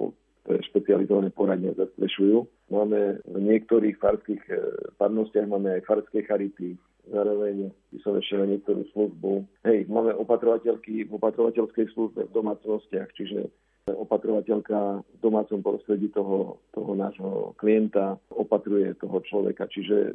špecializované 0.49 1.29
poradne 1.29 1.71
zastrešujú. 1.77 2.43
Máme 2.73 3.21
v 3.29 3.37
niektorých 3.39 4.01
farských 4.01 4.41
eh, 4.49 4.57
farnostiach 4.97 5.47
máme 5.47 5.79
aj 5.79 5.85
farské 5.85 6.25
charity, 6.25 6.75
zároveň 7.09 7.69
by 7.93 7.97
som 8.01 8.17
ešte 8.17 8.35
na 8.37 8.47
niektorú 8.49 8.81
službu. 8.93 9.31
Hej, 9.65 9.85
máme 9.89 10.17
opatrovateľky 10.17 11.05
v 11.05 11.11
opatrovateľskej 11.17 11.93
službe 11.93 12.29
v 12.29 12.35
domácnostiach, 12.35 13.09
čiže 13.17 13.49
opatrovateľka 13.89 15.01
v 15.01 15.17
domácom 15.25 15.59
prostredí 15.65 16.13
toho, 16.13 16.61
toho 16.71 16.91
nášho 16.93 17.57
klienta 17.57 18.15
opatruje 18.29 18.93
toho 19.01 19.17
človeka. 19.25 19.65
Čiže 19.67 20.13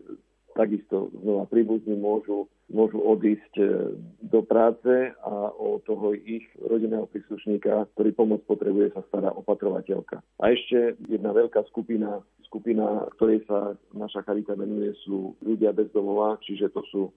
takisto 0.56 1.12
znova 1.20 1.44
príbuzní 1.46 1.94
môžu, 2.00 2.48
môžu 2.72 2.98
odísť 3.04 3.54
e, 3.60 3.64
do 4.24 4.40
práce 4.42 5.12
a 5.20 5.52
o 5.52 5.78
toho 5.84 6.16
ich 6.16 6.48
rodinného 6.56 7.04
príslušníka, 7.12 7.86
ktorý 7.94 8.10
pomoc 8.16 8.40
potrebuje, 8.48 8.96
sa 8.96 9.04
stará 9.12 9.30
opatrovateľka. 9.36 10.24
A 10.40 10.44
ešte 10.50 10.96
jedna 11.06 11.36
veľká 11.36 11.68
skupina, 11.68 12.24
skupina, 12.48 13.04
ktorej 13.20 13.44
sa 13.44 13.76
naša 13.92 14.24
charita 14.24 14.56
venuje, 14.56 14.96
sú 15.04 15.36
ľudia 15.44 15.76
bez 15.76 15.92
domova, 15.92 16.40
čiže 16.40 16.72
to 16.72 16.82
sú 16.88 17.02
e, 17.06 17.12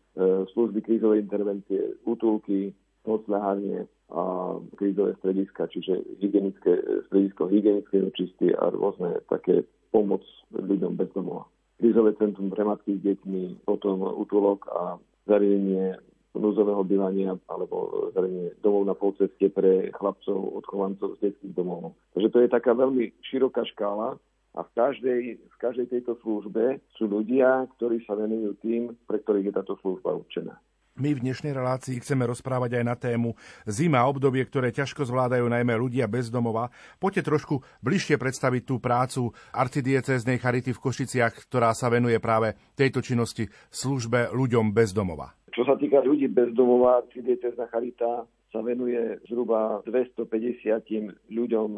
služby 0.52 0.84
krízovej 0.84 1.24
intervencie, 1.24 1.96
útulky, 2.04 2.76
nocľahárne 3.08 3.88
a 4.12 4.58
krízové 4.76 5.16
strediska, 5.24 5.72
čiže 5.72 6.20
hygienické, 6.20 6.78
stredisko 7.08 7.48
hygienické 7.48 8.04
očisty 8.04 8.52
a 8.52 8.74
rôzne 8.74 9.22
také 9.32 9.64
pomoc 9.94 10.22
ľuďom 10.52 10.98
bez 11.00 11.10
domova 11.16 11.48
krizové 11.80 12.12
centrum 12.20 12.52
pre 12.52 12.68
matky 12.68 13.00
s 13.00 13.02
deťmi, 13.02 13.64
potom 13.64 14.04
útulok 14.04 14.68
a 14.68 15.00
zariadenie 15.26 15.96
núzového 16.36 16.84
bývania 16.86 17.34
alebo 17.50 18.12
zariadenie 18.14 18.54
domov 18.62 18.84
na 18.86 18.96
polceste 18.96 19.50
pre 19.50 19.90
chlapcov, 19.96 20.60
odchovancov 20.62 21.18
z 21.18 21.32
detských 21.32 21.56
domov. 21.56 21.98
Takže 22.14 22.30
to 22.30 22.38
je 22.44 22.50
taká 22.52 22.72
veľmi 22.76 23.16
široká 23.26 23.66
škála 23.74 24.20
a 24.58 24.60
v 24.66 24.70
každej, 24.76 25.22
v 25.40 25.58
každej 25.58 25.88
tejto 25.90 26.20
službe 26.22 26.84
sú 26.98 27.08
ľudia, 27.08 27.66
ktorí 27.78 28.04
sa 28.06 28.18
venujú 28.18 28.60
tým, 28.62 28.94
pre 29.08 29.22
ktorých 29.24 29.50
je 29.50 29.58
táto 29.58 29.74
služba 29.82 30.20
určená. 30.20 30.58
My 31.00 31.16
v 31.16 31.24
dnešnej 31.24 31.56
relácii 31.56 32.04
chceme 32.04 32.28
rozprávať 32.28 32.76
aj 32.76 32.84
na 32.84 32.96
tému 33.00 33.32
zima, 33.64 34.04
obdobie, 34.04 34.44
ktoré 34.44 34.76
ťažko 34.76 35.08
zvládajú 35.08 35.48
najmä 35.48 35.72
ľudia 35.80 36.12
bez 36.12 36.28
domova. 36.28 36.68
Poďte 37.00 37.32
trošku 37.32 37.64
bližšie 37.80 38.20
predstaviť 38.20 38.68
tú 38.68 38.84
prácu 38.84 39.32
arcidiecéznej 39.56 40.44
charity 40.44 40.76
v 40.76 40.84
Košiciach, 40.84 41.48
ktorá 41.48 41.72
sa 41.72 41.88
venuje 41.88 42.20
práve 42.20 42.52
tejto 42.76 43.00
činnosti 43.00 43.48
službe 43.72 44.36
ľuďom 44.36 44.76
bez 44.76 44.92
domova. 44.92 45.32
Čo 45.56 45.64
sa 45.72 45.80
týka 45.80 46.04
ľudí 46.04 46.28
bez 46.28 46.52
domova, 46.52 47.00
arcidiecézna 47.08 47.72
charita 47.72 48.28
sa 48.52 48.60
venuje 48.60 49.24
zhruba 49.32 49.80
250 49.88 51.32
ľuďom, 51.32 51.70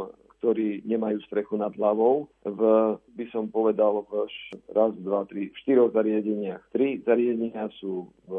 ktorí 0.42 0.82
nemajú 0.90 1.22
strechu 1.30 1.62
nad 1.62 1.70
hlavou. 1.78 2.26
V, 2.42 2.62
by 2.98 3.26
som 3.30 3.54
povedal, 3.54 4.02
v 4.10 4.26
raz, 4.74 4.98
dva, 4.98 5.30
tri, 5.30 5.54
v 5.54 5.60
štyroch 5.62 5.94
zariadeniach. 5.94 6.74
Tri 6.74 7.06
zariadenia 7.06 7.70
sú 7.78 8.10
v 8.26 8.34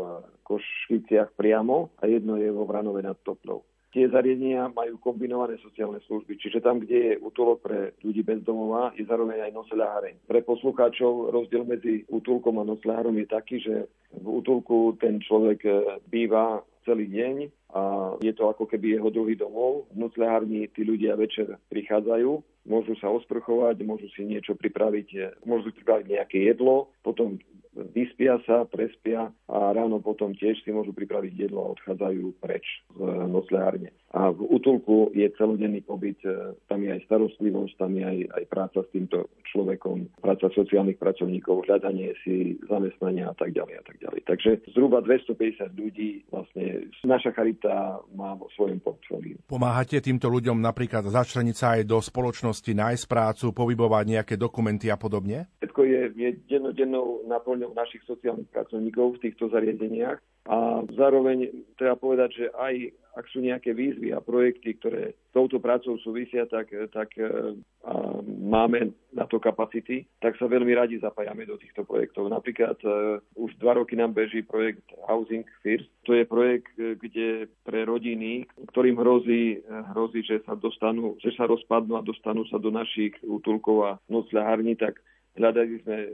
Košviciach 0.53 1.33
priamo 1.33 1.97
a 1.97 2.05
jedno 2.05 2.37
je 2.37 2.53
vo 2.53 2.69
Vranove 2.69 3.01
nad 3.01 3.17
Toplou. 3.25 3.65
Tie 3.93 4.09
zariadenia 4.09 4.73
majú 4.73 4.97
kombinované 5.05 5.61
sociálne 5.61 6.01
služby, 6.09 6.41
čiže 6.41 6.65
tam, 6.65 6.81
kde 6.81 7.13
je 7.13 7.21
útulok 7.21 7.61
pre 7.61 7.93
ľudí 8.01 8.25
bez 8.25 8.41
domova, 8.41 8.89
je 8.97 9.05
zároveň 9.05 9.45
aj 9.49 9.53
nocľaháreň. 9.53 10.15
Pre 10.25 10.41
poslucháčov 10.49 11.29
rozdiel 11.29 11.69
medzi 11.69 12.01
útulkom 12.09 12.57
a 12.57 12.69
nocľahárom 12.69 13.13
je 13.21 13.27
taký, 13.29 13.57
že 13.61 13.85
v 14.17 14.27
útulku 14.29 14.97
ten 14.97 15.21
človek 15.21 15.61
býva 16.09 16.65
celý 16.89 17.05
deň 17.05 17.35
a 17.77 17.83
je 18.25 18.33
to 18.33 18.49
ako 18.49 18.65
keby 18.65 18.97
jeho 18.97 19.13
druhý 19.13 19.37
domov. 19.37 19.85
V 19.93 20.01
noclehárni 20.09 20.73
tí 20.73 20.89
ľudia 20.89 21.13
večer 21.13 21.61
prichádzajú, 21.69 22.31
môžu 22.65 22.97
sa 22.97 23.13
osprchovať, 23.13 23.77
môžu 23.85 24.09
si 24.17 24.25
niečo 24.25 24.57
pripraviť, 24.57 25.37
môžu 25.45 25.69
si 25.69 25.85
pripraviť 25.85 26.07
nejaké 26.17 26.49
jedlo, 26.49 26.89
potom 27.05 27.37
vyspia 27.73 28.37
sa, 28.45 28.69
prespia 28.69 29.33
a 29.49 29.59
ráno 29.73 30.01
potom 30.05 30.37
tiež 30.37 30.61
si 30.61 30.71
môžu 30.71 30.93
pripraviť 30.93 31.49
jedlo 31.49 31.65
a 31.65 31.73
odchádzajú 31.77 32.25
preč 32.41 32.65
z 32.93 33.01
noclehárne. 33.29 33.91
A 34.13 34.29
v 34.29 34.45
útulku 34.45 35.09
je 35.17 35.25
celodenný 35.41 35.81
pobyt, 35.81 36.21
e, 36.21 36.53
tam 36.69 36.85
je 36.85 36.93
aj 36.93 37.01
starostlivosť, 37.09 37.73
tam 37.81 37.97
je 37.97 38.05
aj, 38.05 38.19
aj 38.37 38.45
práca 38.53 38.79
s 38.85 38.89
týmto 38.93 39.33
človekom, 39.49 40.05
práca 40.21 40.53
sociálnych 40.53 41.01
pracovníkov, 41.01 41.65
hľadanie 41.65 42.13
si 42.21 42.61
zamestnania 42.69 43.33
a 43.33 43.35
tak 43.37 43.57
ďalej 43.57 43.75
a 43.81 43.85
tak 43.89 43.97
ďalej. 44.05 44.21
Takže 44.29 44.51
zhruba 44.77 45.01
250 45.01 45.73
ľudí 45.73 46.29
vlastne 46.29 46.93
naša 47.09 47.33
charita 47.33 48.05
má 48.13 48.37
vo 48.37 48.53
svojom 48.53 48.85
portfóliu. 48.85 49.41
Pomáhate 49.49 50.05
týmto 50.05 50.29
ľuďom 50.29 50.61
napríklad 50.61 51.09
začleniť 51.09 51.57
sa 51.57 51.81
aj 51.81 51.89
do 51.89 51.97
spoločnosti, 51.97 52.69
nájsť 52.69 53.05
prácu, 53.09 53.45
povybovať 53.57 54.05
nejaké 54.13 54.35
dokumenty 54.37 54.93
a 54.93 55.01
podobne? 55.01 55.49
Všetko 55.65 55.81
je, 55.89 56.01
je 56.21 56.29
dennodennou 56.53 57.25
naplňou 57.33 57.73
našich 57.73 58.05
sociálnych 58.05 58.53
pracovníkov 58.53 59.17
v 59.17 59.29
týchto 59.29 59.49
zariadeniach 59.49 60.21
a 60.43 60.83
zároveň 60.99 61.51
treba 61.79 61.95
povedať, 61.95 62.31
že 62.35 62.47
aj 62.51 62.75
ak 63.13 63.29
sú 63.29 63.45
nejaké 63.45 63.77
výzvy 63.77 64.17
a 64.17 64.25
projekty, 64.25 64.73
ktoré 64.81 65.13
s 65.13 65.31
touto 65.37 65.61
prácou 65.61 66.01
súvisia, 66.01 66.49
tak, 66.49 66.73
tak 66.97 67.13
e, 67.21 67.61
a 67.85 67.93
máme 68.25 68.97
na 69.13 69.29
to 69.29 69.37
kapacity, 69.37 70.09
tak 70.25 70.39
sa 70.41 70.49
veľmi 70.49 70.73
radi 70.73 70.97
zapájame 70.97 71.45
do 71.45 71.61
týchto 71.61 71.85
projektov. 71.85 72.31
Napríklad 72.31 72.79
uh, 72.87 73.19
už 73.37 73.59
dva 73.59 73.77
roky 73.77 73.99
nám 73.99 74.15
beží 74.17 74.47
projekt 74.47 74.87
Housing 75.11 75.45
First. 75.61 75.91
To 76.09 76.17
je 76.17 76.25
projekt, 76.25 76.73
e, 76.81 76.97
kde 76.97 77.53
pre 77.67 77.85
rodiny, 77.85 78.49
ktorým 78.73 78.97
hrozí, 78.97 79.61
hrozí 79.93 80.25
že 80.25 80.41
sa 80.49 80.57
dostanú, 80.57 81.19
že 81.21 81.37
sa 81.37 81.45
rozpadnú 81.45 82.01
a 82.01 82.07
dostanú 82.07 82.49
sa 82.49 82.57
do 82.57 82.73
našich 82.73 83.13
útulkov 83.21 83.77
a 83.85 83.93
nocľahární, 84.09 84.79
tak 84.81 85.03
Hľadali 85.33 85.81
sme 85.81 85.97
e, 85.97 86.09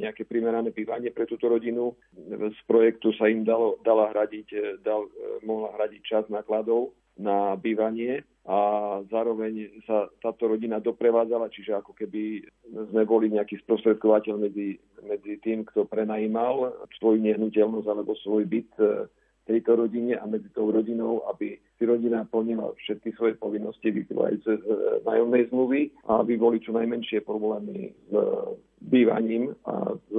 nejaké 0.00 0.24
primerané 0.24 0.72
bývanie 0.72 1.12
pre 1.12 1.28
túto 1.28 1.52
rodinu. 1.52 1.92
Z 2.28 2.60
projektu 2.64 3.12
sa 3.12 3.28
im 3.28 3.44
dalo, 3.44 3.76
dala 3.84 4.08
hradiť, 4.08 4.48
e, 4.56 4.62
dal, 4.80 5.04
e, 5.04 5.44
mohla 5.44 5.76
hradiť 5.76 6.00
čas 6.00 6.24
nákladov 6.32 6.96
na 7.20 7.60
bývanie 7.60 8.24
a 8.48 8.58
zároveň 9.12 9.84
sa 9.84 10.08
táto 10.18 10.48
rodina 10.48 10.80
doprevádzala, 10.80 11.52
čiže 11.52 11.76
ako 11.76 11.92
keby 11.92 12.44
sme 12.92 13.04
boli 13.04 13.32
nejaký 13.32 13.60
sprostredkovateľ 13.64 14.34
medzi, 14.36 14.80
medzi 15.04 15.38
tým, 15.44 15.64
kto 15.68 15.84
prenajímal 15.84 16.72
svoju 16.98 17.20
nehnuteľnosť 17.20 17.88
alebo 17.88 18.16
svoj 18.20 18.44
byt 18.48 18.72
tejto 19.44 19.76
rodine 19.76 20.16
a 20.16 20.24
medzi 20.26 20.48
tou 20.52 20.72
rodinou, 20.72 21.24
aby 21.28 21.60
si 21.76 21.82
rodina 21.84 22.24
plnila 22.24 22.72
všetky 22.80 23.12
svoje 23.16 23.34
povinnosti 23.36 23.92
vyplývajúce 23.92 24.50
z 24.56 24.66
nájomnej 25.04 25.52
zmluvy 25.52 25.80
a 26.08 26.24
aby 26.24 26.40
boli 26.40 26.60
čo 26.64 26.72
najmenšie 26.72 27.20
problémy 27.24 27.92
s 28.08 28.12
bývaním 28.84 29.56
a 29.64 29.96
s 29.96 30.12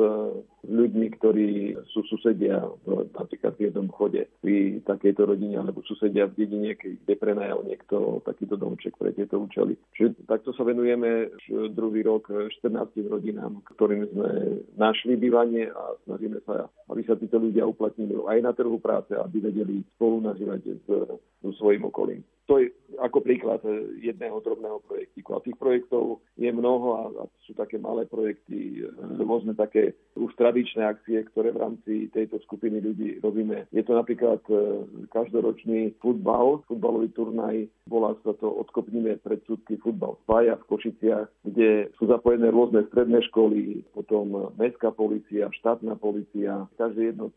ľuďmi, 0.65 1.07
ktorí 1.21 1.77
sú 1.93 2.01
susedia 2.09 2.65
napríklad 3.13 3.53
v 3.53 3.69
jednom 3.69 3.85
chode 3.93 4.25
pri 4.41 4.81
takejto 4.81 5.29
rodine 5.29 5.61
alebo 5.61 5.85
susedia 5.85 6.25
v 6.25 6.41
dedine, 6.41 6.73
kde 6.73 7.13
prenajal 7.13 7.61
niekto 7.69 8.25
takýto 8.25 8.57
domček 8.57 8.97
pre 8.97 9.13
tieto 9.13 9.37
účely. 9.37 9.77
Čiže 9.93 10.25
takto 10.25 10.57
sa 10.57 10.65
venujeme 10.65 11.29
druhý 11.71 12.01
rok 12.01 12.33
14 12.33 12.65
rodinám, 13.05 13.61
ktorým 13.77 14.09
sme 14.09 14.29
našli 14.73 15.13
bývanie 15.21 15.69
a 15.69 15.93
snažíme 16.09 16.41
sa, 16.49 16.65
aby 16.89 17.05
sa 17.05 17.13
títo 17.13 17.37
ľudia 17.37 17.69
uplatnili 17.69 18.17
aj 18.25 18.39
na 18.41 18.51
trhu 18.57 18.81
práce, 18.81 19.13
aby 19.13 19.37
vedeli 19.45 19.85
spolu 19.95 20.25
nažívať 20.25 20.61
so 20.89 21.19
svojím 21.61 21.85
okolím. 21.85 22.25
To 22.45 22.61
je 22.61 22.69
ako 23.01 23.25
príklad 23.25 23.59
jedného 23.99 24.37
drobného 24.39 24.79
projektíku. 24.85 25.35
A 25.35 25.43
tých 25.43 25.57
projektov 25.57 26.21
je 26.37 26.47
mnoho 26.53 26.87
a, 26.93 27.01
a 27.11 27.23
sú 27.43 27.57
také 27.57 27.81
malé 27.81 28.05
projekty, 28.05 28.85
rôzne 29.19 29.57
také 29.57 29.97
už 30.15 30.31
tradičné 30.39 30.85
akcie, 30.85 31.25
ktoré 31.33 31.51
v 31.51 31.61
rámci 31.61 31.93
tejto 32.13 32.39
skupiny 32.47 32.79
ľudí 32.79 33.19
robíme. 33.19 33.67
Je 33.75 33.83
to 33.83 33.97
napríklad 33.97 34.39
e, 34.47 34.85
každoročný 35.11 35.97
futbal, 35.99 36.63
futbalový 36.71 37.11
turnaj, 37.11 37.67
volá 37.89 38.15
sa 38.23 38.31
to 38.39 38.47
Odkopníme 38.47 39.19
predsudky 39.19 39.75
futbal 39.81 40.15
spája 40.23 40.55
v 40.55 40.67
Košiciach, 40.71 41.27
kde 41.43 41.91
sú 41.99 42.07
zapojené 42.07 42.47
rôzne 42.49 42.87
stredné 42.87 43.19
školy, 43.29 43.83
potom 43.91 44.55
mestská 44.55 44.95
policia, 44.95 45.51
štátna 45.51 45.99
policia. 45.99 46.65
Každé 46.79 47.13
jedno 47.13 47.35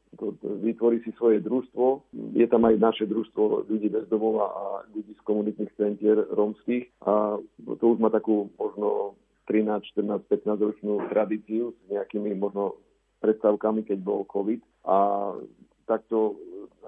vytvorí 0.63 1.03
si 1.03 1.11
svoje 1.19 1.43
družstvo. 1.43 2.07
Je 2.39 2.47
tam 2.47 2.65
aj 2.65 2.79
naše 2.79 3.05
družstvo 3.11 3.67
ľudí 3.67 3.91
bez 3.91 4.07
domova 4.07 4.47
a 4.49 4.65
ľudí 4.99 5.15
z 5.15 5.23
komunitných 5.23 5.73
centier 5.79 6.19
rómskych 6.35 6.91
a 7.07 7.39
to 7.79 7.85
už 7.87 7.99
má 8.03 8.11
takú 8.11 8.51
možno 8.59 9.15
13, 9.47 9.81
14, 9.97 10.29
15 10.29 10.59
ročnú 10.61 10.95
tradíciu 11.09 11.73
s 11.73 11.81
nejakými 11.89 12.37
možno 12.37 12.77
predstavkami, 13.25 13.87
keď 13.87 13.99
bol 14.05 14.29
COVID. 14.29 14.61
A 14.85 14.99
takto 15.89 16.37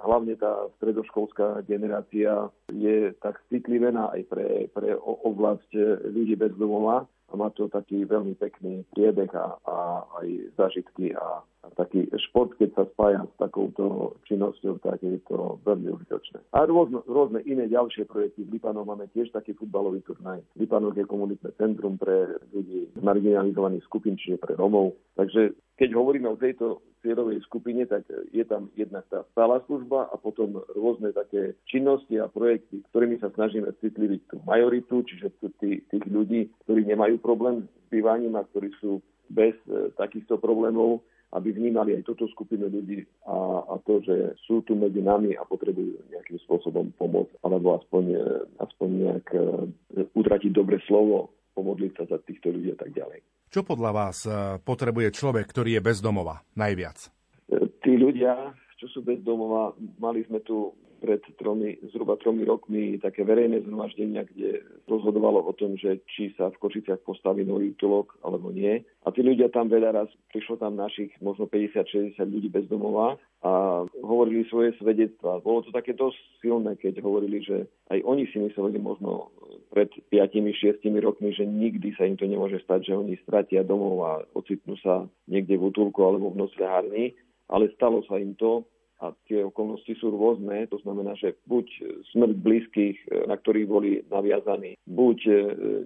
hlavne 0.05 0.37
tá 0.37 0.69
stredoškolská 0.77 1.65
generácia 1.65 2.53
je 2.69 3.17
tak 3.25 3.41
citlivená 3.49 4.13
aj 4.13 4.23
pre, 4.29 4.49
pre 4.73 4.93
oblasť 5.01 5.73
ľudí 6.13 6.37
bez 6.37 6.53
domova 6.61 7.09
a 7.31 7.33
má 7.37 7.49
to 7.55 7.71
taký 7.73 8.05
veľmi 8.05 8.37
pekný 8.37 8.85
priebeh 8.93 9.33
a, 9.33 9.57
a 9.65 9.77
aj 10.21 10.29
zažitky 10.61 11.17
a 11.17 11.41
taký 11.75 12.07
šport, 12.31 12.55
keď 12.59 12.71
sa 12.75 12.85
spája 12.95 13.23
s 13.27 13.35
takouto 13.39 14.16
činnosťou, 14.27 14.83
tak 14.83 15.03
je 15.03 15.21
to 15.27 15.59
veľmi 15.66 15.91
užitočné. 15.95 16.41
A 16.55 16.66
rôzne, 16.66 17.03
rôzne 17.07 17.41
iné 17.47 17.71
ďalšie 17.71 18.07
projekty. 18.07 18.47
V 18.47 18.59
Lipanov 18.59 18.89
máme 18.89 19.11
tiež 19.12 19.31
taký 19.31 19.55
futbalový 19.55 20.03
turnaj. 20.05 20.43
Lipanov 20.59 20.97
je 20.97 21.07
komunitné 21.07 21.51
centrum 21.57 21.97
pre 22.01 22.41
ľudí 22.51 22.91
z 22.95 23.01
marginalizovaných 23.03 23.85
skupín, 23.87 24.16
čiže 24.18 24.41
pre 24.41 24.57
Romov. 24.57 24.97
Takže 25.14 25.55
keď 25.81 25.97
hovoríme 25.97 26.29
o 26.29 26.37
tejto 26.37 26.85
cieľovej 27.01 27.41
skupine, 27.49 27.89
tak 27.89 28.05
je 28.09 28.45
tam 28.45 28.68
jednak 28.77 29.09
tá 29.09 29.25
stála 29.33 29.64
služba 29.64 30.12
a 30.12 30.21
potom 30.21 30.61
rôzne 30.77 31.16
také 31.16 31.57
činnosti 31.64 32.21
a 32.21 32.29
projekty, 32.29 32.85
ktorými 32.93 33.16
sa 33.16 33.33
snažíme 33.33 33.73
citliviť 33.81 34.21
tú 34.29 34.37
majoritu, 34.45 35.01
čiže 35.09 35.33
tých, 35.61 35.89
tých 35.89 36.05
ľudí, 36.05 36.53
ktorí 36.68 36.85
nemajú 36.85 37.16
problém 37.25 37.64
s 37.64 37.85
bývaním 37.89 38.37
a 38.37 38.45
ktorí 38.45 38.68
sú 38.79 39.01
bez 39.33 39.57
e, 39.71 39.89
takýchto 39.97 40.37
problémov 40.37 41.01
aby 41.31 41.55
vnímali 41.55 41.95
aj 41.95 42.07
túto 42.07 42.26
skupinu 42.35 42.66
ľudí 42.66 43.07
a, 43.22 43.62
a 43.70 43.74
to, 43.87 44.03
že 44.03 44.35
sú 44.47 44.66
tu 44.66 44.74
medzi 44.74 44.99
nami 44.99 45.39
a 45.39 45.47
potrebujú 45.47 46.03
nejakým 46.11 46.39
spôsobom 46.43 46.91
pomôcť, 46.99 47.39
alebo 47.47 47.78
aspoň, 47.78 48.05
e, 48.18 48.22
aspoň 48.59 48.89
nejak 48.91 49.26
uh, 49.39 50.11
utratiť 50.18 50.51
dobre 50.51 50.83
slovo, 50.91 51.31
pomodliť 51.55 51.93
sa 51.95 52.05
za 52.11 52.18
týchto 52.26 52.51
ľudí 52.51 52.74
a 52.74 52.78
tak 52.78 52.91
ďalej. 52.91 53.22
Čo 53.51 53.62
podľa 53.62 53.91
vás 53.95 54.26
e, 54.26 54.31
potrebuje 54.62 55.14
človek, 55.14 55.47
ktorý 55.47 55.78
je 55.78 55.83
bez 55.83 55.99
domova 56.03 56.43
najviac? 56.59 57.11
Tí 57.83 57.93
ľudia, 57.99 58.55
čo 58.78 58.87
sú 58.91 59.03
bez 59.03 59.22
domova, 59.22 59.74
mali 59.99 60.22
sme 60.26 60.43
tu 60.43 60.74
pred 61.01 61.25
tromi, 61.41 61.81
zhruba 61.91 62.21
tromi 62.21 62.45
rokmi 62.45 63.01
také 63.01 63.25
verejné 63.25 63.65
zhromaždenia, 63.65 64.29
kde 64.29 64.61
rozhodovalo 64.85 65.41
o 65.41 65.53
tom, 65.57 65.75
že 65.81 66.05
či 66.13 66.37
sa 66.37 66.53
v 66.53 66.61
Košiciach 66.61 67.01
postaví 67.03 67.43
nový 67.43 67.73
útulok 67.73 68.21
alebo 68.21 68.53
nie. 68.53 68.85
A 69.03 69.09
tí 69.11 69.25
ľudia 69.25 69.49
tam 69.49 69.73
veľa 69.73 69.97
raz, 69.97 70.09
prišlo 70.31 70.61
tam 70.61 70.77
našich 70.77 71.11
možno 71.25 71.49
50-60 71.49 72.21
ľudí 72.21 72.53
bez 72.53 72.69
domova 72.69 73.17
a 73.41 73.83
hovorili 74.05 74.45
svoje 74.53 74.77
svedectvá. 74.77 75.41
Bolo 75.41 75.65
to 75.65 75.73
také 75.73 75.97
dosť 75.97 76.21
silné, 76.45 76.77
keď 76.77 77.01
hovorili, 77.01 77.41
že 77.41 77.65
aj 77.89 78.05
oni 78.05 78.29
si 78.29 78.37
mysleli 78.37 78.77
možno 78.77 79.33
pred 79.73 79.89
5-6 80.13 80.85
rokmi, 81.01 81.33
že 81.33 81.49
nikdy 81.49 81.97
sa 81.97 82.05
im 82.05 82.21
to 82.21 82.29
nemôže 82.29 82.61
stať, 82.61 82.93
že 82.93 82.99
oni 83.01 83.17
stratia 83.25 83.65
domov 83.65 83.95
a 84.05 84.13
ocitnú 84.37 84.77
sa 84.85 85.09
niekde 85.25 85.57
v 85.57 85.73
útulku 85.73 86.05
alebo 86.05 86.29
v 86.29 86.45
nocľahárni, 86.45 87.05
ale 87.49 87.73
stalo 87.75 88.05
sa 88.05 88.21
im 88.21 88.37
to 88.37 88.69
a 89.01 89.17
tie 89.25 89.41
okolnosti 89.41 89.89
sú 89.97 90.13
rôzne, 90.13 90.69
to 90.69 90.77
znamená, 90.85 91.17
že 91.17 91.33
buď 91.49 91.67
smrť 92.13 92.37
blízkych, 92.37 92.97
e, 93.09 93.25
na 93.25 93.41
ktorých 93.41 93.69
boli 93.69 93.91
naviazaní, 94.13 94.77
buď 94.85 95.19
e, 95.25 95.33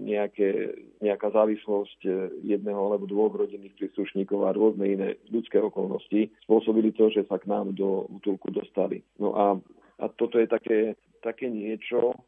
nejaké, 0.02 0.50
nejaká 0.98 1.30
závislosť 1.30 2.00
e, 2.02 2.10
jedného 2.42 2.74
alebo 2.74 3.06
dvoch 3.06 3.38
rodinných 3.38 3.78
príslušníkov 3.78 4.38
a 4.42 4.56
rôzne 4.58 4.98
iné 4.98 5.08
ľudské 5.30 5.62
okolnosti 5.62 6.34
spôsobili 6.42 6.90
to, 6.98 7.06
že 7.14 7.22
sa 7.30 7.38
k 7.38 7.46
nám 7.46 7.78
do 7.78 8.10
útulku 8.10 8.50
dostali. 8.50 9.06
No 9.22 9.38
a, 9.38 9.46
a 10.02 10.04
toto 10.18 10.42
je 10.42 10.50
také, 10.50 10.98
také 11.22 11.46
niečo, 11.46 12.18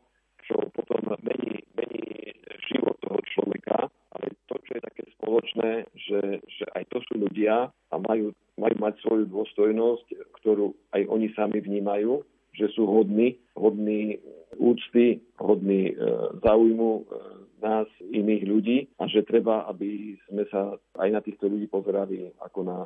čo 0.47 0.55
potom 0.71 1.03
mení, 1.27 1.67
mení 1.75 2.31
život 2.71 2.95
toho 3.03 3.19
človeka, 3.35 3.91
ale 4.15 4.39
to, 4.47 4.55
čo 4.63 4.79
je 4.79 4.83
také 4.87 5.03
spoločné, 5.27 5.91
že, 5.99 6.39
že 6.47 6.65
aj 6.79 6.87
to 6.95 7.03
sú 7.11 7.19
ľudia 7.27 7.75
a 7.75 7.95
majú 7.99 8.31
majú 8.57 8.77
mať 8.81 8.95
svoju 9.05 9.25
dôstojnosť, 9.29 10.07
ktorú 10.41 10.73
aj 10.97 11.03
oni 11.13 11.29
sami 11.37 11.61
vnímajú, 11.61 12.25
že 12.57 12.73
sú 12.73 12.89
hodní, 12.89 13.37
hodní 13.53 14.17
úcty, 14.57 15.21
hodní 15.37 15.93
e, 15.93 15.95
záujmu 16.41 16.91
e, 16.97 17.03
nás, 17.61 17.89
iných 18.01 18.43
ľudí 18.49 18.79
a 18.97 19.05
že 19.13 19.29
treba, 19.29 19.69
aby 19.69 20.17
sme 20.29 20.49
sa 20.49 20.73
aj 20.97 21.09
na 21.13 21.21
týchto 21.21 21.53
ľudí 21.53 21.69
pozerali 21.69 22.33
ako 22.41 22.61
na 22.65 22.79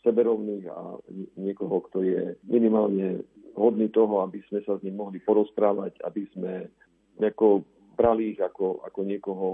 seberovných 0.00 0.64
a 0.72 0.96
niekoho, 1.36 1.84
kto 1.92 2.00
je 2.00 2.20
minimálne 2.48 3.20
hodný 3.52 3.92
toho, 3.92 4.24
aby 4.24 4.40
sme 4.48 4.64
sa 4.64 4.80
s 4.80 4.84
ním 4.86 4.96
mohli 4.96 5.20
porozprávať, 5.20 6.00
aby 6.08 6.24
sme 6.32 6.72
nejako 7.20 7.68
brali 7.98 8.32
ich 8.32 8.40
ako, 8.40 8.80
ako 8.86 9.00
niekoho, 9.04 9.48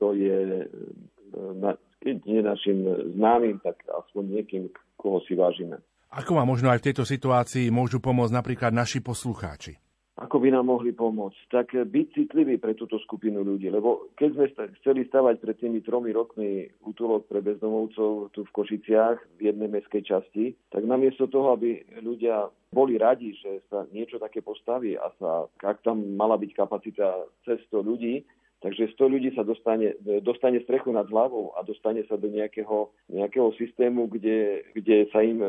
kto 0.00 0.16
je, 0.16 0.64
e, 0.64 0.66
na, 1.60 1.76
keď 2.00 2.16
nie 2.24 2.40
našim 2.40 2.88
známym, 3.12 3.60
tak 3.60 3.76
aspoň 3.84 4.40
niekým, 4.40 4.72
koho 4.96 5.20
si 5.28 5.36
vážime. 5.36 5.76
Ako 6.08 6.40
vám 6.40 6.48
možno 6.48 6.72
aj 6.72 6.80
v 6.80 6.86
tejto 6.88 7.04
situácii 7.04 7.68
môžu 7.68 8.00
pomôcť 8.00 8.32
napríklad 8.32 8.72
naši 8.72 9.04
poslucháči? 9.04 9.76
ako 10.20 10.36
by 10.36 10.52
nám 10.52 10.68
mohli 10.68 10.92
pomôcť, 10.92 11.40
tak 11.48 11.72
byť 11.72 12.06
citlivý 12.12 12.60
pre 12.60 12.76
túto 12.76 13.00
skupinu 13.00 13.40
ľudí. 13.40 13.72
Lebo 13.72 14.12
keď 14.20 14.28
sme 14.36 14.46
chceli 14.84 15.08
stavať 15.08 15.40
pred 15.40 15.56
tými 15.56 15.80
tromi 15.80 16.12
rokmi 16.12 16.68
útulok 16.84 17.24
pre 17.24 17.40
bezdomovcov 17.40 18.28
tu 18.36 18.44
v 18.44 18.54
Košiciach 18.54 19.40
v 19.40 19.48
jednej 19.48 19.72
mestskej 19.72 20.04
časti, 20.04 20.52
tak 20.68 20.84
namiesto 20.84 21.24
toho, 21.24 21.56
aby 21.56 21.80
ľudia 22.04 22.52
boli 22.68 23.00
radi, 23.00 23.32
že 23.32 23.64
sa 23.72 23.88
niečo 23.96 24.20
také 24.20 24.44
postaví 24.44 24.92
a 24.92 25.08
sa, 25.16 25.48
ak 25.64 25.80
tam 25.80 26.04
mala 26.20 26.36
byť 26.36 26.52
kapacita 26.52 27.24
cez 27.48 27.56
100 27.72 27.80
ľudí, 27.80 28.20
Takže 28.60 28.92
100 28.92 29.12
ľudí 29.12 29.30
sa 29.32 29.40
dostane, 29.40 29.96
dostane 30.20 30.60
strechu 30.68 30.92
nad 30.92 31.08
hlavou 31.08 31.56
a 31.56 31.64
dostane 31.64 32.04
sa 32.04 32.20
do 32.20 32.28
nejakého, 32.28 32.92
nejakého 33.08 33.56
systému, 33.56 34.04
kde, 34.12 34.68
kde 34.76 35.08
sa 35.08 35.24
im 35.24 35.40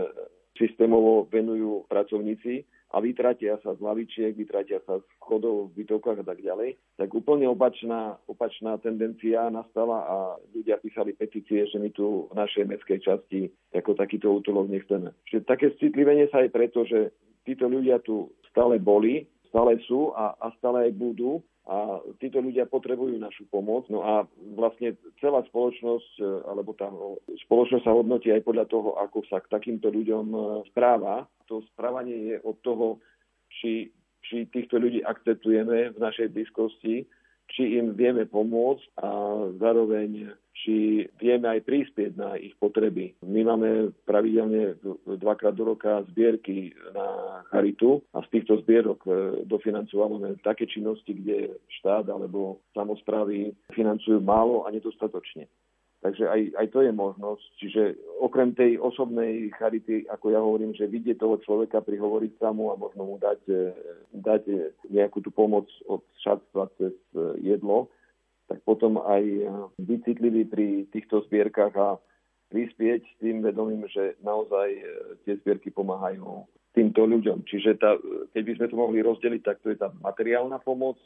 systémovo 0.55 1.27
venujú 1.27 1.83
pracovníci 1.91 2.63
a 2.91 2.99
vytratia 2.99 3.55
sa 3.63 3.71
z 3.75 3.79
lavičiek, 3.79 4.35
vytratia 4.35 4.83
sa 4.83 4.99
z 4.99 5.05
chodov 5.23 5.71
v 5.71 5.83
bytovkách 5.83 6.23
a 6.23 6.27
tak 6.27 6.43
ďalej, 6.43 6.75
tak 6.99 7.09
úplne 7.15 7.47
opačná, 7.47 8.19
opačná 8.27 8.75
tendencia 8.83 9.47
nastala 9.47 10.03
a 10.03 10.15
ľudia 10.51 10.75
písali 10.83 11.15
petície, 11.15 11.63
že 11.71 11.79
my 11.79 11.91
tu 11.95 12.27
v 12.27 12.33
našej 12.35 12.67
mestskej 12.67 12.99
časti 12.99 13.47
ako 13.71 13.95
takýto 13.95 14.27
útulok 14.27 14.67
nechceme. 14.67 15.15
Čiže 15.31 15.47
také 15.47 15.71
citlivenie 15.79 16.27
sa 16.31 16.43
aj 16.43 16.49
preto, 16.51 16.83
že 16.83 17.15
títo 17.47 17.71
ľudia 17.71 18.03
tu 18.03 18.27
stále 18.51 18.75
boli, 18.75 19.23
stále 19.51 19.77
sú 19.83 20.15
a, 20.15 20.33
a 20.39 20.55
stále 20.57 20.87
aj 20.87 20.91
budú 20.95 21.43
a 21.69 22.01
títo 22.17 22.41
ľudia 22.41 22.65
potrebujú 22.65 23.21
našu 23.21 23.45
pomoc. 23.53 23.85
No 23.93 24.01
a 24.01 24.25
vlastne 24.57 24.97
celá 25.21 25.45
spoločnosť, 25.45 26.11
e, 26.17 26.25
alebo 26.49 26.73
tá 26.73 26.89
spoločnosť 27.45 27.85
sa 27.85 27.93
hodnotí 27.93 28.33
aj 28.33 28.41
podľa 28.41 28.65
toho, 28.65 28.97
ako 28.97 29.21
sa 29.29 29.37
k 29.43 29.51
takýmto 29.53 29.93
ľuďom 29.93 30.25
e, 30.33 30.39
správa. 30.73 31.29
To 31.53 31.61
správanie 31.75 32.33
je 32.33 32.35
od 32.41 32.57
toho, 32.65 32.97
či, 33.61 33.93
či 34.25 34.49
týchto 34.49 34.81
ľudí 34.81 35.05
akceptujeme 35.05 35.93
v 35.93 35.97
našej 36.01 36.33
blízkosti, 36.33 37.05
či 37.51 37.63
im 37.77 37.93
vieme 37.93 38.25
pomôcť 38.25 38.97
a 38.97 39.09
zároveň 39.61 40.33
či 40.61 41.09
vieme 41.17 41.49
aj 41.49 41.65
prispieť 41.65 42.13
na 42.13 42.37
ich 42.37 42.53
potreby. 42.61 43.17
My 43.25 43.41
máme 43.41 43.91
pravidelne 44.05 44.77
dvakrát 45.05 45.57
do 45.57 45.73
roka 45.73 46.05
zbierky 46.13 46.73
na 46.93 47.41
charitu 47.49 48.05
a 48.13 48.21
z 48.21 48.27
týchto 48.39 48.61
zbierok 48.61 48.99
e, 49.05 49.11
dofinancujeme 49.49 50.37
také 50.45 50.69
činnosti, 50.69 51.17
kde 51.17 51.57
štát 51.81 52.05
alebo 52.13 52.61
samozprávy 52.77 53.57
financujú 53.73 54.21
málo 54.21 54.69
a 54.69 54.71
nedostatočne. 54.71 55.49
Takže 56.01 56.25
aj, 56.25 56.41
aj 56.57 56.67
to 56.73 56.79
je 56.81 56.91
možnosť. 56.97 57.45
Čiže 57.61 57.81
okrem 58.17 58.57
tej 58.57 58.81
osobnej 58.81 59.53
charity, 59.53 60.09
ako 60.09 60.25
ja 60.33 60.41
hovorím, 60.41 60.73
že 60.73 60.89
vidieť 60.89 61.21
toho 61.21 61.37
človeka, 61.45 61.85
prihovoriť 61.85 62.41
sa 62.41 62.49
mu 62.49 62.73
a 62.73 62.75
možno 62.77 63.05
mu 63.05 63.15
dať, 63.21 63.41
e, 63.49 63.61
dať 64.13 64.43
nejakú 64.89 65.21
tú 65.21 65.29
pomoc 65.29 65.69
od 65.85 66.01
šatstva 66.25 66.73
cez 66.77 66.93
e, 67.13 67.45
jedlo, 67.45 67.89
tak 68.51 68.67
potom 68.67 68.99
aj 68.99 69.23
byť 69.79 69.99
citlivý 70.03 70.43
pri 70.43 70.67
týchto 70.91 71.23
zbierkach 71.31 71.71
a 71.79 71.95
prispieť 72.51 72.99
s 72.99 73.15
tým 73.23 73.39
vedomím, 73.39 73.87
že 73.87 74.19
naozaj 74.19 74.67
e, 74.75 74.83
tie 75.23 75.39
zbierky 75.39 75.71
pomáhajú 75.71 76.43
týmto 76.75 77.07
ľuďom. 77.07 77.47
Čiže 77.47 77.79
tá, 77.79 77.95
keď 78.35 78.43
by 78.43 78.53
sme 78.59 78.67
to 78.67 78.75
mohli 78.75 78.99
rozdeliť, 78.99 79.39
tak 79.39 79.63
to 79.63 79.71
je 79.71 79.79
tá 79.79 79.87
materiálna 80.03 80.59
pomoc, 80.59 80.99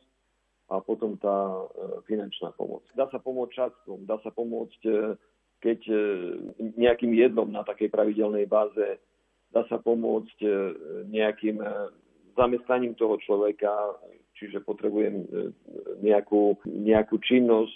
a 0.66 0.82
potom 0.82 1.14
tá 1.22 1.54
e, 1.54 2.02
finančná 2.10 2.50
pomoc. 2.58 2.82
Dá 2.98 3.06
sa 3.14 3.22
pomôcť 3.22 3.54
častvom, 3.54 4.10
dá 4.10 4.18
sa 4.26 4.34
pomôcť, 4.34 4.82
keď 5.62 5.80
nejakým 6.58 7.14
jednom 7.14 7.46
na 7.46 7.62
takej 7.62 7.94
pravidelnej 7.94 8.50
báze, 8.50 8.98
dá 9.54 9.62
sa 9.70 9.78
pomôcť 9.78 10.42
nejakým 11.10 11.62
zamestnaním 12.34 12.98
toho 12.98 13.22
človeka, 13.22 13.70
čiže 14.46 14.62
potrebujem 14.62 15.26
nejakú, 16.06 16.62
nejakú 16.70 17.18
činnosť, 17.18 17.76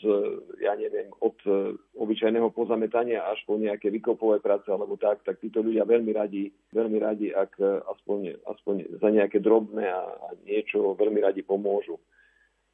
ja 0.62 0.78
neviem, 0.78 1.10
od 1.26 1.34
obyčajného 1.98 2.54
pozametania 2.54 3.26
až 3.26 3.42
po 3.50 3.58
nejaké 3.58 3.90
vykopové 3.90 4.38
práce 4.38 4.70
alebo 4.70 4.96
tak, 5.02 5.26
tak 5.26 5.42
títo 5.42 5.66
ľudia 5.66 5.90
veľmi 5.90 6.14
radi, 6.14 6.54
veľmi 6.70 6.98
radi, 7.02 7.34
ak 7.34 7.58
aspoň, 7.90 8.38
aspoň 8.46 9.02
za 9.02 9.10
nejaké 9.10 9.42
drobné 9.42 9.90
a, 9.90 10.06
a 10.06 10.28
niečo 10.46 10.94
veľmi 10.94 11.20
radi 11.26 11.42
pomôžu. 11.42 11.98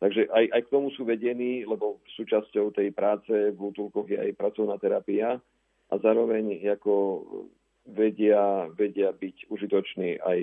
Takže 0.04 0.28
aj, 0.28 0.46
aj 0.52 0.62
k 0.68 0.72
tomu 0.76 0.92
sú 0.92 1.08
vedení, 1.08 1.64
lebo 1.64 2.04
súčasťou 2.20 2.76
tej 2.76 2.92
práce 2.92 3.32
v 3.32 3.60
útulkoch 3.60 4.12
je 4.12 4.20
aj 4.20 4.36
pracovná 4.36 4.76
terapia 4.76 5.40
a 5.88 5.94
zároveň 6.04 6.60
ako 6.76 6.94
vedia, 7.86 8.66
vedia 8.74 9.14
byť 9.14 9.50
užitoční 9.54 10.18
aj, 10.18 10.40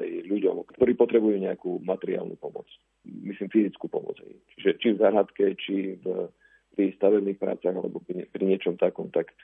aj 0.00 0.06
ľuďom, 0.26 0.64
ktorí 0.76 0.92
potrebujú 0.96 1.36
nejakú 1.36 1.84
materiálnu 1.84 2.40
pomoc. 2.40 2.64
Myslím 3.04 3.52
fyzickú 3.52 3.92
pomoc. 3.92 4.16
Čiže 4.56 4.70
či 4.80 4.88
v 4.96 5.00
záhradke, 5.00 5.44
či 5.60 6.00
v, 6.00 6.32
pri 6.72 6.96
stavebných 6.96 7.36
prácach 7.36 7.76
alebo 7.76 8.00
pri, 8.00 8.24
pri 8.32 8.42
niečom 8.48 8.80
takom, 8.80 9.12
tak 9.12 9.36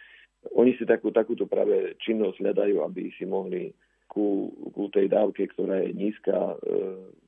oni 0.57 0.79
si 0.81 0.89
takú, 0.89 1.13
takúto 1.13 1.45
práve 1.45 1.99
činnosť 2.01 2.41
hľadajú, 2.41 2.81
aby 2.87 3.13
si 3.19 3.29
mohli 3.29 3.75
ku, 4.09 4.49
ku 4.73 4.89
tej 4.89 5.11
dávke, 5.11 5.45
ktorá 5.51 5.83
je 5.85 5.91
nízka, 5.93 6.33
e, 6.33 6.75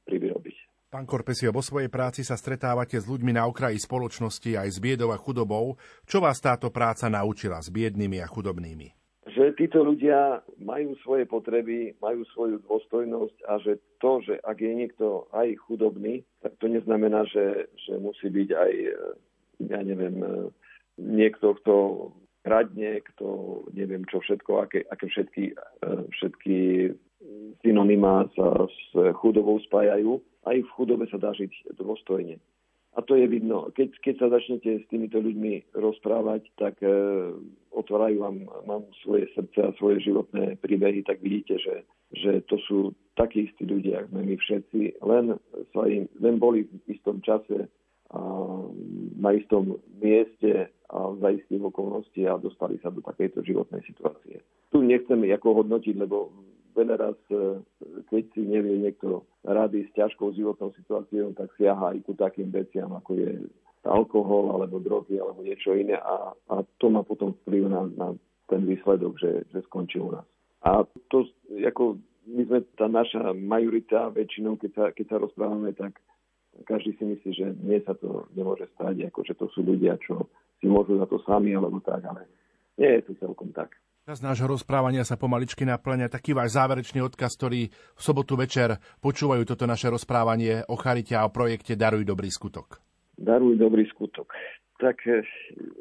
privyrobiť. 0.07 0.57
Pán 0.89 1.05
Korpesio, 1.05 1.53
vo 1.53 1.61
svojej 1.61 1.93
práci 1.93 2.25
sa 2.25 2.33
stretávate 2.33 2.97
s 2.97 3.05
ľuďmi 3.05 3.37
na 3.37 3.45
okraji 3.45 3.77
spoločnosti 3.77 4.57
aj 4.57 4.69
s 4.73 4.79
biedou 4.81 5.13
a 5.13 5.21
chudobou. 5.21 5.77
Čo 6.09 6.25
vás 6.25 6.41
táto 6.41 6.73
práca 6.73 7.13
naučila 7.13 7.61
s 7.61 7.69
biednými 7.69 8.25
a 8.25 8.27
chudobnými? 8.31 8.98
Že 9.29 9.61
títo 9.61 9.85
ľudia 9.85 10.41
majú 10.57 10.97
svoje 11.05 11.29
potreby, 11.29 11.93
majú 12.01 12.25
svoju 12.33 12.65
dôstojnosť 12.65 13.37
a 13.45 13.61
že 13.61 13.77
to, 14.01 14.25
že 14.25 14.41
ak 14.41 14.57
je 14.59 14.73
niekto 14.73 15.29
aj 15.37 15.53
chudobný, 15.69 16.25
tak 16.41 16.57
to 16.59 16.67
neznamená, 16.67 17.29
že, 17.29 17.69
že 17.77 18.01
musí 18.01 18.33
byť 18.33 18.49
aj, 18.57 18.73
ja 19.69 19.81
neviem, 19.85 20.17
niekto, 20.97 21.55
kto 21.61 21.75
kradne, 22.41 23.05
kto 23.15 23.61
neviem 23.77 24.09
čo 24.09 24.25
všetko, 24.25 24.65
aké, 24.65 24.89
aké 24.89 25.07
všetky, 25.13 25.45
všetky 26.17 26.57
synonymá 27.61 28.33
sa 28.33 28.65
s 28.65 28.97
chudobou 29.21 29.61
spájajú 29.69 30.23
aj 30.49 30.65
v 30.65 30.73
chudobe 30.75 31.05
sa 31.13 31.21
dá 31.21 31.37
žiť 31.37 31.77
dôstojne. 31.77 32.41
A 32.97 33.03
to 33.05 33.15
je 33.15 33.29
vidno. 33.29 33.69
Keď, 33.77 34.01
keď 34.01 34.15
sa 34.19 34.29
začnete 34.33 34.83
s 34.83 34.85
týmito 34.89 35.21
ľuďmi 35.21 35.77
rozprávať, 35.77 36.49
tak 36.59 36.81
e, 36.83 36.89
otvárajú 37.71 38.17
vám, 38.25 38.37
vám 38.65 38.83
svoje 39.05 39.29
srdce 39.37 39.59
a 39.61 39.77
svoje 39.77 40.03
životné 40.03 40.59
príbehy, 40.59 41.05
tak 41.05 41.23
vidíte, 41.23 41.61
že, 41.63 41.77
že 42.17 42.43
to 42.49 42.57
sú 42.67 42.79
takí 43.15 43.47
istí 43.47 43.69
ľudia, 43.69 44.03
ako 44.03 44.19
my 44.19 44.35
všetci, 44.35 44.81
len, 45.05 45.25
sa 45.71 45.83
im, 45.87 46.11
len 46.19 46.37
boli 46.43 46.67
v 46.67 46.99
istom 46.99 47.23
čase 47.23 47.71
a 48.09 48.21
na 49.21 49.31
istom 49.37 49.77
mieste 50.01 50.73
a 50.89 50.99
za 51.21 51.29
istých 51.29 51.61
okolností 51.69 52.25
a 52.25 52.41
dostali 52.41 52.81
sa 52.81 52.89
do 52.89 53.05
takejto 53.05 53.45
životnej 53.45 53.85
situácie. 53.85 54.41
Tu 54.73 54.81
nechceme 54.81 55.29
ako 55.29 55.63
hodnotiť, 55.65 55.95
lebo 56.01 56.33
veľa 56.79 56.95
raz, 56.95 57.19
e, 57.35 57.59
keď 58.07 58.23
si 58.31 58.43
nevie 58.47 58.79
niekto 58.79 59.27
rady 59.43 59.91
s 59.91 59.91
ťažkou 59.99 60.31
životnou 60.39 60.71
situáciou, 60.79 61.35
tak 61.35 61.51
siaha 61.59 61.95
aj 61.95 61.99
ku 62.07 62.15
takým 62.15 62.55
veciam, 62.55 62.95
ako 62.95 63.19
je 63.19 63.31
alkohol, 63.83 64.55
alebo 64.55 64.79
drogy, 64.79 65.19
alebo 65.19 65.43
niečo 65.43 65.75
iné 65.75 65.99
a, 65.99 66.31
a 66.51 66.55
to 66.79 66.87
má 66.93 67.03
potom 67.03 67.35
vplyv 67.43 67.67
na, 67.67 67.83
na 67.99 68.09
ten 68.47 68.63
výsledok, 68.65 69.19
že, 69.19 69.45
že 69.51 69.65
skončí 69.67 69.99
u 69.99 70.15
nás. 70.15 70.27
A 70.63 70.83
to, 71.11 71.27
ako 71.63 71.99
my 72.29 72.43
sme 72.45 72.61
tá 72.77 72.87
naša 72.91 73.33
majorita, 73.33 74.13
väčšinou, 74.13 74.61
keď 74.61 74.71
sa, 74.75 74.85
keď 74.93 75.07
sa 75.09 75.17
rozprávame, 75.23 75.73
tak 75.73 75.97
každý 76.67 76.97
si 76.99 77.05
myslí, 77.07 77.31
že 77.33 77.47
nie 77.63 77.79
sa 77.87 77.95
to 77.95 78.27
nemôže 78.35 78.67
stať, 78.75 79.09
ako 79.09 79.21
že 79.25 79.35
to 79.39 79.47
sú 79.55 79.63
ľudia, 79.63 79.97
čo 80.03 80.27
si 80.59 80.67
môžu 80.67 80.99
za 80.99 81.07
to 81.07 81.23
sami, 81.23 81.55
alebo 81.55 81.79
tak, 81.81 82.03
ale 82.03 82.27
nie 82.77 82.99
je 82.99 83.03
to 83.11 83.13
celkom 83.23 83.55
tak. 83.55 83.73
Z 84.09 84.25
nášho 84.25 84.49
rozprávania 84.49 85.05
sa 85.05 85.21
pomaličky 85.21 85.69
naplňa 85.69 86.09
taký 86.09 86.33
váš 86.33 86.57
záverečný 86.57 87.05
odkaz, 87.05 87.37
ktorý 87.37 87.69
v 87.69 88.01
sobotu 88.01 88.41
večer 88.41 88.81
počúvajú 89.05 89.45
toto 89.45 89.69
naše 89.69 89.93
rozprávanie 89.93 90.65
o 90.65 90.81
charite 90.81 91.13
a 91.13 91.29
o 91.29 91.35
projekte 91.35 91.77
Daruj 91.77 92.09
dobrý 92.09 92.33
skutok. 92.33 92.81
Daruj 93.21 93.61
dobrý 93.61 93.85
skutok. 93.93 94.33
Tak 94.81 95.05
eh, 95.13 95.21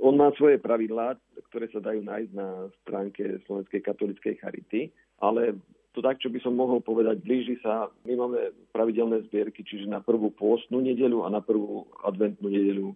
on 0.03 0.19
má 0.19 0.35
svoje 0.35 0.59
pravidlá, 0.59 1.15
ktoré 1.47 1.71
sa 1.71 1.79
dajú 1.79 2.03
nájsť 2.03 2.31
na 2.35 2.67
stránke 2.83 3.39
Slovenskej 3.47 3.79
katolíckej 3.79 4.43
charity, 4.43 4.91
ale 5.23 5.55
to 5.95 6.03
tak, 6.03 6.19
čo 6.19 6.27
by 6.27 6.43
som 6.43 6.51
mohol 6.51 6.83
povedať, 6.83 7.23
blíži 7.23 7.55
sa, 7.63 7.87
my 8.03 8.11
máme 8.11 8.51
pravidelné 8.75 9.23
zbierky, 9.31 9.63
čiže 9.63 9.87
na 9.87 10.03
prvú 10.03 10.35
pôstnu 10.35 10.83
nedelu 10.83 11.23
a 11.23 11.31
na 11.31 11.39
prvú 11.39 11.87
adventnú 12.03 12.51
nedelu, 12.51 12.91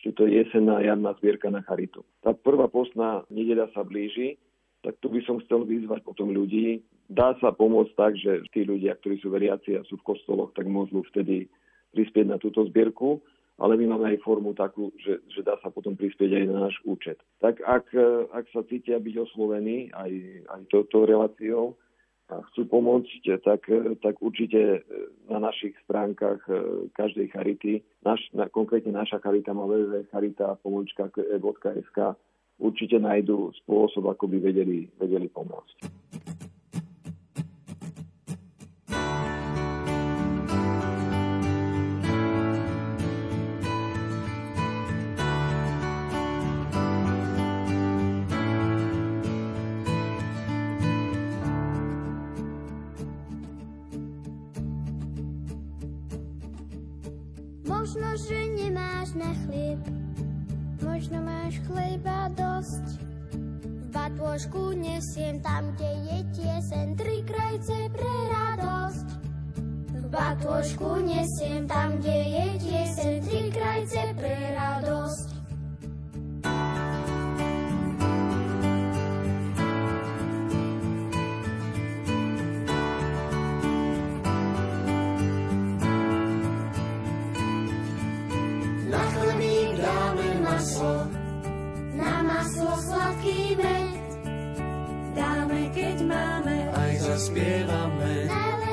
čiže 0.00 0.16
to 0.16 0.24
je 0.24 0.40
jesenná 0.40 0.80
jarná 0.80 1.12
zbierka 1.20 1.52
na 1.52 1.60
charitu. 1.68 2.00
Tá 2.24 2.32
prvá 2.32 2.64
pôstna 2.64 3.28
nedeľa 3.28 3.76
sa 3.76 3.84
blíži, 3.84 4.40
tak 4.80 4.96
tu 5.04 5.12
by 5.12 5.20
som 5.24 5.40
chcel 5.44 5.68
vyzvať 5.68 6.00
potom 6.04 6.32
ľudí. 6.32 6.80
Dá 7.10 7.36
sa 7.42 7.52
pomôcť 7.52 7.92
tak, 7.96 8.12
že 8.16 8.40
tí 8.54 8.64
ľudia, 8.64 8.96
ktorí 8.96 9.20
sú 9.20 9.28
veriaci 9.28 9.76
a 9.76 9.84
sú 9.84 10.00
v 10.00 10.14
kostoloch, 10.14 10.54
tak 10.56 10.70
môžu 10.70 11.04
vtedy 11.12 11.50
prispieť 11.92 12.26
na 12.30 12.38
túto 12.38 12.64
zbierku, 12.70 13.20
ale 13.60 13.76
my 13.76 13.92
máme 13.92 14.14
aj 14.14 14.24
formu 14.24 14.56
takú, 14.56 14.88
že, 14.96 15.20
že 15.28 15.44
dá 15.44 15.60
sa 15.60 15.68
potom 15.68 15.98
prispieť 15.98 16.32
aj 16.32 16.44
na 16.48 16.70
náš 16.70 16.80
účet. 16.86 17.20
Tak 17.44 17.60
ak, 17.60 17.92
ak 18.32 18.44
sa 18.54 18.64
cítia 18.64 18.96
byť 18.96 19.14
oslovení 19.20 19.92
aj, 19.92 20.12
aj 20.48 20.60
touto 20.72 21.04
reláciou, 21.04 21.76
a 22.30 22.46
chcú 22.50 22.66
pomôcť, 22.70 23.42
tak, 23.42 23.66
tak 24.06 24.14
určite 24.22 24.86
na 25.26 25.42
našich 25.42 25.74
stránkach 25.82 26.38
každej 26.94 27.26
charity, 27.34 27.82
naš, 28.06 28.22
na, 28.30 28.46
konkrétne 28.46 28.94
naša 28.94 29.18
charita 29.18 29.50
má 29.50 29.66
www.charita.sk 29.66 31.98
určite 32.60 33.00
nájdú 33.00 33.50
spôsob, 33.64 34.06
ako 34.12 34.28
by 34.28 34.38
vedeli, 34.38 34.86
vedeli 35.00 35.26
pomôcť. 35.32 35.76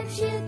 Možno 0.07 0.46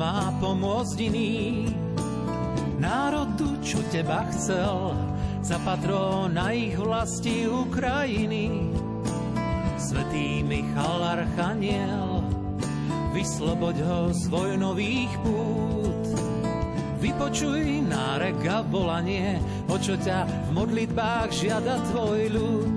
má 0.00 0.32
pomôcť 0.40 0.96
iný. 1.12 1.68
Národu, 2.80 3.60
čo 3.60 3.84
teba 3.92 4.24
chcel, 4.32 4.96
za 5.44 5.60
patrona 5.60 6.56
ich 6.56 6.72
vlasti 6.72 7.44
Ukrajiny. 7.44 8.72
Svetý 9.76 10.40
Michal 10.40 11.20
Archaniel, 11.20 12.24
vysloboď 13.12 13.76
ho 13.84 14.00
z 14.16 14.22
vojnových 14.32 15.12
pút. 15.20 16.04
Vypočuj 17.04 17.84
nárek 17.84 18.40
a 18.48 18.64
volanie, 18.64 19.36
o 19.68 19.76
čo 19.76 20.00
ťa 20.00 20.24
v 20.24 20.50
modlitbách 20.56 21.28
žiada 21.28 21.76
tvoj 21.92 22.20
ľud. 22.32 22.76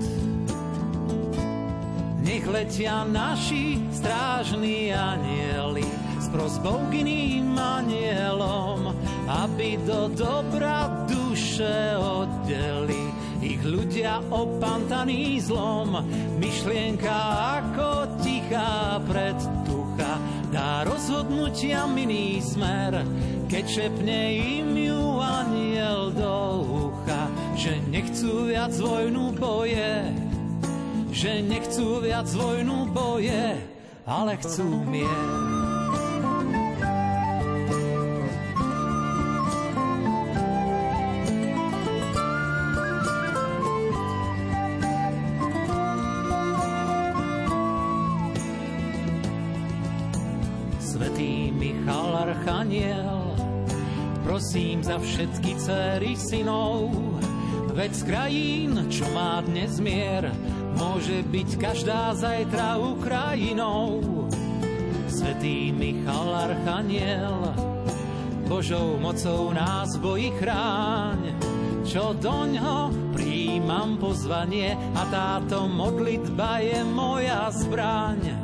Nech 2.24 2.44
letia 2.48 3.04
naši 3.08 3.80
strážni 3.92 4.92
anieli, 4.92 5.63
prosbou 6.34 6.82
k 6.90 7.06
iným 7.06 7.54
anielom, 7.54 8.90
aby 9.30 9.78
do 9.86 10.10
dobra 10.10 11.06
duše 11.06 11.94
oddeli 11.94 13.14
ich 13.38 13.62
ľudia 13.62 14.18
opantaný 14.34 15.38
zlom. 15.38 15.94
Myšlienka 16.42 17.14
ako 17.62 18.18
tichá 18.18 18.98
predtucha 19.06 20.18
dá 20.50 20.82
rozhodnutia 20.82 21.86
miný 21.86 22.42
smer, 22.42 23.06
keď 23.46 23.64
šepne 23.70 24.20
im 24.34 24.74
ju 24.74 25.22
aniel 25.22 26.10
do 26.18 26.34
ucha, 26.90 27.30
že 27.54 27.78
nechcú 27.94 28.50
viac 28.50 28.74
vojnu 28.74 29.38
boje, 29.38 30.10
že 31.14 31.46
nechcú 31.46 32.02
viac 32.02 32.26
vojnu 32.26 32.90
boje, 32.90 33.54
ale 34.02 34.34
chcú 34.42 34.82
mier. 34.82 35.73
Prosím 54.54 54.86
za 54.86 55.02
všetky 55.02 55.52
céry 55.58 56.14
synov, 56.14 56.86
veď 57.74 57.90
z 57.90 58.02
krajín, 58.06 58.70
čo 58.86 59.02
má 59.10 59.42
dnes 59.42 59.82
mier, 59.82 60.30
môže 60.78 61.26
byť 61.26 61.58
každá 61.58 62.14
zajtra 62.14 62.78
Ukrajinou. 62.78 63.98
Svetý 65.10 65.74
Michal 65.74 66.54
Archaniel, 66.54 67.50
Božou 68.46 68.94
mocou 69.02 69.50
nás 69.50 69.98
bojí 69.98 70.30
chráň, 70.38 71.34
čo 71.82 72.14
doňho 72.14 72.94
príjmam 73.10 73.98
pozvanie 73.98 74.78
a 74.94 75.02
táto 75.10 75.66
modlitba 75.66 76.62
je 76.62 76.78
moja 76.94 77.50
zbraň 77.50 78.43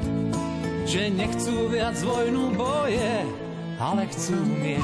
že 0.91 1.07
nechcú 1.07 1.71
viac 1.71 1.95
vojnu 2.03 2.51
boje, 2.51 3.23
ale 3.79 4.03
chcú 4.11 4.35
mier. 4.43 4.83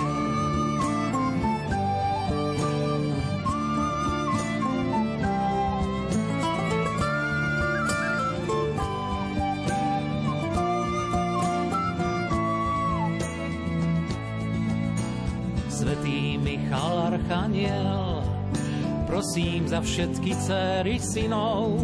Svetý 15.67 16.39
Michal 16.39 17.19
Archaniel, 17.19 18.23
prosím 19.11 19.67
za 19.67 19.83
všetky 19.83 20.31
céry 20.39 21.03
synov, 21.03 21.75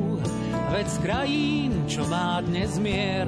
veď 0.72 0.88
krajín, 1.04 1.76
čo 1.92 2.08
má 2.08 2.40
dnes 2.40 2.80
mier, 2.80 3.28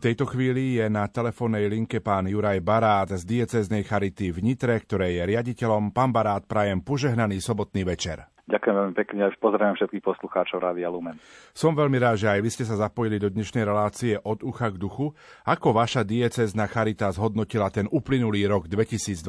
Tejto 0.00 0.24
chvíli 0.24 0.80
je 0.80 0.88
na 0.88 1.04
telefónnej 1.12 1.68
linke 1.68 2.00
pán 2.00 2.24
Juraj 2.24 2.64
Barát 2.64 3.12
z 3.12 3.20
dieceznej 3.20 3.84
Charity 3.84 4.32
v 4.32 4.40
Nitre, 4.40 4.80
ktorej 4.80 5.20
je 5.20 5.22
riaditeľom. 5.28 5.92
Pán 5.92 6.08
Barát, 6.08 6.40
prajem 6.48 6.80
požehnaný 6.80 7.44
sobotný 7.44 7.84
večer. 7.84 8.24
Ďakujem 8.48 8.74
veľmi 8.80 8.94
pekne 8.96 9.20
a 9.28 9.30
pozdravujem 9.36 9.76
všetkých 9.76 10.02
poslucháčov 10.02 10.58
Rádia 10.58 10.88
Lumen. 10.90 11.20
Som 11.52 11.76
veľmi 11.76 12.00
rád, 12.00 12.16
že 12.16 12.32
aj 12.32 12.40
vy 12.40 12.50
ste 12.50 12.64
sa 12.64 12.80
zapojili 12.80 13.20
do 13.20 13.28
dnešnej 13.28 13.62
relácie 13.62 14.16
od 14.24 14.40
ucha 14.42 14.72
k 14.72 14.80
duchu. 14.80 15.12
Ako 15.44 15.76
vaša 15.76 16.02
diecezna 16.02 16.66
Charita 16.66 17.12
zhodnotila 17.12 17.70
ten 17.70 17.86
uplynulý 17.92 18.48
rok 18.48 18.66
2022? 18.66 19.20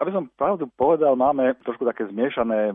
Aby 0.00 0.10
som 0.10 0.26
pravdu 0.34 0.66
povedal, 0.74 1.14
máme 1.14 1.54
trošku 1.62 1.86
také 1.86 2.08
zmiešané 2.10 2.74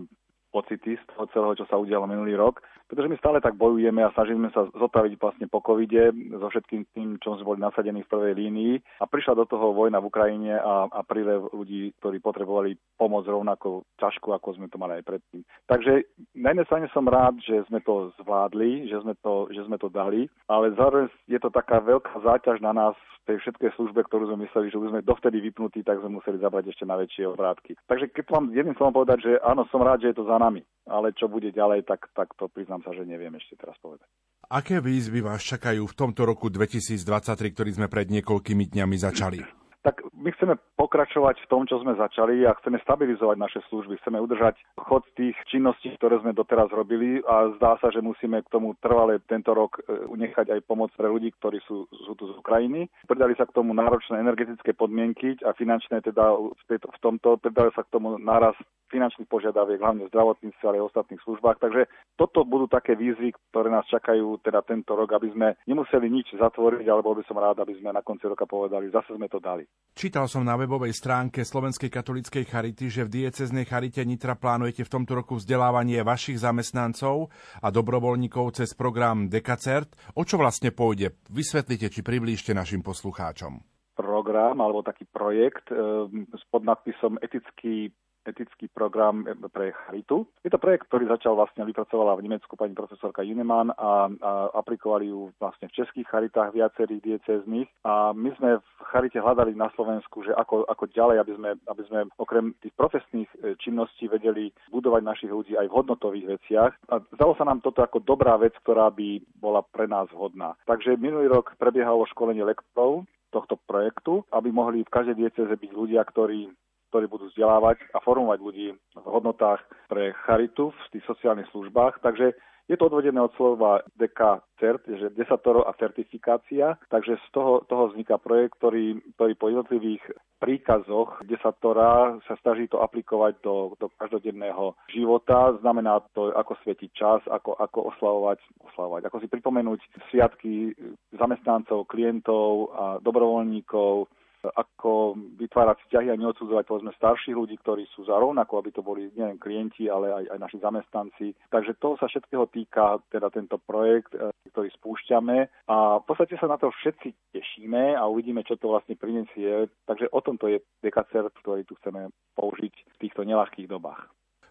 pocity 0.53 0.95
z 0.95 1.03
toho 1.11 1.27
celého, 1.35 1.53
čo 1.59 1.65
sa 1.67 1.75
udialo 1.75 2.07
minulý 2.07 2.39
rok 2.39 2.63
pretože 2.87 3.11
my 3.11 3.17
stále 3.19 3.37
tak 3.43 3.59
bojujeme 3.59 3.99
a 4.01 4.13
snažíme 4.15 4.49
sa 4.55 4.65
zotaviť 4.71 5.19
vlastne 5.19 5.45
po 5.51 5.59
covide 5.59 6.09
so 6.31 6.47
všetkým 6.47 6.81
tým, 6.95 7.09
čo 7.19 7.35
sme 7.35 7.47
boli 7.55 7.59
nasadení 7.59 8.01
v 8.03 8.11
prvej 8.11 8.33
línii 8.33 8.73
a 9.03 9.05
prišla 9.05 9.37
do 9.37 9.45
toho 9.45 9.75
vojna 9.75 9.99
v 9.99 10.09
Ukrajine 10.09 10.55
a, 10.55 10.87
a 10.87 10.99
prílev 11.03 11.51
ľudí, 11.51 11.91
ktorí 11.99 12.23
potrebovali 12.23 12.79
pomoc 12.95 13.27
rovnako 13.27 13.83
ťažko, 13.99 14.33
ako 14.39 14.55
sme 14.55 14.67
to 14.71 14.79
mali 14.79 14.99
aj 14.99 15.03
predtým. 15.03 15.43
Takže 15.67 16.07
na 16.39 16.55
jednej 16.55 16.67
strane 16.67 16.87
som 16.95 17.05
rád, 17.05 17.35
že 17.43 17.67
sme 17.67 17.83
to 17.83 18.15
zvládli, 18.23 18.87
že 18.87 19.03
sme 19.03 19.13
to, 19.19 19.51
že 19.51 19.67
sme 19.67 19.75
to 19.75 19.91
dali, 19.91 20.31
ale 20.47 20.71
zároveň 20.73 21.11
je 21.27 21.39
to 21.43 21.51
taká 21.51 21.83
veľká 21.83 22.23
záťaž 22.23 22.63
na 22.63 22.71
nás 22.71 22.95
v 23.27 23.35
tej 23.35 23.37
všetkej 23.43 23.71
službe, 23.75 24.07
ktorú 24.07 24.31
sme 24.31 24.47
mysleli, 24.47 24.71
že 24.71 24.79
už 24.79 24.95
sme 24.95 25.03
dovtedy 25.03 25.43
vypnutí, 25.43 25.83
tak 25.83 25.99
sme 25.99 26.15
museli 26.15 26.39
zabrať 26.39 26.71
ešte 26.71 26.87
na 26.87 26.95
väčšie 26.95 27.27
obrátky. 27.27 27.75
Takže 27.83 28.07
keď 28.15 28.25
vám 28.31 28.55
jedným 28.55 28.75
slovom 28.79 29.03
povedať, 29.03 29.19
že 29.27 29.31
áno, 29.43 29.67
som 29.67 29.83
rád, 29.83 30.07
že 30.07 30.15
je 30.15 30.17
to 30.23 30.29
za 30.31 30.39
nami, 30.39 30.63
ale 30.87 31.11
čo 31.11 31.27
bude 31.27 31.51
ďalej, 31.51 31.83
tak, 31.83 32.07
tak 32.15 32.31
to 32.39 32.47
priznám 32.47 32.76
priznám 32.77 32.81
sa, 32.85 32.91
že 32.93 33.09
neviem 33.09 33.33
ešte 33.33 33.57
teraz 33.57 33.75
povedať. 33.81 34.05
Aké 34.47 34.79
výzvy 34.79 35.25
vás 35.25 35.41
čakajú 35.43 35.83
v 35.83 35.97
tomto 35.97 36.23
roku 36.23 36.47
2023, 36.47 37.51
ktorý 37.51 37.71
sme 37.73 37.87
pred 37.89 38.07
niekoľkými 38.07 38.69
dňami 38.69 38.95
začali? 38.95 39.39
Tak 39.85 40.03
my 40.13 40.29
chceme 40.35 40.57
pokračovať 40.75 41.45
v 41.45 41.49
tom, 41.49 41.63
čo 41.69 41.79
sme 41.79 41.95
začali 41.95 42.43
a 42.43 42.57
chceme 42.59 42.81
stabilizovať 42.81 43.37
naše 43.39 43.59
služby. 43.69 44.01
Chceme 44.01 44.19
udržať 44.19 44.57
chod 44.77 45.05
tých 45.15 45.37
činností, 45.47 45.93
ktoré 45.95 46.19
sme 46.19 46.35
doteraz 46.35 46.73
robili 46.73 47.23
a 47.23 47.53
zdá 47.55 47.77
sa, 47.79 47.93
že 47.93 48.03
musíme 48.03 48.41
k 48.43 48.51
tomu 48.51 48.75
trvale 48.83 49.21
tento 49.29 49.53
rok 49.53 49.79
e, 49.85 50.11
nechať 50.17 50.51
aj 50.51 50.65
pomoc 50.67 50.91
pre 50.97 51.07
ľudí, 51.07 51.31
ktorí 51.39 51.61
sú, 51.63 51.87
sú 51.87 52.11
tu 52.17 52.27
z 52.27 52.35
Ukrajiny. 52.35 52.89
Pridali 53.07 53.37
sa 53.37 53.45
k 53.45 53.55
tomu 53.55 53.71
náročné 53.71 54.19
energetické 54.19 54.73
podmienky 54.73 55.39
a 55.45 55.53
finančné 55.55 56.03
teda 56.03 56.35
v 56.67 56.99
tomto, 56.99 57.39
pridali 57.39 57.71
sa 57.71 57.85
k 57.85 57.93
tomu 57.93 58.19
náraz 58.19 58.57
finančných 58.87 59.27
požiadaviek, 59.27 59.83
hlavne 59.83 60.07
v 60.07 60.11
zdravotníctve, 60.11 60.63
ale 60.63 60.79
aj 60.79 60.83
v 60.83 60.89
ostatných 60.91 61.21
službách. 61.23 61.57
Takže 61.59 61.81
toto 62.15 62.47
budú 62.47 62.71
také 62.71 62.95
výzvy, 62.95 63.35
ktoré 63.51 63.67
nás 63.67 63.83
čakajú 63.91 64.39
teda 64.41 64.63
tento 64.63 64.95
rok, 64.95 65.11
aby 65.11 65.31
sme 65.35 65.47
nemuseli 65.67 66.07
nič 66.07 66.33
zatvoriť, 66.39 66.87
alebo 66.87 67.15
by 67.15 67.23
som 67.27 67.37
rád, 67.37 67.61
aby 67.61 67.75
sme 67.77 67.91
na 67.91 68.01
konci 68.01 68.25
roka 68.25 68.47
povedali, 68.47 68.91
zase 68.91 69.13
sme 69.15 69.27
to 69.27 69.43
dali. 69.43 69.67
Čítal 69.97 70.29
som 70.29 70.45
na 70.45 70.53
webovej 70.53 70.93
stránke 70.93 71.41
Slovenskej 71.41 71.89
katolíckej 71.89 72.45
charity, 72.45 72.85
že 72.85 73.09
v 73.09 73.25
dieceznej 73.25 73.65
charite 73.65 74.05
Nitra 74.05 74.37
plánujete 74.37 74.85
v 74.85 74.93
tomto 74.93 75.17
roku 75.17 75.41
vzdelávanie 75.41 76.05
vašich 76.05 76.37
zamestnancov 76.37 77.33
a 77.65 77.73
dobrovoľníkov 77.73 78.61
cez 78.61 78.77
program 78.77 79.25
Dekacert. 79.25 79.89
O 80.13 80.21
čo 80.21 80.37
vlastne 80.37 80.69
pôjde? 80.69 81.17
Vysvetlite, 81.33 81.89
či 81.89 82.05
priblížte 82.05 82.53
našim 82.53 82.85
poslucháčom 82.85 83.77
program 83.97 84.61
alebo 84.61 84.85
taký 84.85 85.09
projekt 85.09 85.73
e, 85.73 86.05
s 86.29 86.43
podnadpisom 86.53 87.17
etický 87.25 87.89
etický 88.27 88.67
program 88.67 89.23
pre 89.55 89.71
Charitu. 89.71 90.27
Je 90.43 90.51
to 90.51 90.59
projekt, 90.59 90.91
ktorý 90.91 91.07
začal 91.07 91.39
vlastne, 91.39 91.63
vypracovala 91.63 92.19
v 92.19 92.27
Nemecku 92.27 92.59
pani 92.59 92.75
profesorka 92.75 93.23
Junemann 93.23 93.71
a, 93.71 94.11
a 94.11 94.31
aplikovali 94.59 95.07
ju 95.07 95.31
vlastne 95.39 95.71
v 95.71 95.75
českých 95.79 96.07
charitách 96.11 96.51
viacerých 96.51 97.01
diecéznych 97.01 97.67
a 97.87 98.11
my 98.11 98.29
sme 98.35 98.59
v 98.59 98.69
Charite 98.91 99.19
hľadali 99.19 99.55
na 99.55 99.71
Slovensku, 99.73 100.27
že 100.27 100.35
ako, 100.35 100.67
ako 100.67 100.91
ďalej, 100.91 101.17
aby 101.23 101.33
sme, 101.39 101.49
aby 101.67 101.83
sme 101.87 101.99
okrem 102.19 102.51
tých 102.59 102.75
profesných 102.75 103.29
e, 103.39 103.55
činností 103.59 104.11
vedeli 104.11 104.51
budovať 104.71 105.01
našich 105.03 105.31
ľudí 105.31 105.55
aj 105.55 105.67
v 105.67 105.75
hodnotových 105.75 106.27
veciach. 106.37 106.71
A 106.91 106.99
zdalo 107.15 107.33
sa 107.35 107.47
nám 107.47 107.63
toto 107.63 107.83
ako 107.83 108.03
dobrá 108.03 108.35
vec, 108.35 108.55
ktorá 108.63 108.91
by 108.91 109.23
bola 109.39 109.63
pre 109.63 109.87
nás 109.87 110.07
vhodná. 110.11 110.55
Takže 110.67 110.99
minulý 110.99 111.31
rok 111.31 111.55
prebiehalo 111.59 112.07
školenie 112.11 112.43
lektorov 112.43 113.07
tohto 113.31 113.59
projektu, 113.67 114.23
aby 114.31 114.49
mohli 114.49 114.87
v 114.87 114.93
každej 114.93 115.15
dieceze 115.19 115.51
byť 115.51 115.71
ľudia, 115.75 116.01
ktorí 116.07 116.47
ktorí 116.89 117.05
budú 117.07 117.27
vzdelávať 117.31 117.81
a 117.93 118.01
formovať 118.01 118.39
ľudí 118.39 118.67
v 118.75 119.07
hodnotách 119.07 119.61
pre 119.91 120.15
charitu 120.25 120.71
v 120.71 120.85
tých 120.97 121.05
sociálnych 121.07 121.49
službách. 121.51 121.99
Takže 122.01 122.33
je 122.67 122.75
to 122.75 122.91
odvodené 122.91 123.15
od 123.23 123.31
slova 123.39 123.79
DK 123.95 124.43
CERT, 124.59 124.83
že 124.99 125.15
desatoro 125.15 125.63
a 125.63 125.71
certifikácia, 125.79 126.75
takže 126.91 127.15
z 127.15 127.27
toho, 127.31 127.63
toho 127.63 127.87
vzniká 127.87 128.19
projekt, 128.19 128.59
ktorý, 128.59 128.99
ktorý 129.15 129.33
po 129.39 129.47
jednotlivých 129.47 130.03
príkazoch 130.43 131.23
desatora 131.23 132.19
sa 132.27 132.35
snaží 132.43 132.67
to 132.67 132.83
aplikovať 132.83 133.39
do, 133.39 133.71
do 133.79 133.87
každodenného 133.95 134.75
života. 134.91 135.55
Znamená 135.63 136.03
to, 136.11 136.35
ako 136.35 136.59
svietiť 136.61 136.91
čas, 136.91 137.23
ako, 137.31 137.55
ako 137.55 137.95
oslavovať, 137.95 138.39
oslavovať, 138.59 139.01
ako 139.07 139.17
si 139.23 139.27
pripomenúť 139.31 139.79
sviatky 140.11 140.75
zamestnancov, 141.15 141.87
klientov 141.87 142.75
a 142.75 142.85
dobrovoľníkov, 142.99 144.11
ako 144.53 145.17
vytvárať 145.35 145.77
vzťahy 145.85 146.07
a 146.13 146.19
neodsudzovať 146.19 146.63
povedzme 146.67 146.91
starších 146.95 147.35
ľudí, 147.35 147.55
ktorí 147.59 147.89
sú 147.91 148.07
za 148.07 148.15
rovnako, 148.15 148.61
aby 148.61 148.69
to 148.71 148.81
boli 148.85 149.11
nielen 149.13 149.41
klienti, 149.41 149.91
ale 149.91 150.13
aj, 150.13 150.25
aj 150.35 150.39
naši 150.39 150.57
zamestnanci. 150.61 151.27
Takže 151.51 151.75
to 151.81 151.97
sa 151.99 152.07
všetkého 152.07 152.45
týka 152.51 153.01
teda 153.11 153.27
tento 153.33 153.57
projekt, 153.59 154.15
e, 154.15 154.31
ktorý 154.53 154.69
spúšťame 154.77 155.67
a 155.67 155.99
v 156.01 156.05
podstate 156.05 156.39
sa 156.39 156.47
na 156.47 156.55
to 156.55 156.71
všetci 156.71 157.35
tešíme 157.35 157.97
a 157.97 158.03
uvidíme, 158.07 158.45
čo 158.45 158.55
to 158.55 158.71
vlastne 158.71 158.95
prinesie. 158.95 159.67
Takže 159.87 160.11
o 160.11 160.19
tomto 160.21 160.47
je 160.47 160.63
dekacert, 160.79 161.33
ktorý 161.41 161.67
tu 161.67 161.75
chceme 161.81 162.11
použiť 162.37 162.73
v 162.73 162.97
týchto 163.01 163.25
nelahkých 163.25 163.67
dobách. 163.67 164.07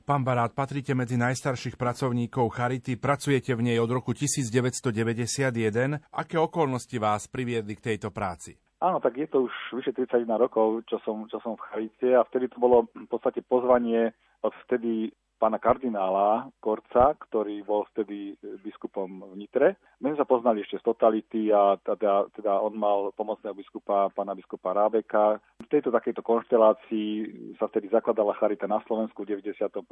Pán 0.07 0.22
Barát, 0.22 0.55
patríte 0.55 0.94
medzi 0.94 1.18
najstarších 1.18 1.74
pracovníkov 1.74 2.55
Charity, 2.55 2.94
pracujete 2.94 3.59
v 3.59 3.74
nej 3.74 3.78
od 3.82 3.90
roku 3.90 4.14
1991. 4.14 5.99
Aké 6.14 6.38
okolnosti 6.38 6.94
vás 7.03 7.26
priviedli 7.26 7.74
k 7.74 7.90
tejto 7.90 8.14
práci? 8.14 8.55
Áno, 8.87 9.03
tak 9.03 9.18
je 9.18 9.26
to 9.26 9.51
už 9.51 9.55
vyše 9.74 9.91
31 9.99 10.30
rokov, 10.39 10.87
čo 10.87 11.03
som, 11.03 11.26
čo 11.26 11.43
som 11.43 11.59
v 11.59 11.64
Charite 11.66 12.14
a 12.14 12.22
vtedy 12.22 12.47
to 12.47 12.62
bolo 12.62 12.87
v 12.95 13.11
podstate 13.11 13.43
pozvanie 13.43 14.14
od 14.47 14.55
vtedy 14.62 15.11
pána 15.37 15.61
kardinála 15.61 16.49
Korca, 16.61 17.12
ktorý 17.16 17.62
bol 17.62 17.84
vtedy 17.93 18.34
e, 18.34 18.59
biskupom 18.64 19.32
v 19.32 19.34
Nitre. 19.37 19.68
My 20.01 20.12
sme 20.12 20.20
sa 20.20 20.28
poznali 20.28 20.64
ešte 20.64 20.80
z 20.80 20.84
totality 20.84 21.53
a 21.53 21.76
teda, 21.80 22.28
teda 22.37 22.61
on 22.61 22.76
mal 22.76 23.12
pomocného 23.16 23.57
biskupa, 23.57 24.12
pána 24.12 24.37
biskupa 24.37 24.72
Rábeka. 24.72 25.41
V 25.61 25.68
tejto 25.72 25.93
takejto 25.93 26.20
konštelácii 26.20 27.09
sa 27.57 27.68
vtedy 27.68 27.89
zakladala 27.89 28.37
Charita 28.37 28.68
na 28.68 28.80
Slovensku 28.84 29.24
v 29.24 29.41
91. 29.41 29.84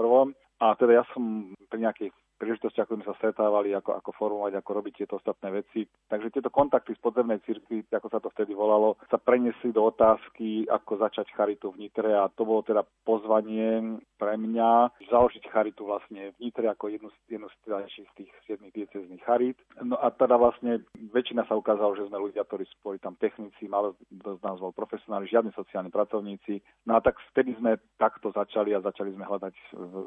A 0.61 0.66
teda 0.76 0.92
ja 1.01 1.05
som 1.12 1.53
pri 1.72 1.80
nejakých 1.82 2.14
príležitosti, 2.38 2.84
ako 2.84 3.01
sme 3.01 3.09
sa 3.09 3.16
stretávali, 3.16 3.72
ako, 3.72 3.97
ako 3.97 4.11
formovať, 4.20 4.53
ako 4.61 4.70
robiť 4.76 4.95
tieto 5.01 5.16
ostatné 5.16 5.49
veci. 5.64 5.88
Takže 6.12 6.28
tieto 6.28 6.53
kontakty 6.53 6.92
z 6.92 7.01
podzemnej 7.01 7.40
cirkvi, 7.49 7.88
ako 7.88 8.09
sa 8.12 8.20
to 8.20 8.28
vtedy 8.36 8.53
volalo, 8.53 9.01
sa 9.09 9.16
preniesli 9.16 9.72
do 9.72 9.88
otázky, 9.88 10.68
ako 10.68 11.01
začať 11.01 11.32
charitu 11.32 11.72
v 11.72 11.88
Nitre 11.88 12.12
a 12.12 12.28
to 12.28 12.45
bolo 12.45 12.61
teda 12.61 12.84
pozvanie 13.09 13.97
pre 14.20 14.36
mňa 14.36 14.92
založiť 15.09 15.34
charitu 15.51 15.82
vlastne 15.82 16.30
v 16.39 16.49
Nitre 16.49 16.70
ako 16.70 16.87
jednu, 16.93 17.11
jednu 17.26 17.51
z 17.51 18.12
tých 18.14 18.30
siedmých 18.47 18.74
diecezných 18.74 19.22
charit. 19.26 19.59
No 19.82 19.99
a 19.99 20.14
teda 20.14 20.39
vlastne 20.39 20.87
väčšina 20.95 21.49
sa 21.51 21.59
ukázalo, 21.59 21.99
že 21.99 22.07
sme 22.07 22.22
ľudia, 22.22 22.47
ktorí 22.47 22.62
boli 22.85 23.03
tam 23.03 23.18
technici, 23.18 23.66
malo 23.66 23.99
z 24.12 24.41
nás 24.45 24.62
bol 24.62 24.70
profesionáli, 24.70 25.26
žiadni 25.26 25.51
sociálni 25.57 25.91
pracovníci. 25.91 26.62
No 26.87 26.99
a 26.99 27.01
tak 27.03 27.18
vtedy 27.35 27.59
sme 27.59 27.80
takto 27.99 28.30
začali 28.30 28.76
a 28.76 28.85
začali 28.85 29.14
sme 29.14 29.26
hľadať 29.26 29.55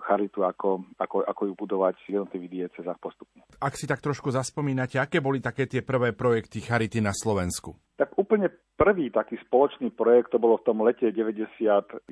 charitu, 0.07 0.47
ako, 0.47 0.85
ako, 1.01 1.27
ako 1.27 1.41
ju 1.49 1.53
budovať 1.57 1.95
jednotlivých 2.07 2.71
diecezách 2.71 2.99
postupne. 3.01 3.43
Ak 3.59 3.75
si 3.75 3.89
tak 3.89 3.99
trošku 3.99 4.29
zaspomínate, 4.31 5.01
aké 5.01 5.19
boli 5.19 5.41
také 5.41 5.65
tie 5.65 5.81
prvé 5.81 6.13
projekty 6.13 6.61
Charity 6.61 7.01
na 7.01 7.11
Slovensku? 7.11 7.75
Tak 7.97 8.13
úplne 8.13 8.53
prvý 8.77 9.09
taký 9.09 9.41
spoločný 9.49 9.89
projekt, 9.91 10.31
to 10.31 10.39
bolo 10.39 10.61
v 10.61 10.65
tom 10.69 10.77
lete 10.85 11.09
91, 11.09 12.05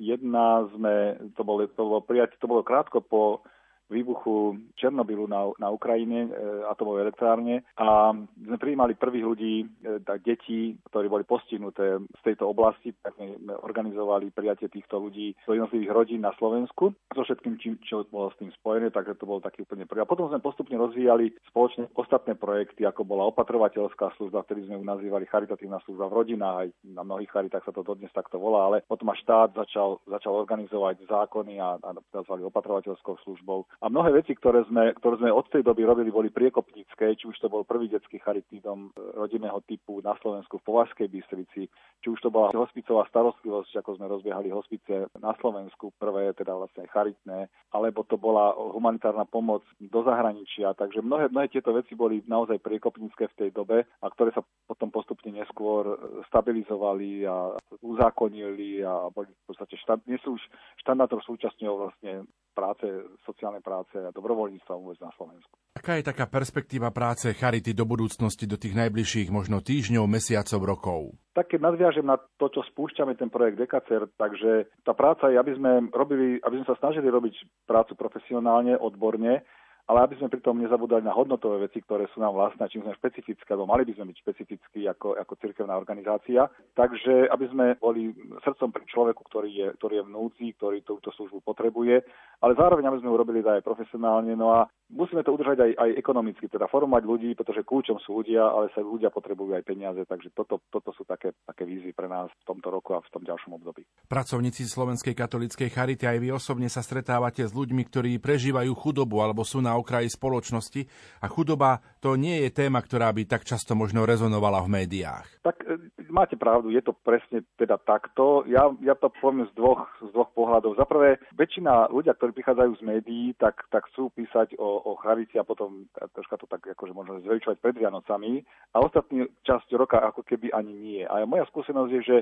sme, 0.73 0.93
to 1.37 1.41
bolo, 1.45 1.63
to 1.69 1.83
bolo, 1.85 2.01
prijať, 2.01 2.35
to 2.41 2.49
bolo 2.49 2.65
krátko 2.65 3.05
po 3.05 3.45
výbuchu 3.89 4.57
Černobylu 4.75 5.27
na, 5.27 5.49
na 5.61 5.69
Ukrajine, 5.69 6.27
e, 6.27 6.29
atomovej 6.69 7.05
elektrárne. 7.09 7.61
A 7.77 8.11
sme 8.15 8.57
prijímali 8.57 8.97
prvých 8.97 9.25
ľudí, 9.25 9.55
e, 9.61 9.65
tak 10.01 10.25
detí, 10.25 10.77
ktorí 10.89 11.07
boli 11.09 11.23
postihnuté 11.23 12.01
z 12.01 12.21
tejto 12.25 12.49
oblasti, 12.49 12.93
tak 13.01 13.13
sme 13.17 13.53
organizovali 13.61 14.33
prijatie 14.33 14.69
týchto 14.69 14.97
ľudí 14.97 15.37
do 15.45 15.53
jednotlivých 15.53 15.91
rodín 15.93 16.21
na 16.25 16.33
Slovensku, 16.37 16.93
so 17.13 17.21
všetkým, 17.21 17.61
čím, 17.61 17.77
čo 17.85 18.03
bolo 18.09 18.33
s 18.33 18.39
tým 18.41 18.51
spojené, 18.57 18.89
takže 18.89 19.17
to 19.21 19.29
bol 19.29 19.39
taký 19.39 19.63
úplne 19.63 19.85
prvý. 19.85 20.01
A 20.01 20.09
potom 20.09 20.27
sme 20.29 20.41
postupne 20.41 20.75
rozvíjali 20.75 21.31
spoločne 21.49 21.89
ostatné 21.93 22.33
projekty, 22.35 22.83
ako 22.83 23.05
bola 23.05 23.29
opatrovateľská 23.29 24.17
služba, 24.17 24.43
ktorý 24.43 24.65
sme 24.65 24.77
ju 24.81 24.83
nazývali 24.85 25.25
charitatívna 25.29 25.79
služba 25.85 26.09
v 26.09 26.17
rodinách, 26.17 26.55
aj 26.65 26.67
na 26.85 27.03
mnohých 27.05 27.31
charitách 27.31 27.63
sa 27.65 27.73
to 27.73 27.85
dodnes 27.85 28.11
takto 28.11 28.41
volá, 28.41 28.67
ale 28.67 28.77
potom 28.85 29.09
až 29.13 29.21
štát 29.25 29.55
začal, 29.55 30.01
začal 30.05 30.33
organizovať 30.35 31.05
zákony 31.07 31.59
a, 31.61 31.77
a 31.81 31.89
nazvali 32.13 32.45
opatrovateľskou 32.45 33.15
službou 33.23 33.65
a 33.81 33.85
mnohé 33.91 34.23
veci, 34.23 34.31
ktoré 34.35 34.63
sme, 34.67 34.95
ktoré 34.95 35.19
sme 35.19 35.31
od 35.31 35.45
tej 35.51 35.63
doby 35.65 35.83
robili, 35.83 36.09
boli 36.13 36.29
priekopnícke, 36.31 37.15
či 37.15 37.25
už 37.27 37.35
to 37.41 37.51
bol 37.51 37.67
prvý 37.67 37.91
detský 37.91 38.23
charitný 38.23 38.63
dom 38.63 38.91
e, 38.95 39.11
rodinného 39.15 39.59
typu 39.67 39.99
na 39.99 40.15
Slovensku 40.23 40.61
v 40.61 40.67
Považskej 40.67 41.07
Bystrici, 41.11 41.67
či 41.99 42.07
už 42.07 42.19
to 42.23 42.29
bola 42.31 42.55
hospicová 42.55 43.03
starostlivosť, 43.11 43.83
ako 43.83 43.99
sme 43.99 44.07
rozbiehali 44.07 44.53
hospice 44.53 45.11
na 45.19 45.35
Slovensku, 45.41 45.91
prvé 45.99 46.31
teda 46.37 46.55
vlastne 46.55 46.87
charitné, 46.87 47.51
alebo 47.75 48.07
to 48.07 48.15
bola 48.15 48.55
humanitárna 48.55 49.27
pomoc 49.27 49.67
do 49.81 49.99
zahraničia. 50.07 50.71
Takže 50.77 51.03
mnohé, 51.03 51.27
mnohé 51.27 51.51
tieto 51.51 51.75
veci 51.75 51.97
boli 51.97 52.23
naozaj 52.23 52.63
priekopnícke 52.63 53.27
v 53.35 53.37
tej 53.37 53.49
dobe 53.51 53.83
a 53.83 54.05
ktoré 54.07 54.31
sa 54.31 54.45
potom 54.69 54.89
postupne 54.93 55.33
neskôr 55.35 55.97
stabilizovali 56.31 57.27
a 57.27 57.53
uzákonili 57.83 58.81
a 58.85 59.11
boli 59.11 59.29
v 59.29 59.45
podstate 59.45 59.75
štand, 59.81 60.05
nie 60.07 60.19
sú 60.23 60.39
už 60.39 60.43
štandardom 60.85 61.21
súčasťou 61.21 61.73
vlastne 61.75 62.25
práce, 62.55 62.87
sociálnej 63.27 63.59
práce 63.65 63.97
a 63.97 64.13
dobrovoľníctva 64.13 64.73
vôbec 64.77 65.01
na 65.01 65.09
Slovensku. 65.17 65.57
Aká 65.73 65.97
je 65.97 66.05
taká 66.05 66.29
perspektíva 66.29 66.93
práce 66.93 67.25
Charity 67.33 67.73
do 67.73 67.89
budúcnosti, 67.89 68.45
do 68.45 68.61
tých 68.61 68.77
najbližších 68.77 69.33
možno 69.33 69.65
týždňov, 69.65 70.05
mesiacov, 70.05 70.61
rokov? 70.61 70.99
Tak 71.33 71.51
keď 71.51 71.59
nadviažem 71.73 72.05
na 72.05 72.21
to, 72.37 72.47
čo 72.53 72.61
spúšťame 72.69 73.17
ten 73.17 73.33
projekt 73.33 73.57
Dekacer, 73.57 74.05
takže 74.15 74.69
tá 74.85 74.93
práca 74.93 75.33
je, 75.33 75.41
aby 75.41 75.57
sme 75.57 75.89
robili, 75.89 76.37
aby 76.45 76.61
sme 76.61 76.69
sa 76.69 76.79
snažili 76.79 77.09
robiť 77.09 77.65
prácu 77.65 77.97
profesionálne, 77.97 78.77
odborne, 78.77 79.41
ale 79.85 80.01
aby 80.01 80.17
sme 80.17 80.33
pritom 80.33 80.57
nezabudali 80.57 81.05
na 81.05 81.13
hodnotové 81.13 81.69
veci, 81.69 81.77
ktoré 81.85 82.09
sú 82.09 82.17
nám 82.17 82.33
vlastné, 82.33 82.65
čím 82.73 82.81
sme 82.81 82.97
špecifické, 82.97 83.53
alebo 83.53 83.69
mali 83.69 83.85
by 83.85 83.93
sme 83.93 84.09
byť 84.09 84.17
špecifickí 84.17 84.81
ako, 84.89 85.13
ako 85.13 85.33
cirkevná 85.37 85.77
organizácia. 85.77 86.49
Takže 86.73 87.29
aby 87.29 87.45
sme 87.53 87.65
boli 87.77 88.09
srdcom 88.41 88.73
pri 88.73 88.85
človeku, 88.89 89.21
ktorý 89.29 89.49
je, 89.53 89.67
ktorý 89.77 89.93
je 90.01 90.05
v 90.09 90.13
núdzi, 90.13 90.47
ktorý 90.57 90.81
túto 90.81 91.13
službu 91.13 91.45
potrebuje, 91.45 92.01
ale 92.41 92.51
zároveň 92.57 92.89
aby 92.89 92.99
sme 93.05 93.13
ju 93.13 93.17
robili 93.21 93.45
aj 93.45 93.61
profesionálne. 93.61 94.33
No 94.33 94.57
a 94.57 94.65
musíme 94.89 95.21
to 95.21 95.37
udržať 95.37 95.61
aj, 95.61 95.71
aj 95.77 95.89
ekonomicky, 96.01 96.49
teda 96.49 96.65
formovať 96.65 97.03
ľudí, 97.05 97.29
pretože 97.37 97.61
kľúčom 97.61 98.01
sú 98.01 98.25
ľudia, 98.25 98.41
ale 98.41 98.73
sa 98.73 98.81
ľudia 98.81 99.13
potrebujú 99.13 99.53
aj 99.53 99.69
peniaze, 99.69 100.01
takže 100.09 100.33
toto, 100.33 100.65
toto 100.73 100.97
sú 100.97 101.05
také, 101.05 101.37
také 101.45 101.61
výzvy 101.61 101.93
pre 101.93 102.09
nás 102.09 102.33
v 102.41 102.45
tomto 102.49 102.73
roku 102.73 102.97
a 102.97 103.05
v 103.05 103.11
tom 103.13 103.21
ďalšom 103.21 103.61
období. 103.61 103.85
Pracovníci 104.09 104.65
Slovenskej 104.65 105.13
katolíckej 105.13 105.69
charity 105.69 106.09
aj 106.09 106.17
vy 106.17 106.29
osobne 106.33 106.73
sa 106.73 106.81
stretávate 106.81 107.45
s 107.45 107.53
ľuďmi, 107.53 107.85
ktorí 107.85 108.11
prežívajú 108.17 108.73
chudobu 108.73 109.21
alebo 109.21 109.45
sú 109.45 109.61
na 109.61 109.74
okraji 109.75 110.09
spoločnosti 110.11 110.81
a 111.21 111.25
chudoba 111.27 111.83
to 111.99 112.15
nie 112.15 112.47
je 112.47 112.49
téma, 112.53 112.79
ktorá 112.81 113.11
by 113.11 113.27
tak 113.27 113.43
často 113.43 113.73
možno 113.73 114.05
rezonovala 114.05 114.63
v 114.63 114.83
médiách. 114.83 115.41
Tak 115.41 115.61
e, 115.65 115.77
máte 116.09 116.39
pravdu, 116.39 116.71
je 116.71 116.81
to 116.81 116.93
presne 116.93 117.43
teda 117.59 117.77
takto. 117.81 118.45
Ja, 118.49 118.71
ja 118.81 118.95
to 118.95 119.11
poviem 119.21 119.45
z 119.49 119.53
dvoch, 119.57 119.85
z 120.01 120.09
dvoch 120.13 120.31
pohľadov. 120.33 120.77
Za 120.79 120.85
prvé, 120.87 121.17
väčšina 121.35 121.91
ľudia, 121.91 122.15
ktorí 122.15 122.31
prichádzajú 122.33 122.71
z 122.79 122.83
médií, 122.83 123.25
tak, 123.37 123.65
tak 123.69 123.89
chcú 123.93 124.09
písať 124.15 124.57
o, 124.57 124.67
o 124.85 124.91
charite 125.01 125.37
a 125.37 125.47
potom 125.47 125.89
troška 126.13 126.39
to 126.39 126.45
tak 126.49 126.63
akože 126.65 126.93
možno 126.93 127.21
zveličovať 127.25 127.57
pred 127.59 127.75
Vianocami 127.77 128.41
a 128.73 128.81
ostatní 128.81 129.27
časť 129.43 129.73
roka 129.75 129.99
ako 130.01 130.23
keby 130.23 130.53
ani 130.53 130.73
nie. 130.73 131.01
A 131.03 131.25
moja 131.27 131.45
skúsenosť 131.49 131.91
je, 131.91 132.01
že 132.01 132.17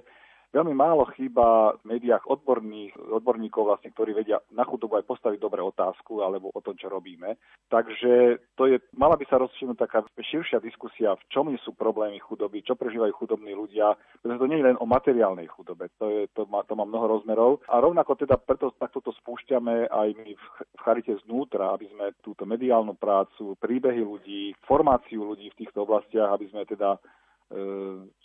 Veľmi 0.53 0.77
málo 0.77 1.09
chýba 1.17 1.73
v 1.81 1.97
médiách 1.97 2.29
odborných, 2.29 2.93
odborníkov, 2.93 3.73
vlastne, 3.73 3.89
ktorí 3.89 4.13
vedia 4.13 4.37
na 4.53 4.61
chudobu 4.61 5.01
aj 5.01 5.09
postaviť 5.09 5.41
dobré 5.41 5.65
otázku 5.65 6.21
alebo 6.21 6.53
o 6.53 6.61
tom, 6.61 6.77
čo 6.77 6.93
robíme. 6.93 7.41
Takže 7.73 8.37
to 8.53 8.69
je, 8.69 8.77
mala 8.93 9.17
by 9.17 9.25
sa 9.25 9.41
rozšíriť 9.41 9.73
taká 9.73 10.05
širšia 10.13 10.61
diskusia, 10.61 11.17
v 11.17 11.25
čom 11.33 11.49
sú 11.57 11.73
problémy 11.73 12.21
chudoby, 12.21 12.61
čo 12.61 12.77
prežívajú 12.77 13.17
chudobní 13.17 13.57
ľudia, 13.57 13.97
pretože 14.21 14.45
to 14.45 14.49
nie 14.53 14.61
je 14.61 14.67
len 14.69 14.77
o 14.77 14.85
materiálnej 14.85 15.49
chudobe, 15.49 15.89
to, 15.97 16.05
je, 16.13 16.29
to, 16.37 16.45
má, 16.45 16.61
to 16.69 16.77
má 16.77 16.85
mnoho 16.85 17.17
rozmerov. 17.17 17.65
A 17.65 17.81
rovnako 17.81 18.13
teda 18.21 18.37
preto 18.37 18.77
takto 18.77 19.01
to 19.01 19.09
spúšťame 19.25 19.89
aj 19.89 20.07
my 20.21 20.37
v, 20.37 20.45
v 20.69 20.81
Charite 20.85 21.17
znútra, 21.25 21.73
aby 21.73 21.89
sme 21.89 22.13
túto 22.21 22.45
mediálnu 22.45 22.93
prácu, 22.93 23.57
príbehy 23.57 24.05
ľudí, 24.05 24.53
formáciu 24.69 25.25
ľudí 25.25 25.49
v 25.49 25.65
týchto 25.65 25.81
oblastiach, 25.89 26.29
aby 26.29 26.45
sme 26.53 26.61
teda 26.69 27.01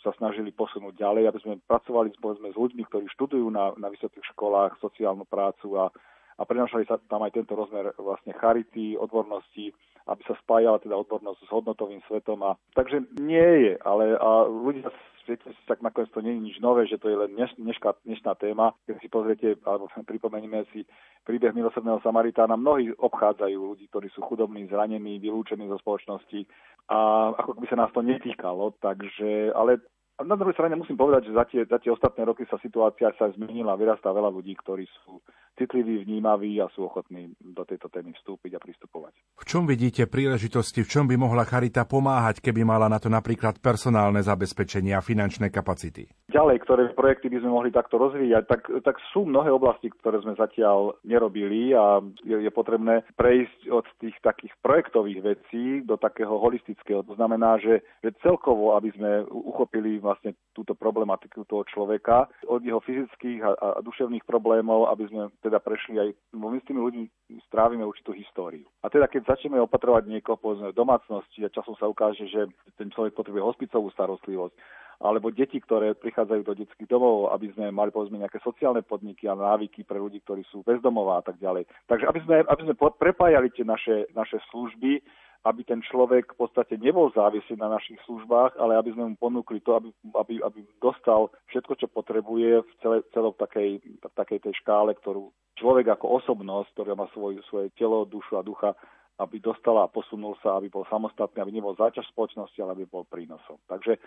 sa 0.01 0.11
snažili 0.17 0.51
posunúť 0.57 0.97
ďalej, 0.97 1.29
aby 1.29 1.39
sme 1.45 1.55
pracovali 1.69 2.17
povedzme, 2.17 2.49
s 2.49 2.57
ľuďmi, 2.57 2.83
ktorí 2.89 3.07
študujú 3.13 3.49
na, 3.53 3.77
na 3.77 3.93
vysokých 3.93 4.25
školách 4.33 4.81
sociálnu 4.81 5.29
prácu 5.29 5.77
a, 5.77 5.93
a 6.39 6.43
prenašali 6.49 6.89
sa 6.89 6.97
tam 7.13 7.27
aj 7.27 7.37
tento 7.37 7.53
rozmer 7.53 7.93
vlastne 8.01 8.33
charity, 8.33 8.97
odbornosti, 8.97 9.75
aby 10.09 10.23
sa 10.25 10.35
spájala 10.41 10.81
teda 10.81 10.97
odbornosť 10.97 11.41
s 11.45 11.53
hodnotovým 11.53 12.01
svetom. 12.09 12.41
A, 12.47 12.57
takže 12.73 13.05
nie 13.21 13.51
je, 13.69 13.73
ale 13.85 14.17
a 14.17 14.49
ľudia 14.49 14.89
viete, 15.29 15.53
tak 15.69 15.85
nakoniec 15.85 16.09
to 16.11 16.25
nie 16.25 16.33
je 16.35 16.45
nič 16.49 16.57
nové, 16.65 16.89
že 16.89 16.97
to 16.97 17.13
je 17.13 17.17
len 17.21 17.37
dneš, 17.37 17.53
dnešná, 17.61 18.33
téma. 18.41 18.73
Keď 18.89 18.97
si 18.99 19.09
pozriete, 19.13 19.49
alebo 19.69 19.93
pripomenieme 20.11 20.65
si 20.73 20.89
príbeh 21.29 21.53
milosrdného 21.53 22.01
Samaritána, 22.01 22.57
mnohí 22.57 22.89
obchádzajú 22.97 23.59
ľudí, 23.61 23.87
ktorí 23.93 24.09
sú 24.17 24.25
chudobní, 24.25 24.65
zranení, 24.73 25.21
vylúčení 25.21 25.69
zo 25.69 25.77
spoločnosti 25.79 26.49
a 26.89 27.31
ako 27.37 27.61
by 27.61 27.67
sa 27.69 27.77
nás 27.77 27.93
to 27.93 28.01
netýkalo, 28.01 28.73
takže, 28.81 29.53
ale 29.53 29.85
na 30.19 30.35
druhej 30.35 30.57
strane 30.57 30.75
musím 30.75 30.97
povedať, 30.97 31.31
že 31.31 31.37
za 31.37 31.45
tie, 31.47 31.61
za 31.69 31.79
tie 31.79 31.93
ostatné 31.93 32.25
roky 32.25 32.43
sa 32.49 32.59
situácia 32.59 33.13
sa 33.15 33.31
zmenila, 33.37 33.79
vyrastá 33.79 34.11
veľa 34.11 34.33
ľudí, 34.33 34.57
ktorí 34.57 34.89
sú 35.05 35.21
citliví, 35.57 36.05
vnímaví 36.05 36.61
a 36.61 36.69
sú 36.75 36.85
ochotní 36.91 37.33
do 37.41 37.65
tejto 37.65 37.89
témy 37.89 38.13
vstúpiť 38.19 38.59
a 38.59 38.63
pristupovať. 38.63 39.15
V 39.39 39.45
čom 39.49 39.65
vidíte 39.65 40.11
príležitosti, 40.11 40.85
v 40.85 40.91
čom 40.91 41.05
by 41.09 41.17
mohla 41.17 41.49
Charita 41.49 41.89
pomáhať, 41.89 42.45
keby 42.45 42.67
mala 42.67 42.91
na 42.91 43.01
to 43.01 43.09
napríklad 43.09 43.63
personálne 43.63 44.21
zabezpečenie 44.21 44.93
a 44.93 45.01
finančné 45.01 45.49
kapacity? 45.49 46.11
ďalej, 46.39 46.57
ktoré 46.63 46.83
projekty 46.95 47.27
by 47.33 47.43
sme 47.43 47.51
mohli 47.51 47.71
takto 47.75 47.99
rozvíjať, 47.99 48.45
tak, 48.47 48.63
tak 48.87 48.97
sú 49.11 49.27
mnohé 49.27 49.51
oblasti, 49.51 49.91
ktoré 49.91 50.23
sme 50.23 50.39
zatiaľ 50.39 50.95
nerobili 51.03 51.75
a 51.75 51.99
je, 52.23 52.47
je 52.47 52.51
potrebné 52.55 53.03
prejsť 53.19 53.67
od 53.75 53.83
tých 53.99 54.15
takých 54.23 54.55
projektových 54.63 55.21
vecí 55.25 55.83
do 55.83 55.99
takého 55.99 56.39
holistického. 56.39 57.03
To 57.03 57.19
znamená, 57.19 57.59
že, 57.59 57.83
že 58.07 58.15
celkovo, 58.23 58.79
aby 58.79 58.95
sme 58.95 59.27
uchopili 59.29 59.99
vlastne 59.99 60.39
túto 60.55 60.79
problematiku 60.79 61.43
toho 61.49 61.67
človeka, 61.67 62.31
od 62.47 62.63
jeho 62.63 62.79
fyzických 62.87 63.43
a, 63.43 63.51
a 63.59 63.69
duševných 63.83 64.23
problémov, 64.23 64.89
aby 64.95 65.11
sme 65.11 65.23
teda 65.49 65.65
prešli 65.65 65.97
aj, 65.97 66.09
my 66.37 66.61
s 66.61 66.69
tými 66.69 66.81
ľuďmi 66.85 67.05
strávime 67.49 67.83
určitú 67.89 68.13
históriu. 68.13 68.69
A 68.85 68.93
teda 68.93 69.09
keď 69.09 69.35
začneme 69.35 69.57
opatrovať 69.65 70.07
niekoho 70.07 70.37
povedzme 70.37 70.71
v 70.71 70.79
domácnosti 70.79 71.43
a 71.43 71.53
časom 71.53 71.73
sa 71.81 71.89
ukáže, 71.89 72.29
že 72.29 72.47
ten 72.77 72.93
človek 72.93 73.17
potrebuje 73.17 73.43
hospicovú 73.43 73.89
starostlivosť, 73.97 74.55
alebo 74.99 75.31
deti, 75.31 75.63
ktoré 75.63 75.95
prichádzajú 75.95 76.43
do 76.43 76.59
detských 76.59 76.91
domov, 76.91 77.31
aby 77.31 77.55
sme 77.55 77.71
mali 77.71 77.95
povedzme 77.95 78.19
nejaké 78.19 78.43
sociálne 78.43 78.83
podniky 78.83 79.31
a 79.31 79.39
návyky 79.39 79.87
pre 79.87 80.03
ľudí, 80.03 80.19
ktorí 80.27 80.43
sú 80.51 80.67
bezdomová 80.67 81.23
a 81.23 81.25
tak 81.25 81.39
ďalej. 81.39 81.71
Takže 81.87 82.05
aby 82.11 82.21
sme, 82.27 82.37
aby 82.43 82.63
sme 82.67 82.75
prepájali 82.99 83.49
tie 83.55 83.63
naše, 83.63 84.11
naše 84.19 84.43
služby, 84.51 84.99
aby 85.47 85.63
ten 85.63 85.79
človek 85.87 86.35
v 86.35 86.39
podstate 86.47 86.75
nebol 86.83 87.15
závislý 87.15 87.55
na 87.63 87.71
našich 87.71 87.99
službách, 88.05 88.59
ale 88.59 88.75
aby 88.75 88.91
sme 88.91 89.15
mu 89.15 89.17
ponúkli 89.17 89.63
to, 89.63 89.79
aby, 89.79 89.89
aby, 90.19 90.35
aby 90.43 90.61
dostal 90.83 91.31
všetko, 91.55 91.73
čo 91.79 91.87
potrebuje 91.87 92.67
v 92.67 92.73
celej, 92.83 93.01
celom 93.15 93.35
takej, 93.39 93.79
takej 94.03 94.39
tej 94.43 94.55
škále, 94.59 94.99
ktorú 94.99 95.31
človek 95.55 95.95
ako 95.95 96.23
osobnosť, 96.23 96.75
ktorá 96.75 96.99
má 96.99 97.07
svoj, 97.15 97.39
svoje 97.47 97.71
telo, 97.79 98.03
dušu 98.03 98.35
a 98.39 98.43
ducha, 98.43 98.75
aby 99.19 99.43
dostala 99.43 99.87
a 99.87 99.91
posunul 99.91 100.39
sa, 100.43 100.59
aby 100.59 100.71
bol 100.71 100.87
samostatný, 100.87 101.43
aby 101.43 101.55
nebol 101.55 101.75
záťaž 101.75 102.07
spoločnosti, 102.15 102.59
ale 102.63 102.79
aby 102.79 102.85
bol 102.87 103.03
prínosom. 103.07 103.59
Takže 103.67 103.99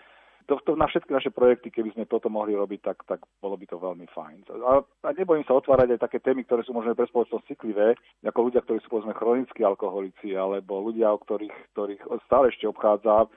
to, 0.46 0.58
to 0.62 0.72
na 0.76 0.86
všetky 0.86 1.10
naše 1.12 1.30
projekty, 1.30 1.70
keby 1.70 1.92
sme 1.94 2.04
toto 2.10 2.26
mohli 2.32 2.56
robiť, 2.56 2.80
tak, 2.82 2.98
tak 3.06 3.20
bolo 3.38 3.54
by 3.54 3.66
to 3.66 3.76
veľmi 3.78 4.06
fajn. 4.10 4.48
A, 4.62 4.82
a 4.82 5.08
nebojím 5.14 5.46
sa 5.46 5.58
otvárať 5.58 5.94
aj 5.96 6.04
také 6.08 6.18
témy, 6.20 6.44
ktoré 6.46 6.62
sú 6.62 6.74
možno 6.74 6.94
pre 6.94 7.06
spoločnosť 7.08 7.48
citlivé, 7.48 7.94
ako 8.26 8.50
ľudia, 8.50 8.60
ktorí 8.64 8.78
sú 8.82 8.88
povedzme 8.90 9.14
chronickí 9.14 9.60
alkoholici, 9.62 10.34
alebo 10.34 10.82
ľudia, 10.82 11.10
o 11.14 11.18
ktorých, 11.20 11.56
ktorých 11.74 12.02
stále 12.26 12.50
ešte 12.50 12.66
obchádza 12.66 13.30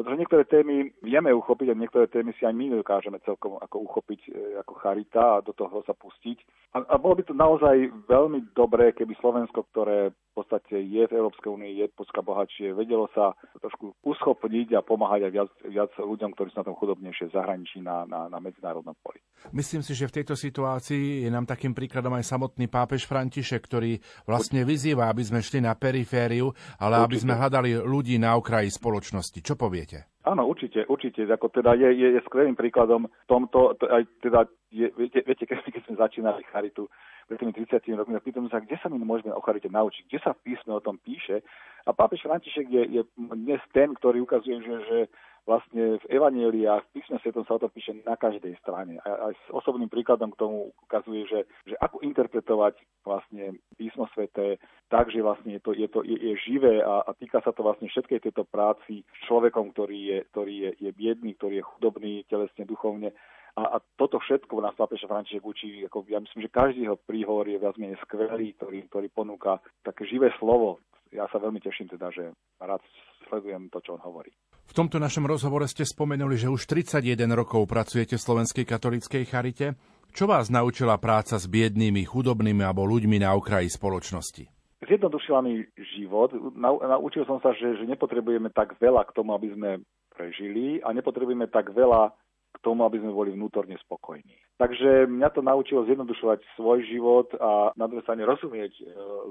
pretože 0.00 0.16
niektoré 0.16 0.44
témy 0.48 0.96
vieme 1.04 1.28
uchopiť 1.28 1.68
a 1.68 1.76
niektoré 1.76 2.08
témy 2.08 2.32
si 2.40 2.48
aj 2.48 2.56
my 2.56 2.72
dokážeme 2.72 3.20
celkom 3.20 3.60
ako 3.60 3.84
uchopiť 3.84 4.20
e, 4.32 4.56
ako 4.64 4.72
charita 4.80 5.36
a 5.36 5.44
do 5.44 5.52
toho 5.52 5.84
sa 5.84 5.92
pustiť. 5.92 6.40
A, 6.72 6.88
a 6.88 6.96
bolo 6.96 7.20
by 7.20 7.28
to 7.28 7.36
naozaj 7.36 7.76
veľmi 8.08 8.48
dobré, 8.56 8.96
keby 8.96 9.12
Slovensko, 9.20 9.68
ktoré 9.68 10.16
v 10.40 10.48
podstate 10.48 10.80
je 10.80 11.04
v 11.04 11.12
Európskej 11.12 11.52
únii, 11.52 11.84
je 11.84 11.86
počka 11.92 12.24
bohatšie, 12.24 12.72
vedelo 12.72 13.12
sa 13.12 13.36
trošku 13.60 13.92
uschopniť 14.00 14.72
a 14.72 14.80
pomáhať 14.80 15.28
aj 15.28 15.32
viac, 15.36 15.50
viac 15.68 15.92
ľuďom, 16.00 16.32
ktorí 16.32 16.48
sú 16.48 16.64
na 16.64 16.66
tom 16.72 16.78
chudobnejšie 16.80 17.28
v 17.28 17.36
zahraničí 17.36 17.84
na, 17.84 18.08
na, 18.08 18.32
na 18.32 18.40
medzinárodnom 18.40 18.96
poli. 19.04 19.20
Myslím 19.52 19.84
si, 19.84 19.92
že 19.92 20.08
v 20.08 20.22
tejto 20.22 20.32
situácii 20.32 21.28
je 21.28 21.30
nám 21.30 21.44
takým 21.44 21.76
príkladom 21.76 22.16
aj 22.16 22.24
samotný 22.24 22.72
pápež 22.72 23.04
František, 23.04 23.60
ktorý 23.60 24.00
vlastne 24.24 24.64
vyzýva, 24.64 25.12
aby 25.12 25.20
sme 25.20 25.44
šli 25.44 25.60
na 25.60 25.76
perifériu, 25.76 26.56
ale 26.80 26.96
Určite. 26.96 27.04
aby 27.04 27.16
sme 27.20 27.34
hľadali 27.36 27.70
ľudí 27.84 28.16
na 28.16 28.40
okraji 28.40 28.72
spoločnosti. 28.72 29.44
Čo 29.44 29.60
poviete? 29.60 30.08
Áno, 30.24 30.44
určite, 30.44 30.84
určite. 30.84 31.24
Ako 31.24 31.48
teda 31.48 31.72
je, 31.76 31.88
je, 31.96 32.08
je 32.16 32.20
skvelým 32.28 32.52
príkladom 32.52 33.08
tomto, 33.24 33.76
to, 33.80 33.88
aj 33.88 34.04
teda 34.20 34.44
je, 34.68 34.92
viete, 34.92 35.24
viete 35.24 35.44
keď 35.48 35.82
sme 35.88 35.96
začínali 35.96 36.44
charitu 36.52 36.86
pred 37.30 37.38
tými 37.38 37.54
30 37.54 37.78
rokmi, 37.94 38.18
tak 38.18 38.26
pýtam 38.26 38.50
sa, 38.50 38.58
kde 38.58 38.74
sa 38.82 38.90
my 38.90 38.98
môžeme 38.98 39.30
o 39.30 39.38
naučiť, 39.38 40.02
kde 40.10 40.18
sa 40.18 40.34
písme 40.34 40.74
o 40.74 40.82
tom 40.82 40.98
píše. 40.98 41.46
A 41.86 41.94
pápež 41.94 42.26
František 42.26 42.66
je, 42.66 42.82
je 42.98 43.02
dnes 43.14 43.62
ten, 43.70 43.94
ktorý 43.94 44.26
ukazuje, 44.26 44.58
že, 44.66 44.74
že 44.90 44.98
vlastne 45.46 46.02
v 46.02 46.04
Evanieliách, 46.10 46.90
v 46.90 46.92
písme 46.98 47.16
svetom 47.22 47.46
sa 47.46 47.56
o 47.56 47.62
to 47.62 47.70
píše 47.70 47.94
na 48.02 48.18
každej 48.18 48.58
strane. 48.60 48.98
A 49.06 49.30
aj 49.30 49.34
s 49.38 49.46
osobným 49.54 49.86
príkladom 49.86 50.34
k 50.34 50.40
tomu 50.42 50.74
ukazuje, 50.84 51.24
že, 51.30 51.46
že 51.70 51.78
ako 51.78 52.02
interpretovať 52.02 52.74
vlastne 53.06 53.56
písmo 53.78 54.10
sveté 54.12 54.58
tak, 54.90 55.08
že 55.14 55.22
vlastne 55.22 55.54
je 55.56 55.62
to, 55.62 55.70
je, 55.70 55.86
to, 55.86 56.02
je, 56.02 56.18
je 56.18 56.34
živé 56.50 56.82
a, 56.82 57.06
a 57.06 57.10
týka 57.14 57.38
sa 57.46 57.54
to 57.54 57.62
vlastne 57.62 57.86
všetkej 57.86 58.26
tejto 58.26 58.42
práci 58.42 59.06
s 59.06 59.18
človekom, 59.30 59.70
ktorý 59.70 59.98
je, 60.02 60.18
ktorý 60.34 60.54
je, 60.66 60.70
je 60.82 60.90
biedný, 60.90 61.38
ktorý 61.38 61.62
je 61.62 61.68
chudobný 61.70 62.12
telesne, 62.26 62.66
duchovne. 62.66 63.14
A, 63.58 63.62
a 63.74 63.76
toto 63.98 64.22
všetko 64.22 64.62
nás 64.62 64.78
pápež 64.78 65.06
František 65.10 65.42
učí, 65.42 65.82
ako 65.86 66.06
ja 66.06 66.22
myslím, 66.22 66.46
že 66.46 66.54
každý 66.54 66.86
jeho 66.86 66.98
príhovor 66.98 67.48
je 67.50 67.58
viac 67.58 67.74
menej 67.80 67.98
skvelý, 68.06 68.54
ktorý, 68.54 68.86
ktorý 68.86 69.08
ponúka 69.10 69.58
také 69.82 70.06
živé 70.06 70.30
slovo. 70.38 70.78
Ja 71.10 71.26
sa 71.34 71.42
veľmi 71.42 71.58
teším 71.58 71.90
teda, 71.90 72.14
že 72.14 72.30
rád 72.62 72.78
sledujem 73.26 73.66
to, 73.74 73.82
čo 73.82 73.98
on 73.98 74.02
hovorí. 74.06 74.30
V 74.70 74.76
tomto 74.78 75.02
našom 75.02 75.26
rozhovore 75.26 75.66
ste 75.66 75.82
spomenuli, 75.82 76.38
že 76.38 76.46
už 76.46 76.70
31 76.70 77.26
rokov 77.34 77.66
pracujete 77.66 78.14
v 78.14 78.22
Slovenskej 78.22 78.62
katolíckej 78.62 79.24
charite. 79.26 79.74
Čo 80.14 80.30
vás 80.30 80.46
naučila 80.50 80.98
práca 81.02 81.38
s 81.38 81.50
biednými, 81.50 82.06
chudobnými 82.06 82.62
alebo 82.62 82.86
ľuďmi 82.86 83.18
na 83.18 83.34
okraji 83.34 83.66
spoločnosti? 83.66 84.46
Zjednodušila 84.86 85.42
mi 85.42 85.66
život. 85.98 86.30
Naučil 86.58 87.26
som 87.26 87.42
sa, 87.42 87.50
že, 87.54 87.82
že 87.82 87.84
nepotrebujeme 87.86 88.54
tak 88.54 88.78
veľa 88.78 89.06
k 89.10 89.14
tomu, 89.14 89.34
aby 89.34 89.50
sme 89.54 89.70
prežili 90.14 90.78
a 90.82 90.94
nepotrebujeme 90.94 91.50
tak 91.50 91.74
veľa 91.74 92.14
tomu, 92.60 92.84
aby 92.84 93.00
sme 93.00 93.12
boli 93.12 93.32
vnútorne 93.32 93.76
spokojní. 93.80 94.36
Takže 94.60 95.08
mňa 95.08 95.28
to 95.32 95.40
naučilo 95.40 95.88
zjednodušovať 95.88 96.44
svoj 96.56 96.84
život 96.84 97.32
a 97.40 97.72
na 97.80 97.88
druhej 97.88 98.04
strane 98.04 98.28
rozumieť 98.28 98.72
e, 98.76 98.82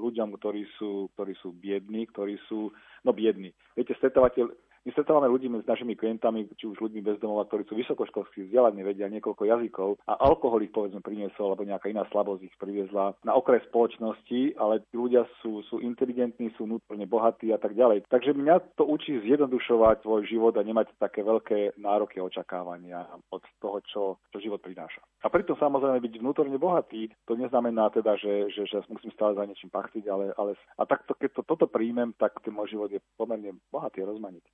ľuďom, 0.01 0.33
ktorí 0.41 0.65
sú, 0.81 1.13
ktorí 1.13 1.37
sú 1.37 1.53
biední, 1.53 2.09
ktorí 2.09 2.41
sú, 2.49 2.73
no 3.05 3.11
biední. 3.13 3.53
Viete, 3.77 3.93
stretávate 4.01 4.41
my 4.85 4.89
stretávame 4.95 5.27
ľudí 5.27 5.51
s 5.51 5.67
našimi 5.67 5.93
klientami, 5.99 6.47
či 6.55 6.65
už 6.69 6.79
ľuďmi 6.79 7.01
bezdomova, 7.03 7.45
ktorí 7.45 7.67
sú 7.67 7.75
vysokoškolskí 7.75 8.47
vzdelaní, 8.47 8.81
vedia 8.85 9.11
niekoľko 9.11 9.43
jazykov 9.43 9.89
a 10.07 10.15
alkohol 10.19 10.63
ich 10.63 10.71
povedzme 10.71 11.03
priniesol, 11.03 11.51
alebo 11.51 11.67
nejaká 11.67 11.91
iná 11.91 12.07
slabosť 12.09 12.41
ich 12.47 12.55
priviezla 12.55 13.17
na 13.27 13.35
okraj 13.35 13.59
spoločnosti, 13.67 14.55
ale 14.55 14.81
tí 14.87 14.95
ľudia 14.95 15.27
sú, 15.43 15.61
sú 15.67 15.83
inteligentní, 15.83 16.53
sú 16.55 16.65
vnútorne 16.65 17.03
bohatí 17.03 17.51
a 17.51 17.59
tak 17.59 17.75
ďalej. 17.75 18.07
Takže 18.07 18.31
mňa 18.35 18.79
to 18.79 18.87
učí 18.87 19.19
zjednodušovať 19.25 20.03
svoj 20.03 20.23
život 20.25 20.55
a 20.55 20.63
nemať 20.63 20.95
také 20.95 21.21
veľké 21.27 21.75
nároky 21.79 22.23
a 22.23 22.27
očakávania 22.27 23.03
od 23.35 23.43
toho, 23.59 23.77
čo, 23.83 24.03
čo 24.31 24.37
život 24.39 24.63
prináša. 24.63 25.03
A 25.23 25.27
pritom 25.27 25.59
samozrejme 25.59 25.99
byť 25.99 26.13
vnútorne 26.23 26.55
bohatý, 26.55 27.11
to 27.27 27.35
neznamená 27.35 27.91
teda, 27.91 28.15
že, 28.15 28.47
že, 28.55 28.63
že 28.65 28.79
musím 28.87 29.11
stále 29.11 29.35
za 29.35 29.43
niečím 29.43 29.67
pachtiť, 29.67 30.07
ale, 30.07 30.31
ale 30.39 30.55
a 30.79 30.83
takto, 30.87 31.11
keď 31.13 31.39
to, 31.39 31.41
toto 31.43 31.65
príjmem, 31.67 32.15
tak 32.15 32.39
ten 32.39 32.55
môj 32.55 32.71
život 32.71 32.89
je 32.89 33.03
pomerne 33.19 33.59
bohatý 33.67 34.01
a 34.03 34.09
rozmanitý. 34.09 34.47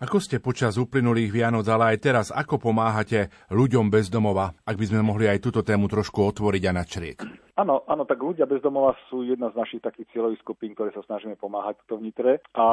Ako 0.00 0.16
ste 0.16 0.40
počas 0.40 0.80
uplynulých 0.80 1.28
Vianoc, 1.28 1.68
ale 1.68 1.92
aj 1.92 1.98
teraz, 2.00 2.26
ako 2.32 2.56
pomáhate 2.56 3.28
ľuďom 3.52 3.92
bez 3.92 4.08
domova, 4.08 4.56
ak 4.64 4.80
by 4.80 4.88
sme 4.88 5.04
mohli 5.04 5.28
aj 5.28 5.44
túto 5.44 5.60
tému 5.60 5.92
trošku 5.92 6.24
otvoriť 6.24 6.62
a 6.64 6.72
načrieť? 6.72 7.18
Áno, 7.60 7.84
áno, 7.84 8.08
tak 8.08 8.16
ľudia 8.16 8.48
bez 8.48 8.64
domova 8.64 8.96
sú 9.12 9.28
jedna 9.28 9.52
z 9.52 9.60
našich 9.60 9.84
takých 9.84 10.08
cieľových 10.16 10.40
skupín, 10.40 10.72
ktoré 10.72 10.96
sa 10.96 11.04
snažíme 11.04 11.36
pomáhať 11.36 11.84
v 11.84 12.00
vnitre. 12.00 12.40
A 12.56 12.64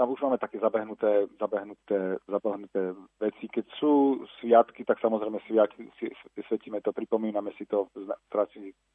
tam 0.00 0.06
už 0.08 0.24
máme 0.24 0.40
také 0.40 0.56
zabehnuté, 0.56 1.28
zabehnuté, 1.36 2.16
zabehnuté 2.24 2.96
veci. 3.20 3.52
Keď 3.52 3.66
sú 3.76 4.24
sviatky, 4.40 4.88
tak 4.88 4.96
samozrejme 5.04 5.36
sviatky, 5.44 5.92
svetíme 6.40 6.80
to, 6.80 6.96
pripomíname 6.96 7.52
si 7.60 7.68
to 7.68 7.92
v 7.92 8.08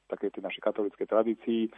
takej 0.10 0.34
tej 0.34 0.42
našej 0.42 0.66
katolíckej 0.66 1.06
tradícii 1.06 1.70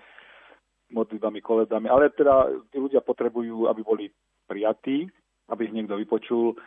modlitbami, 0.96 1.44
koledami, 1.44 1.92
ale 1.92 2.08
teda 2.16 2.48
tí 2.72 2.80
ľudia 2.80 3.04
potrebujú, 3.04 3.68
aby 3.68 3.84
boli 3.84 4.08
prijatí 4.48 5.12
aby 5.54 5.70
ich 5.70 5.76
niekto 5.76 5.96
vypočul 5.96 6.58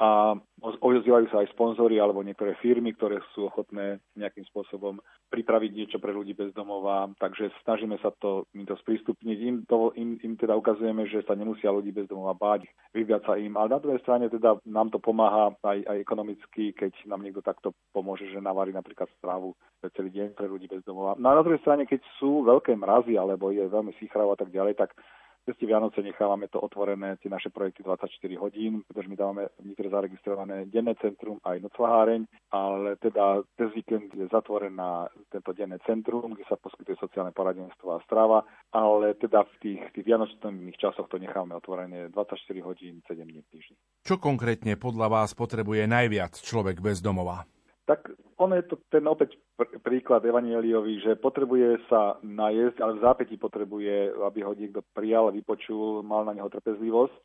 a 0.00 0.32
ozývajú 0.64 1.28
sa 1.28 1.44
aj 1.44 1.52
sponzory 1.52 2.00
alebo 2.00 2.24
niektoré 2.24 2.56
firmy, 2.64 2.96
ktoré 2.96 3.20
sú 3.36 3.52
ochotné 3.52 4.00
nejakým 4.16 4.48
spôsobom 4.48 4.96
pripraviť 5.28 5.70
niečo 5.76 5.98
pre 6.00 6.16
ľudí 6.16 6.32
bez 6.32 6.56
domova, 6.56 7.12
takže 7.20 7.52
snažíme 7.60 8.00
sa 8.00 8.08
to, 8.16 8.48
im 8.56 8.64
to 8.64 8.80
sprístupniť. 8.80 9.38
Im, 9.44 9.56
to, 9.68 9.92
im, 10.00 10.16
im 10.24 10.40
teda 10.40 10.56
ukazujeme, 10.56 11.04
že 11.04 11.20
sa 11.28 11.36
nemusia 11.36 11.68
ľudí 11.68 11.92
bez 11.92 12.08
domova 12.08 12.32
báť, 12.32 12.64
vyviať 12.96 13.22
sa 13.28 13.36
im, 13.36 13.52
ale 13.60 13.76
na 13.76 13.80
druhej 13.80 14.00
strane 14.00 14.32
teda 14.32 14.56
nám 14.64 14.88
to 14.88 14.96
pomáha 14.96 15.52
aj, 15.68 15.84
aj 15.84 15.96
ekonomicky, 16.00 16.72
keď 16.72 16.96
nám 17.04 17.20
niekto 17.20 17.44
takto 17.44 17.76
pomôže, 17.92 18.24
že 18.32 18.40
navarí 18.40 18.72
napríklad 18.72 19.12
strávu 19.20 19.52
celý 19.92 20.16
deň 20.16 20.32
pre 20.32 20.48
ľudí 20.48 20.64
bez 20.64 20.80
domova. 20.88 21.12
No 21.20 21.28
a 21.28 21.36
na 21.36 21.44
druhej 21.44 21.60
strane, 21.60 21.84
keď 21.84 22.00
sú 22.16 22.40
veľké 22.48 22.72
mrazy 22.72 23.20
alebo 23.20 23.52
je 23.52 23.68
veľmi 23.68 23.92
sýchrav 24.00 24.32
a 24.32 24.36
tak 24.40 24.48
ďalej, 24.48 24.80
tak 24.80 24.96
cez 25.44 25.56
tie 25.56 25.66
Vianoce 25.66 26.02
nechávame 26.02 26.48
to 26.48 26.60
otvorené, 26.60 27.16
tie 27.18 27.32
naše 27.32 27.48
projekty 27.48 27.82
24 27.82 28.10
hodín, 28.36 28.84
pretože 28.86 29.08
my 29.08 29.16
dávame 29.16 29.42
v 29.58 29.72
Nitre 29.72 29.88
zaregistrované 29.88 30.68
denné 30.68 30.94
centrum 31.00 31.40
aj 31.44 31.60
noclaháreň, 31.64 32.20
ale 32.52 32.96
teda 33.00 33.42
cez 33.56 33.68
víkend 33.74 34.12
je 34.14 34.28
zatvorená 34.28 35.08
tento 35.32 35.50
denné 35.52 35.78
centrum, 35.88 36.32
kde 36.36 36.44
sa 36.46 36.60
poskytuje 36.60 36.96
sociálne 37.00 37.32
poradenstvo 37.32 37.96
a 37.96 38.04
strava, 38.04 38.44
ale 38.72 39.14
teda 39.16 39.44
v 39.44 39.54
tých, 39.62 39.82
tých 39.96 40.04
vianočných 40.06 40.76
časoch 40.78 41.08
to 41.08 41.18
necháme 41.18 41.56
otvorené 41.56 42.08
24 42.12 42.36
hodín, 42.64 43.00
7 43.08 43.16
dní 43.24 43.40
v 43.42 43.48
týždni. 43.50 43.76
Čo 44.06 44.16
konkrétne 44.16 44.76
podľa 44.76 45.08
vás 45.08 45.30
potrebuje 45.36 45.86
najviac 45.86 46.36
človek 46.40 46.80
bez 46.80 47.04
domova? 47.04 47.44
Tak 47.86 48.12
ono 48.36 48.54
je 48.56 48.64
to 48.68 48.76
ten 48.92 49.04
opäť 49.08 49.36
pr- 49.56 49.80
príklad 49.82 50.24
Evangeliový, 50.24 51.00
že 51.00 51.18
potrebuje 51.18 51.88
sa 51.88 52.20
najesť, 52.22 52.78
ale 52.80 52.96
v 52.96 53.04
zápätí 53.04 53.34
potrebuje, 53.40 54.14
aby 54.20 54.40
ho 54.44 54.52
niekto 54.54 54.84
prijal, 54.94 55.32
vypočul, 55.32 56.04
mal 56.04 56.22
na 56.24 56.36
neho 56.36 56.48
trpezlivosť. 56.52 57.16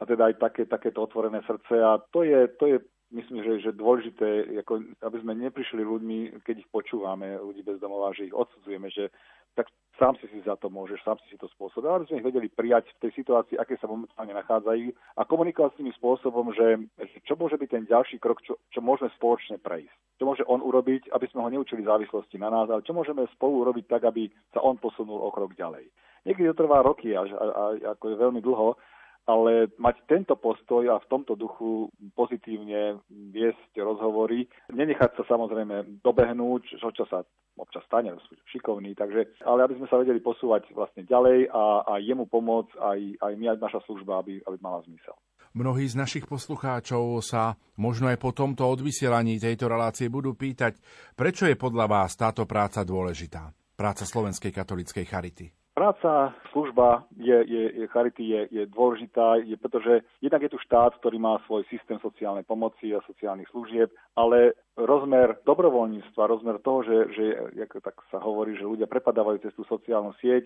A 0.00 0.06
teda 0.06 0.30
aj 0.30 0.34
také, 0.42 0.62
takéto 0.66 1.02
otvorené 1.02 1.42
srdce. 1.46 1.78
A 1.78 1.98
to 2.10 2.26
je, 2.26 2.50
to 2.58 2.66
je 2.66 2.76
myslím, 3.12 3.44
že 3.44 3.70
je 3.70 3.72
dôležité, 3.76 4.28
ako, 4.64 4.82
aby 5.04 5.16
sme 5.20 5.32
neprišli 5.36 5.84
ľuďmi, 5.84 6.42
keď 6.42 6.64
ich 6.64 6.70
počúvame, 6.72 7.36
ľudí 7.38 7.62
bez 7.62 7.78
domova, 7.78 8.10
že 8.16 8.32
ich 8.32 8.34
odsudzujeme, 8.34 8.88
že 8.88 9.12
tak 9.54 9.68
sám 10.00 10.16
si 10.18 10.26
si 10.32 10.40
za 10.42 10.56
to 10.56 10.72
môžeš, 10.72 10.98
sám 11.04 11.20
si 11.22 11.30
si 11.30 11.38
to 11.38 11.46
spôsobil. 11.52 11.86
Ale 11.86 12.08
sme 12.08 12.18
ich 12.18 12.26
vedeli 12.26 12.48
prijať 12.48 12.90
v 12.96 13.08
tej 13.08 13.22
situácii, 13.22 13.60
aké 13.60 13.76
sa 13.78 13.86
momentálne 13.86 14.34
nachádzajú 14.34 14.90
a 15.18 15.22
komunikovať 15.28 15.70
s 15.72 15.78
tým 15.78 15.90
spôsobom, 15.94 16.50
že 16.56 16.80
čo 17.22 17.38
môže 17.38 17.60
byť 17.60 17.68
ten 17.70 17.84
ďalší 17.86 18.18
krok, 18.18 18.42
čo, 18.42 18.58
čo 18.72 18.80
môžeme 18.82 19.12
spoločne 19.14 19.62
prejsť. 19.62 19.94
Čo 20.18 20.24
môže 20.26 20.44
on 20.48 20.64
urobiť, 20.64 21.12
aby 21.12 21.26
sme 21.30 21.44
ho 21.46 21.52
neučili 21.52 21.86
závislosti 21.86 22.40
na 22.40 22.50
nás, 22.50 22.66
ale 22.66 22.82
čo 22.82 22.96
môžeme 22.96 23.28
spolu 23.36 23.62
urobiť 23.68 23.84
tak, 23.86 24.02
aby 24.08 24.26
sa 24.50 24.64
on 24.64 24.80
posunul 24.80 25.22
o 25.22 25.30
krok 25.30 25.54
ďalej. 25.54 25.86
Niekedy 26.22 26.54
to 26.54 26.60
trvá 26.62 26.86
roky 26.86 27.18
až, 27.18 27.34
a, 27.34 27.44
a, 27.50 27.64
ako 27.98 28.04
je 28.14 28.22
veľmi 28.22 28.40
dlho, 28.42 28.78
ale 29.26 29.70
mať 29.78 29.96
tento 30.10 30.34
postoj 30.34 30.82
a 30.90 30.98
v 30.98 31.10
tomto 31.10 31.38
duchu 31.38 31.86
pozitívne 32.18 32.98
viesť 33.10 33.78
rozhovory, 33.78 34.50
nenechať 34.74 35.22
sa 35.22 35.24
samozrejme 35.38 36.02
dobehnúť, 36.02 36.78
čo, 36.82 36.90
čo 36.90 37.06
sa 37.06 37.22
občas 37.54 37.84
stane, 37.86 38.10
sú 38.26 38.34
šikovní, 38.48 38.96
takže, 38.96 39.28
ale 39.44 39.68
aby 39.68 39.76
sme 39.78 39.86
sa 39.86 40.00
vedeli 40.00 40.18
posúvať 40.24 40.72
vlastne 40.72 41.04
ďalej 41.04 41.52
a, 41.52 41.84
a 41.84 41.92
jemu 42.00 42.24
pomôcť 42.26 42.72
aj, 42.80 42.98
aj 43.20 43.32
my, 43.36 43.44
aj 43.52 43.58
naša 43.60 43.80
služba, 43.84 44.24
aby, 44.24 44.40
aby 44.42 44.56
mala 44.58 44.80
zmysel. 44.88 45.14
Mnohí 45.52 45.84
z 45.84 46.00
našich 46.00 46.24
poslucháčov 46.24 47.20
sa 47.20 47.60
možno 47.76 48.08
aj 48.08 48.16
po 48.16 48.32
tomto 48.32 48.64
odvysielaní 48.64 49.36
tejto 49.36 49.68
relácie 49.68 50.08
budú 50.08 50.32
pýtať, 50.32 50.80
prečo 51.12 51.44
je 51.44 51.60
podľa 51.60 51.86
vás 51.92 52.16
táto 52.16 52.48
práca 52.48 52.80
dôležitá, 52.88 53.52
práca 53.76 54.08
Slovenskej 54.08 54.48
katolíckej 54.48 55.04
charity. 55.04 55.61
Práca, 55.72 56.36
služba 56.52 57.08
je, 57.16 57.32
je, 57.48 57.62
je 57.80 57.86
charity 57.88 58.28
je, 58.28 58.40
je 58.52 58.62
dôležitá, 58.68 59.40
je, 59.40 59.56
pretože 59.56 60.04
jednak 60.20 60.44
je 60.44 60.52
tu 60.52 60.58
štát, 60.60 60.92
ktorý 61.00 61.16
má 61.16 61.40
svoj 61.48 61.64
systém 61.72 61.96
sociálnej 61.96 62.44
pomoci 62.44 62.92
a 62.92 63.00
sociálnych 63.08 63.48
služieb, 63.48 63.88
ale 64.12 64.52
rozmer 64.76 65.40
dobrovoľníctva, 65.48 66.28
rozmer 66.28 66.60
toho, 66.60 66.84
že, 66.84 66.96
že 67.16 67.24
ako 67.56 67.80
tak 67.80 67.96
sa 68.12 68.20
hovorí, 68.20 68.52
že 68.60 68.68
ľudia 68.68 68.84
prepadávajú 68.84 69.48
cez 69.48 69.52
tú 69.56 69.64
sociálnu 69.64 70.12
sieť, 70.20 70.44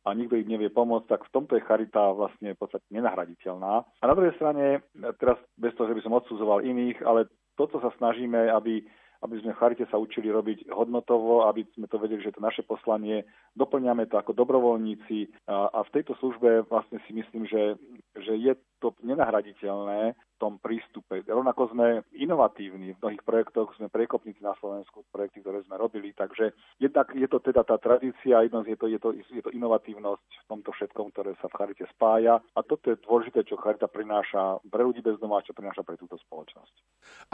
a 0.00 0.16
nikto 0.16 0.32
im 0.40 0.48
nevie 0.48 0.72
pomôcť, 0.72 1.12
tak 1.12 1.28
v 1.28 1.32
tomto 1.36 1.60
je 1.60 1.66
charita 1.68 2.16
vlastne 2.16 2.56
v 2.56 2.60
podstate 2.60 2.88
nenahraditeľná. 2.88 3.84
A 3.84 4.04
na 4.08 4.14
druhej 4.16 4.32
strane, 4.40 4.80
teraz 5.20 5.36
bez 5.60 5.76
toho, 5.76 5.92
že 5.92 5.96
by 6.00 6.02
som 6.04 6.16
odsudzoval 6.16 6.64
iných, 6.64 7.04
ale 7.04 7.28
to, 7.60 7.68
čo 7.68 7.84
sa 7.84 7.92
snažíme, 8.00 8.48
aby 8.48 8.80
aby 9.20 9.36
sme 9.40 9.52
Charite 9.52 9.84
sa 9.92 10.00
učili 10.00 10.32
robiť 10.32 10.72
hodnotovo, 10.72 11.44
aby 11.44 11.68
sme 11.76 11.84
to 11.88 12.00
vedeli, 12.00 12.24
že 12.24 12.32
to 12.32 12.40
naše 12.40 12.64
poslanie, 12.64 13.28
doplňame 13.52 14.08
to 14.08 14.16
ako 14.16 14.32
dobrovoľníci. 14.32 15.44
A, 15.44 15.68
a 15.76 15.80
v 15.84 15.92
tejto 15.92 16.16
službe 16.16 16.64
vlastne 16.72 16.98
si 17.04 17.12
myslím, 17.12 17.44
že, 17.44 17.76
že 18.16 18.32
je 18.40 18.52
to 18.80 18.96
nenahraditeľné 19.04 20.16
v 20.16 20.36
tom 20.40 20.56
prístupe. 20.56 21.20
Rovnako 21.28 21.76
sme 21.76 22.00
inovatívni, 22.16 22.96
v 22.96 23.00
mnohých 23.04 23.22
projektoch 23.28 23.76
sme 23.76 23.92
prekopníci 23.92 24.40
na 24.40 24.56
Slovensku, 24.56 25.04
projekty, 25.12 25.44
ktoré 25.44 25.60
sme 25.68 25.76
robili, 25.76 26.16
takže 26.16 26.56
jednak 26.80 27.12
je 27.12 27.28
to 27.28 27.44
teda 27.44 27.60
tá 27.62 27.76
tradícia, 27.76 28.40
jednak 28.40 28.64
je 28.64 28.76
to, 28.80 28.86
je 28.88 28.98
to, 28.98 29.08
je 29.12 29.42
to 29.44 29.52
inovatívnosť 29.52 30.24
v 30.24 30.48
tomto 30.48 30.72
všetkom, 30.72 31.12
ktoré 31.12 31.36
sa 31.44 31.52
v 31.52 31.56
Charite 31.60 31.84
spája 31.92 32.40
a 32.40 32.60
toto 32.64 32.88
je 32.88 32.96
dôležité, 33.04 33.44
čo 33.44 33.60
Charita 33.60 33.86
prináša 33.86 34.64
pre 34.64 34.80
ľudí 34.80 35.04
bez 35.04 35.20
doma, 35.20 35.44
čo 35.44 35.52
prináša 35.52 35.84
pre 35.84 36.00
túto 36.00 36.16
spoločnosť. 36.16 36.74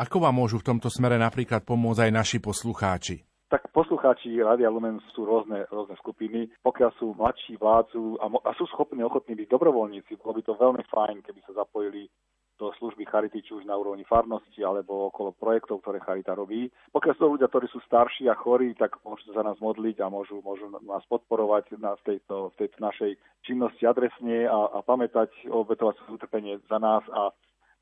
Ako 0.03 0.19
vám 0.19 0.35
môžu 0.35 0.59
v 0.59 0.75
tomto 0.75 0.91
smere 0.91 1.15
napríklad 1.15 1.63
pomôcť 1.63 2.11
aj 2.11 2.13
naši 2.13 2.39
poslucháči? 2.43 3.36
Tak 3.47 3.71
poslucháči 3.71 4.43
Rádia 4.43 4.67
Lumen 4.67 4.99
sú 5.15 5.23
rôzne, 5.23 5.71
rôzne 5.71 5.95
skupiny. 6.03 6.51
Pokiaľ 6.67 6.91
sú 6.99 7.15
mladší, 7.15 7.55
vládzu 7.57 8.19
a, 8.19 8.27
mo- 8.27 8.43
a 8.43 8.51
sú 8.59 8.67
schopní, 8.67 9.07
ochotní 9.07 9.39
byť 9.39 9.49
dobrovoľníci, 9.51 10.19
bolo 10.19 10.39
by 10.39 10.43
to 10.43 10.59
veľmi 10.59 10.83
fajn, 10.91 11.23
keby 11.23 11.41
sa 11.47 11.63
zapojili 11.63 12.11
do 12.57 12.73
služby 12.81 13.05
Charity, 13.05 13.45
či 13.45 13.53
už 13.53 13.69
na 13.69 13.77
úrovni 13.77 14.03
farnosti 14.09 14.65
alebo 14.65 15.13
okolo 15.13 15.37
projektov, 15.37 15.85
ktoré 15.85 16.01
Charita 16.01 16.33
robí. 16.33 16.73
Pokiaľ 16.89 17.15
sú 17.15 17.23
ľudia, 17.37 17.53
ktorí 17.53 17.69
sú 17.69 17.85
starší 17.85 18.33
a 18.33 18.35
chorí, 18.35 18.73
tak 18.73 18.97
môžu 19.05 19.29
sa 19.37 19.45
nás 19.45 19.61
modliť 19.61 20.01
a 20.01 20.09
môžu, 20.09 20.41
môžu 20.41 20.73
nás 20.73 21.05
podporovať 21.07 21.77
na, 21.77 21.93
tejto, 22.01 22.51
v 22.57 22.65
tejto 22.65 22.79
našej 22.81 23.13
činnosti 23.45 23.85
adresne 23.85 24.49
a, 24.49 24.73
a 24.73 24.79
pamätať, 24.81 25.53
obetovať 25.53 26.01
sa 26.01 26.17
utrpenie 26.17 26.57
za 26.65 26.81
nás 26.81 27.05
a 27.13 27.29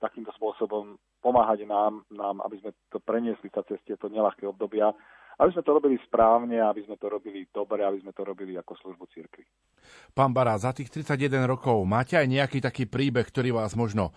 takýmto 0.02 0.34
spôsobom 0.34 0.98
pomáhať 1.22 1.64
nám, 1.64 2.02
nám, 2.10 2.42
aby 2.42 2.60
sme 2.60 2.70
to 2.90 2.98
preniesli 3.00 3.48
sa 3.54 3.62
cez 3.64 3.78
tieto 3.86 4.10
nelahké 4.10 4.44
obdobia 4.44 4.92
aby 5.38 5.50
sme 5.50 5.62
to 5.66 5.72
robili 5.74 5.96
správne, 6.06 6.58
aby 6.62 6.86
sme 6.86 6.96
to 6.98 7.06
robili 7.10 7.46
dobre, 7.50 7.82
aby 7.82 7.98
sme 8.02 8.12
to 8.14 8.22
robili 8.22 8.54
ako 8.54 8.72
službu 8.78 9.04
cirkvi. 9.10 9.44
Pán 10.14 10.30
Bará, 10.30 10.54
za 10.56 10.70
tých 10.70 10.90
31 10.90 11.44
rokov 11.50 11.82
máte 11.84 12.14
aj 12.14 12.26
nejaký 12.30 12.58
taký 12.62 12.86
príbeh, 12.86 13.26
ktorý 13.26 13.54
vás 13.54 13.74
možno 13.74 14.14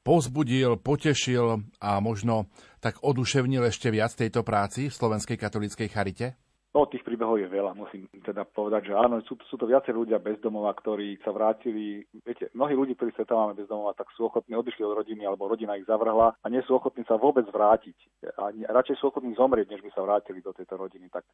pozbudil, 0.00 0.80
potešil 0.80 1.60
a 1.82 2.00
možno 2.00 2.48
tak 2.80 3.02
oduševnil 3.04 3.68
ešte 3.68 3.92
viac 3.92 4.16
tejto 4.16 4.40
práci 4.40 4.88
v 4.88 4.96
Slovenskej 4.96 5.36
katolíckej 5.36 5.88
charite? 5.92 6.40
No, 6.70 6.86
tých 6.86 7.02
príbehov 7.02 7.34
je 7.42 7.50
veľa, 7.50 7.74
musím 7.74 8.06
teda 8.22 8.46
povedať, 8.46 8.90
že 8.90 8.94
áno, 8.94 9.18
sú, 9.26 9.34
sú 9.50 9.58
to 9.58 9.66
viacej 9.66 9.90
ľudia 9.90 10.22
bez 10.22 10.38
domova, 10.38 10.70
ktorí 10.70 11.18
sa 11.18 11.34
vrátili. 11.34 12.06
Viete, 12.22 12.46
mnohí 12.54 12.78
ľudí, 12.78 12.94
ktorí 12.94 13.10
stretávame 13.10 13.58
bez 13.58 13.66
domova, 13.66 13.90
tak 13.98 14.06
sú 14.14 14.30
ochotní 14.30 14.54
odišli 14.54 14.86
od 14.86 14.94
rodiny, 15.02 15.26
alebo 15.26 15.50
rodina 15.50 15.74
ich 15.74 15.82
zavrhla 15.90 16.30
a 16.30 16.46
nie 16.46 16.62
sú 16.62 16.78
ochotní 16.78 17.02
sa 17.10 17.18
vôbec 17.18 17.42
vrátiť. 17.50 18.22
A 18.38 18.54
radšej 18.70 19.02
sú 19.02 19.10
ochotní 19.10 19.34
zomrieť, 19.34 19.66
než 19.66 19.82
by 19.82 19.90
sa 19.90 20.06
vrátili 20.06 20.38
do 20.46 20.54
tejto 20.54 20.78
rodiny. 20.78 21.10
Tak, 21.10 21.26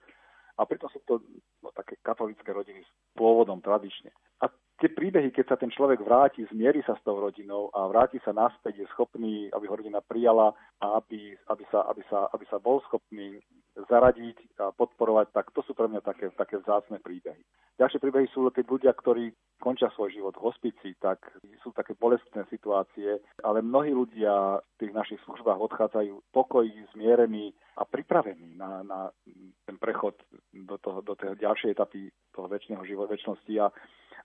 a 0.57 0.65
preto 0.65 0.89
sú 0.89 1.05
to 1.05 1.21
no, 1.61 1.69
také 1.77 2.01
katolické 2.01 2.49
rodiny 2.57 2.81
s 2.81 2.89
pôvodom 3.13 3.61
tradične. 3.61 4.17
A 4.41 4.49
tie 4.81 4.89
príbehy, 4.89 5.37
keď 5.37 5.53
sa 5.53 5.61
ten 5.61 5.69
človek 5.69 6.01
vráti, 6.01 6.49
zmierí 6.49 6.81
sa 6.89 6.97
s 6.97 7.05
tou 7.05 7.21
rodinou 7.21 7.69
a 7.77 7.85
vráti 7.93 8.17
sa 8.25 8.33
naspäť, 8.33 8.81
je 8.81 8.93
schopný, 8.97 9.53
aby 9.53 9.69
ho 9.69 9.77
rodina 9.77 10.01
prijala 10.01 10.57
a 10.81 10.97
aby, 10.97 11.37
aby, 11.53 11.65
sa, 11.69 11.85
aby, 11.93 12.01
sa, 12.09 12.33
aby 12.33 12.45
sa 12.49 12.57
bol 12.57 12.81
schopný 12.89 13.37
zaradiť 13.85 14.57
a 14.57 14.73
podporovať, 14.73 15.37
tak 15.37 15.53
to 15.53 15.61
sú 15.61 15.77
pre 15.77 15.85
mňa 15.93 16.01
také, 16.01 16.33
také 16.33 16.57
vzácne 16.57 16.97
príbehy. 17.05 17.45
Ďalšie 17.77 18.01
príbehy 18.01 18.27
sú 18.33 18.49
keď 18.49 18.65
ľudia, 18.65 18.93
ktorí 18.97 19.37
končia 19.61 19.93
svoj 19.93 20.09
život 20.09 20.33
v 20.41 20.49
hospici, 20.49 20.97
tak 20.97 21.21
sú 21.61 21.77
také 21.77 21.93
bolestné 21.93 22.49
situácie, 22.49 23.21
ale 23.45 23.61
mnohí 23.61 23.93
ľudia 23.93 24.65
v 24.65 24.77
tých 24.81 24.93
našich 24.97 25.21
službách 25.29 25.61
odchádzajú 25.61 26.33
pokojí, 26.33 26.73
zmierení 26.97 27.53
a 27.77 27.85
pripravení 27.85 28.57
na, 28.57 28.81
na 28.81 29.13
ten 29.69 29.77
prechod 29.77 30.17
do, 30.57 30.81
toho, 30.81 31.05
do 31.05 31.13
tej 31.13 31.37
ďalšej 31.37 31.77
etapy 31.77 32.09
toho 32.33 32.49
väčšného 32.49 32.81
života, 32.89 33.13
väčšnosti. 33.13 33.55
A, 33.61 33.69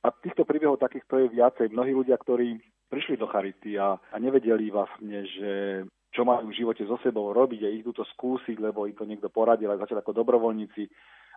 a 0.04 0.08
týchto 0.24 0.48
príbehov 0.48 0.80
takýchto 0.80 1.28
je 1.28 1.36
viacej. 1.36 1.76
Mnohí 1.76 1.92
ľudia, 1.92 2.16
ktorí 2.16 2.56
prišli 2.88 3.20
do 3.20 3.28
Charity 3.28 3.76
a, 3.76 4.00
a 4.00 4.16
nevedeli 4.16 4.72
vlastne, 4.72 5.28
že 5.28 5.52
čo 6.12 6.28
majú 6.28 6.52
v 6.52 6.58
živote 6.60 6.84
so 6.84 7.00
sebou 7.00 7.32
robiť 7.32 7.62
a 7.64 7.72
ich 7.72 7.88
to 7.88 8.04
skúsiť, 8.04 8.60
lebo 8.60 8.88
im 8.88 8.96
to 8.96 9.08
niekto 9.08 9.32
poradil 9.32 9.72
a 9.72 9.80
začali 9.80 10.04
ako 10.04 10.16
dobrovoľníci. 10.16 10.84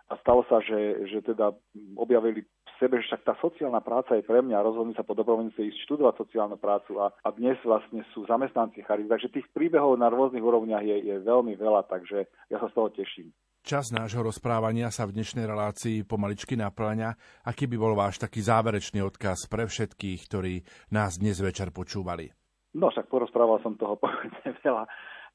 A 0.05 0.21
stalo 0.21 0.45
sa, 0.45 0.61
že, 0.61 1.09
že 1.09 1.25
teda 1.25 1.49
objavili 1.97 2.45
v 2.45 2.71
sebe, 2.77 3.01
že 3.01 3.09
však 3.09 3.25
tá 3.25 3.33
sociálna 3.41 3.81
práca 3.81 4.13
je 4.13 4.21
pre 4.21 4.37
mňa 4.37 4.61
a 4.61 4.65
rozhodli 4.67 4.93
sa 4.93 5.01
po 5.01 5.17
dobrovoľníctve 5.17 5.65
ísť 5.65 5.81
študovať 5.89 6.13
sociálnu 6.21 6.61
prácu 6.61 7.01
a, 7.01 7.09
a 7.09 7.33
dnes 7.33 7.57
vlastne 7.65 8.05
sú 8.13 8.21
zamestnanci 8.29 8.85
Charity. 8.85 9.09
Takže 9.09 9.33
tých 9.33 9.49
príbehov 9.49 9.97
na 9.97 10.13
rôznych 10.13 10.45
úrovniach 10.45 10.85
je, 10.85 11.09
je 11.09 11.15
veľmi 11.25 11.57
veľa, 11.57 11.89
takže 11.89 12.29
ja 12.53 12.57
sa 12.61 12.69
z 12.69 12.75
toho 12.77 12.93
teším. 12.93 13.33
Čas 13.65 13.89
nášho 13.89 14.21
rozprávania 14.21 14.93
sa 14.93 15.09
v 15.09 15.17
dnešnej 15.17 15.49
relácii 15.49 16.05
pomaličky 16.05 16.53
naplňa. 16.53 17.41
Aký 17.49 17.65
by 17.65 17.77
bol 17.81 17.97
váš 17.97 18.21
taký 18.21 18.45
záverečný 18.45 19.01
odkaz 19.01 19.49
pre 19.49 19.65
všetkých, 19.65 20.19
ktorí 20.29 20.61
nás 20.93 21.17
dnes 21.17 21.41
večer 21.41 21.73
počúvali? 21.73 22.44
No 22.75 22.91
však 22.91 23.07
porozprával 23.07 23.63
som 23.63 23.79
toho 23.79 23.95
povedne 24.03 24.51
veľa. 24.61 24.85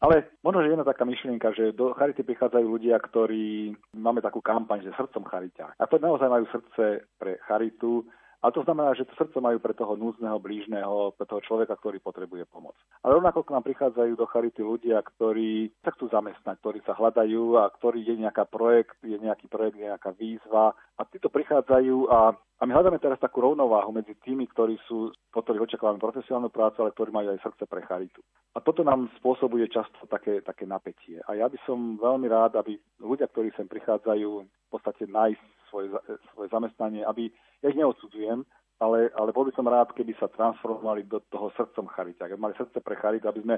Ale 0.00 0.32
možno, 0.40 0.64
že 0.64 0.72
jedna 0.72 0.84
taká 0.84 1.04
myšlienka, 1.04 1.52
že 1.52 1.76
do 1.76 1.92
Charity 1.92 2.24
prichádzajú 2.24 2.64
ľudia, 2.64 2.96
ktorí 2.96 3.76
máme 4.00 4.24
takú 4.24 4.40
kampaň, 4.40 4.80
že 4.80 4.96
srdcom 4.96 5.28
Charita. 5.28 5.76
A 5.76 5.84
to 5.84 6.00
naozaj 6.00 6.24
majú 6.24 6.48
srdce 6.48 7.04
pre 7.20 7.36
Charitu, 7.44 8.08
a 8.40 8.48
to 8.48 8.64
znamená, 8.64 8.96
že 8.96 9.04
to 9.04 9.12
srdce 9.20 9.36
majú 9.36 9.60
pre 9.60 9.76
toho 9.76 10.00
núzneho 10.00 10.40
blížneho, 10.40 11.12
pre 11.12 11.28
toho 11.28 11.44
človeka, 11.44 11.76
ktorý 11.76 12.00
potrebuje 12.00 12.48
pomoc. 12.48 12.72
Ale 13.04 13.20
rovnako 13.20 13.44
k 13.44 13.52
nám 13.52 13.64
prichádzajú 13.68 14.12
do 14.16 14.26
Charity 14.26 14.62
ľudia, 14.64 15.04
ktorí 15.04 15.68
sa 15.84 15.92
chcú 15.92 16.08
zamestnať, 16.08 16.56
ktorí 16.64 16.80
sa 16.88 16.96
hľadajú 16.96 17.60
a 17.60 17.68
ktorí 17.68 18.00
je 18.00 18.16
nejaká 18.16 18.48
projekt, 18.48 18.96
je 19.04 19.20
nejaký 19.20 19.44
projekt, 19.52 19.76
je 19.76 19.92
nejaká 19.92 20.16
výzva. 20.16 20.72
A 20.96 21.04
títo 21.04 21.28
prichádzajú 21.28 22.08
a 22.08 22.32
a 22.60 22.68
my 22.68 22.76
hľadáme 22.76 23.00
teraz 23.00 23.16
takú 23.16 23.40
rovnováhu 23.40 23.88
medzi 23.88 24.12
tými, 24.20 24.44
ktorí 24.44 24.76
sú, 24.84 25.08
po 25.32 25.40
ktorých 25.40 25.64
očakávame 25.64 25.96
profesionálnu 25.96 26.52
prácu, 26.52 26.84
ale 26.84 26.92
ktorí 26.92 27.08
majú 27.08 27.32
aj 27.32 27.40
srdce 27.40 27.64
pre 27.64 27.80
charitu. 27.88 28.20
A 28.52 28.60
toto 28.60 28.84
nám 28.84 29.08
spôsobuje 29.16 29.64
často 29.72 29.96
také, 30.12 30.44
také 30.44 30.68
napätie. 30.68 31.24
A 31.24 31.40
ja 31.40 31.48
by 31.48 31.56
som 31.64 31.96
veľmi 31.96 32.28
rád, 32.28 32.60
aby 32.60 32.76
ľudia, 33.00 33.32
ktorí 33.32 33.48
sem 33.56 33.64
prichádzajú, 33.64 34.44
v 34.44 34.68
podstate 34.68 35.08
nájsť 35.08 35.60
svoje, 35.70 35.94
svoje 36.34 36.48
zamestnanie, 36.51 37.06
aby, 37.06 37.30
ja 37.62 37.70
ich 37.70 37.78
neodsudzujem, 37.78 38.44
ale, 38.80 39.12
ale 39.14 39.30
bol 39.30 39.47
by 39.47 39.52
som 39.55 39.68
rád, 39.68 39.92
keby 39.92 40.16
sa 40.16 40.28
transformovali 40.32 41.05
do 41.06 41.20
toho 41.28 41.52
srdcom 41.55 41.86
charity. 41.92 42.20
Aby 42.20 42.40
mali 42.40 42.55
srdce 42.56 42.80
pre 42.80 42.97
charitu, 42.97 43.28
aby 43.28 43.40
sme 43.44 43.56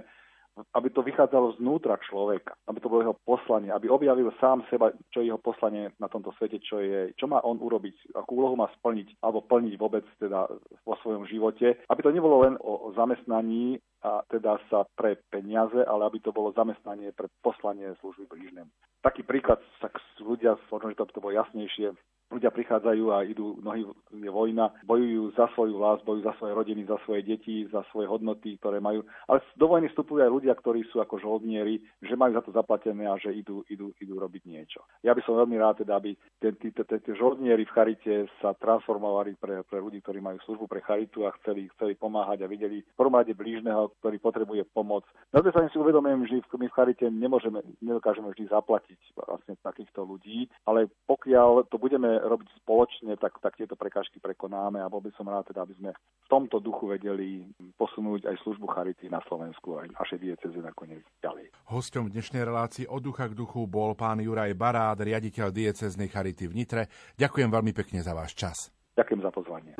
aby 0.53 0.93
to 0.93 1.01
vychádzalo 1.01 1.57
znútra 1.57 1.97
človeka, 1.97 2.53
aby 2.69 2.77
to 2.77 2.91
bolo 2.93 3.01
jeho 3.01 3.17
poslanie, 3.25 3.73
aby 3.73 3.89
objavil 3.89 4.29
sám 4.37 4.61
seba, 4.69 4.93
čo 5.09 5.25
je 5.25 5.33
jeho 5.33 5.41
poslanie 5.41 5.89
na 5.97 6.13
tomto 6.13 6.29
svete, 6.37 6.61
čo, 6.61 6.77
je, 6.77 7.17
čo 7.17 7.25
má 7.25 7.41
on 7.41 7.57
urobiť, 7.57 8.13
akú 8.13 8.37
úlohu 8.37 8.61
má 8.61 8.69
splniť 8.77 9.25
alebo 9.25 9.41
plniť 9.49 9.75
vôbec 9.81 10.05
teda 10.21 10.53
vo 10.85 10.95
svojom 11.01 11.25
živote, 11.25 11.81
aby 11.89 12.01
to 12.05 12.13
nebolo 12.13 12.45
len 12.45 12.61
o 12.61 12.93
zamestnaní, 12.93 13.81
a 14.03 14.27
teda 14.27 14.59
sa 14.67 14.83
pre 14.99 15.19
peniaze, 15.31 15.79
ale 15.87 16.03
aby 16.11 16.19
to 16.19 16.35
bolo 16.35 16.51
zamestnanie 16.53 17.15
pre 17.15 17.31
poslanie 17.41 17.95
služby 18.03 18.27
blížnemu. 18.27 18.71
Taký 19.03 19.23
príklad, 19.27 19.63
tak 19.83 19.99
ľudia, 20.23 20.59
možno, 20.71 20.91
že 20.91 20.99
to, 20.99 21.07
to 21.11 21.23
bolo 21.23 21.35
jasnejšie, 21.35 21.95
ľudia 22.33 22.49
prichádzajú 22.49 23.05
a 23.13 23.29
idú, 23.29 23.61
nohy 23.61 23.85
je 24.09 24.31
vojna, 24.33 24.73
bojujú 24.89 25.37
za 25.37 25.53
svoju 25.53 25.77
vlast, 25.77 26.01
bojujú 26.09 26.25
za 26.25 26.35
svoje 26.41 26.53
rodiny, 26.57 26.89
za 26.89 26.97
svoje 27.05 27.21
deti, 27.29 27.69
za 27.69 27.85
svoje 27.93 28.09
hodnoty, 28.09 28.57
ktoré 28.57 28.81
majú. 28.81 29.05
Ale 29.29 29.45
do 29.61 29.69
vojny 29.69 29.93
vstupujú 29.93 30.25
aj 30.25 30.33
ľudia, 30.33 30.57
ktorí 30.57 30.81
sú 30.89 31.05
ako 31.05 31.21
žoldnieri, 31.21 31.77
že 32.01 32.17
majú 32.17 32.33
za 32.33 32.43
to 32.43 32.57
zaplatené 32.57 33.05
a 33.05 33.21
že 33.21 33.37
idú, 33.37 33.61
idú, 33.69 33.93
idú 34.01 34.17
robiť 34.17 34.43
niečo. 34.49 34.81
Ja 35.05 35.13
by 35.13 35.21
som 35.29 35.37
veľmi 35.37 35.61
rád, 35.61 35.85
teda, 35.85 36.01
aby 36.01 36.17
tie 36.41 37.13
žoldnieri 37.13 37.69
v 37.69 37.75
charite 37.77 38.15
sa 38.41 38.57
transformovali 38.57 39.37
pre, 39.37 39.61
pre 39.69 39.79
ľudí, 39.85 40.01
ktorí 40.01 40.25
majú 40.25 40.41
službu 40.49 40.65
pre 40.65 40.81
charitu 40.81 41.29
a 41.29 41.37
chceli, 41.45 41.69
chceli 41.77 42.01
pomáhať 42.01 42.49
a 42.49 42.51
videli 42.51 42.81
v 42.81 42.97
prvom 42.97 43.21
rade 43.21 43.37
blížneho, 43.37 43.92
ktorý 44.01 44.17
potrebuje 44.23 44.63
pomoc. 44.73 45.05
Na 45.35 45.41
druhej 45.43 45.53
strane 45.53 45.73
si 45.73 45.79
uvedomujem, 45.81 46.29
že 46.29 46.41
my 46.55 46.67
v 46.69 46.77
charite 46.77 47.07
nemôžeme, 47.11 47.61
nedokážeme 47.83 48.31
vždy 48.31 48.49
zaplatiť 48.49 49.01
vlastne 49.19 49.55
takýchto 49.61 50.07
ľudí, 50.07 50.49
ale 50.65 50.89
pokiaľ 51.09 51.69
to 51.69 51.77
budeme 51.77 52.09
robiť 52.09 52.49
spoločne, 52.63 53.19
tak, 53.19 53.37
tak 53.43 53.59
tieto 53.59 53.75
prekážky 53.75 54.23
prekonáme 54.23 54.81
a 54.81 54.91
bol 54.93 55.03
by 55.03 55.11
som 55.19 55.29
rád, 55.29 55.51
teda, 55.51 55.67
aby 55.67 55.75
sme 55.77 55.91
v 55.93 56.27
tomto 56.31 56.63
duchu 56.63 56.93
vedeli 56.95 57.45
posunúť 57.77 58.31
aj 58.31 58.37
službu 58.47 58.67
Charity 58.71 59.11
na 59.11 59.21
Slovensku 59.27 59.83
aj 59.83 59.93
naše 59.97 60.17
dieceze 60.17 60.59
nakoniec 60.63 61.03
ďalej. 61.21 61.51
Hosťom 61.69 62.09
dnešnej 62.13 62.47
relácii 62.47 62.85
od 62.89 63.03
ducha 63.03 63.29
k 63.29 63.37
duchu 63.37 63.67
bol 63.67 63.99
pán 63.99 64.23
Juraj 64.23 64.55
Barát, 64.55 64.99
riaditeľ 64.99 65.51
dieceznej 65.51 66.09
Charity 66.09 66.49
v 66.49 66.57
Nitre. 66.57 66.83
Ďakujem 67.19 67.51
veľmi 67.51 67.73
pekne 67.75 68.01
za 68.01 68.13
váš 68.15 68.33
čas. 68.39 68.73
Ďakujem 68.97 69.21
za 69.25 69.31
pozvanie. 69.33 69.73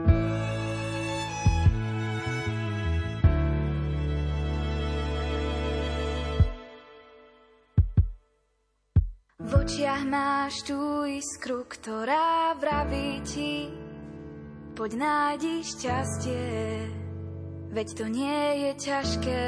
V 9.43 9.51
očiach 9.51 10.07
máš 10.07 10.63
tú 10.63 11.03
iskru, 11.03 11.67
ktorá 11.67 12.55
vraví 12.55 13.19
ti, 13.27 13.67
poď 14.79 14.91
nájdi 15.03 15.67
šťastie, 15.67 16.47
veď 17.75 17.89
to 17.91 18.05
nie 18.07 18.43
je 18.63 18.73
ťažké. 18.79 19.47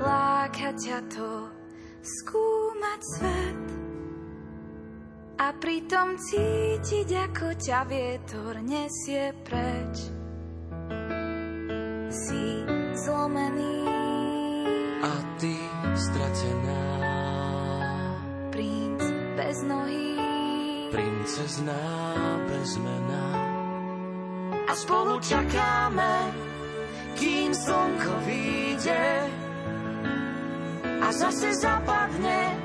Láka 0.00 0.72
ťa 0.72 0.98
to 1.12 1.52
skúmať 2.00 3.00
svet 3.12 3.66
a 5.38 5.46
pritom 5.52 6.16
cítiť, 6.16 7.08
ako 7.28 7.46
ťa 7.60 7.80
vietor 7.84 8.56
nesie 8.64 9.36
preč. 9.44 9.96
Si 12.08 12.64
zlomený 13.04 13.84
a 15.04 15.12
ty 15.36 15.54
stratená 15.92 16.87
bez 19.48 19.64
nohy, 19.64 20.12
princezná 20.92 21.80
bez 22.52 22.76
mena. 22.76 23.24
A 24.68 24.76
spolu 24.76 25.16
čakáme, 25.24 26.36
kým 27.16 27.56
slnko 27.56 28.12
vyjde 28.28 29.08
a 31.00 31.08
zase 31.16 31.56
zapadne, 31.56 32.60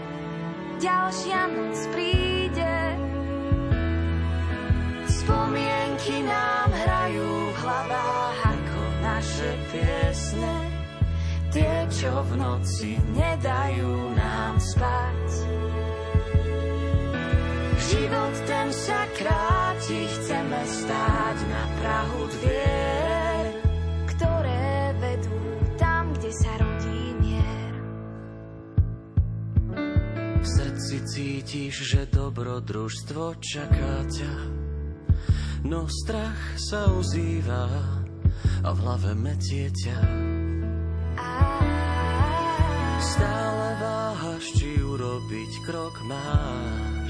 ďalšia 0.83 1.41
noc 1.55 1.79
príde. 1.95 2.75
Spomienky 5.07 6.19
nám 6.27 6.67
hrajú 6.67 7.31
v 7.47 7.57
hlavách 7.63 8.39
ako 8.43 8.81
naše 8.99 9.51
piesne, 9.71 10.55
tie, 11.47 11.87
čo 11.87 12.11
v 12.27 12.31
noci 12.35 12.99
nedajú 13.15 14.19
nám 14.19 14.59
spať. 14.59 15.23
Život 17.93 18.35
ten 18.49 18.67
sa 18.73 19.05
kráti, 19.13 20.01
chceme 20.09 20.61
stáť 20.65 21.37
na 21.45 21.63
Prahu 21.77 22.23
dvier, 22.25 23.45
ktoré 24.09 24.97
vedú 24.97 25.41
tam, 25.77 26.09
kde 26.17 26.31
sa 26.33 26.51
rodí 26.57 27.01
mier. 27.21 27.73
V 30.41 30.47
srdci 30.47 30.95
cítiš, 31.05 31.75
že 31.85 32.09
dobrodružstvo 32.09 33.37
čaká 33.37 34.09
ťa, 34.09 34.33
no 35.69 35.85
strach 35.85 36.57
sa 36.57 36.89
ozýva 36.97 37.69
a 38.65 38.69
v 38.73 38.79
hlave 38.81 39.13
metie 39.13 39.69
ťa. 39.69 39.97
Stále 43.03 43.67
váhaš, 43.77 44.49
či 44.57 44.81
urobiť 44.81 45.51
krok 45.69 45.93
máš 46.09 47.02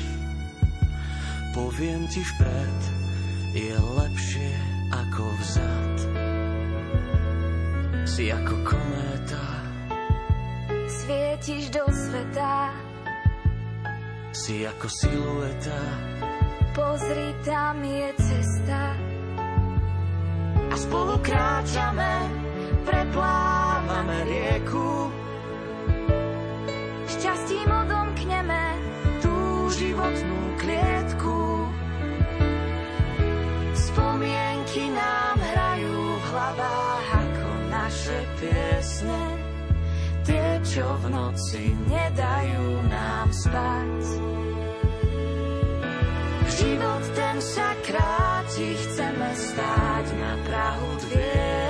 Poviem 1.53 2.09
ti 2.09 2.25
vpred, 2.25 2.79
je 3.53 3.77
lepšie 3.77 4.51
ako 4.89 5.21
vzad. 5.37 5.95
Si 8.09 8.33
ako 8.33 8.55
kométa, 8.65 9.45
svietiš 10.89 11.69
do 11.69 11.85
sveta. 11.93 12.73
Si 14.33 14.65
ako 14.65 14.87
silueta, 14.89 15.81
pozri 16.73 17.29
tam 17.45 17.85
je 17.85 18.09
cesta. 18.17 18.97
A 20.57 20.75
spolu 20.75 21.21
kráčame, 21.21 22.13
preplávame 22.81 24.25
rieku. 24.25 25.13
Šťastím 27.13 27.69
odomkneme 27.69 28.63
tú 29.21 29.69
životnú 29.69 30.57
klietku. 30.57 30.92
Piesne, 38.43 39.23
tie, 40.27 40.47
čo 40.67 40.83
v 40.99 41.05
noci 41.07 41.71
nedajú 41.87 42.65
nám 42.91 43.27
spať. 43.31 44.03
Život 46.53 47.03
ten 47.15 47.37
sa 47.39 47.69
kráti, 47.87 48.67
chceme 48.75 49.29
stáť 49.31 50.05
na 50.19 50.33
Prahu 50.43 50.91
dvier, 51.07 51.62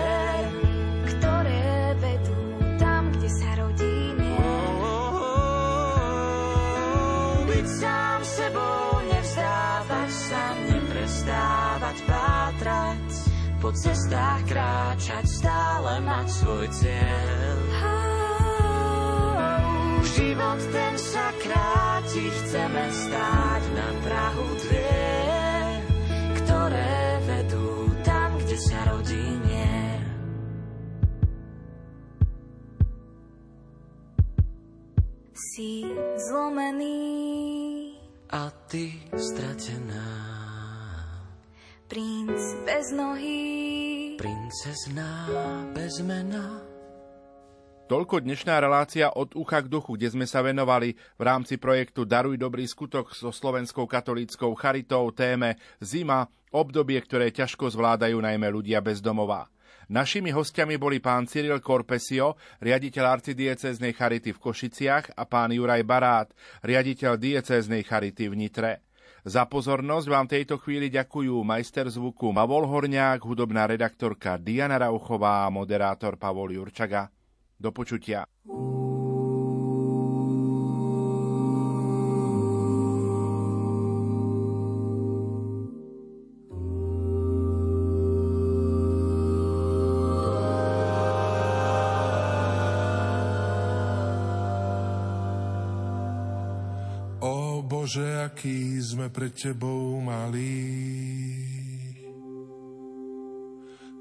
po 13.64 13.72
cestách 13.72 14.44
kráčať, 14.44 15.24
stále 15.24 16.04
mať 16.04 16.28
svoj 16.28 16.68
cieľ. 16.68 17.58
Život 20.04 20.60
ten 20.68 20.94
sa 21.00 21.32
kráti, 21.40 22.28
chceme 22.28 22.84
stáť 22.92 23.64
na 23.72 23.88
Prahu 24.04 24.48
dvier, 24.68 25.80
ktoré 26.44 27.24
vedú 27.24 27.88
tam, 28.04 28.36
kde 28.44 28.58
sa 28.60 28.80
rodí 28.92 29.26
mier. 29.48 30.04
Si 35.56 35.88
zlomený 36.20 37.16
a 38.28 38.52
ty 38.68 38.92
stratená. 39.16 40.33
Princ 41.94 42.42
bez 42.66 42.90
nohy, 42.90 43.38
princezná 44.18 45.30
bez 45.78 46.02
mena. 46.02 46.66
Toľko 47.86 48.26
dnešná 48.26 48.58
relácia 48.58 49.14
od 49.14 49.38
ucha 49.38 49.62
k 49.62 49.70
duchu, 49.70 49.94
kde 49.94 50.10
sme 50.10 50.26
sa 50.26 50.42
venovali 50.42 50.98
v 50.98 51.22
rámci 51.22 51.62
projektu 51.62 52.02
Daruj 52.02 52.42
dobrý 52.42 52.66
skutok 52.66 53.14
so 53.14 53.30
Slovenskou 53.30 53.86
katolíckou 53.86 54.58
charitou 54.58 55.06
téme 55.14 55.62
Zima, 55.86 56.26
obdobie, 56.50 56.98
ktoré 56.98 57.30
ťažko 57.30 57.70
zvládajú 57.70 58.18
najmä 58.18 58.50
ľudia 58.50 58.82
bez 58.82 58.98
domova. 58.98 59.46
Našimi 59.86 60.34
hostiami 60.34 60.82
boli 60.82 60.98
pán 60.98 61.30
Cyril 61.30 61.62
Korpesio, 61.62 62.42
riaditeľ 62.58 63.22
arcidiecéznej 63.22 63.94
charity 63.94 64.34
v 64.34 64.42
Košiciach 64.42 65.14
a 65.14 65.30
pán 65.30 65.54
Juraj 65.54 65.86
Barát, 65.86 66.34
riaditeľ 66.66 67.22
diecéznej 67.22 67.86
charity 67.86 68.34
v 68.34 68.50
Nitre. 68.50 68.82
Za 69.24 69.48
pozornosť 69.48 70.08
vám 70.12 70.28
tejto 70.28 70.60
chvíli 70.60 70.92
ďakujú 70.92 71.48
majster 71.48 71.88
zvuku 71.88 72.36
Mavol 72.36 72.68
Horňák, 72.68 73.24
hudobná 73.24 73.64
redaktorka 73.64 74.36
Diana 74.36 74.76
Rauchová 74.76 75.48
a 75.48 75.54
moderátor 75.54 76.20
Pavol 76.20 76.52
Jurčaga. 76.52 77.08
Do 77.56 77.72
počutia. 77.72 78.28
Sme 98.94 99.10
pred 99.10 99.34
Tebou 99.34 99.98
malí. 100.06 100.70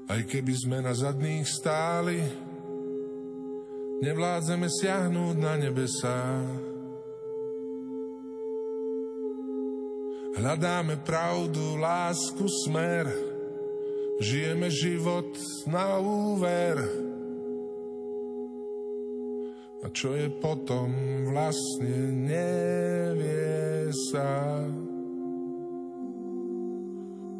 Aj 0.05 0.21
keby 0.21 0.53
sme 0.53 0.85
na 0.85 0.93
zadných 0.93 1.49
stáli, 1.49 2.21
nevládzeme 4.05 4.69
siahnuť 4.69 5.35
na 5.41 5.53
nebesá. 5.57 6.21
Hľadáme 10.37 11.01
pravdu, 11.01 11.81
lásku, 11.81 12.45
smer, 12.69 13.09
žijeme 14.21 14.69
život 14.69 15.33
na 15.65 15.97
úver. 15.97 16.77
A 19.83 19.91
čo 19.91 20.15
je 20.15 20.31
potom, 20.31 20.87
vlastne 21.27 22.23
nevie 22.23 23.91
sa. 24.07 24.63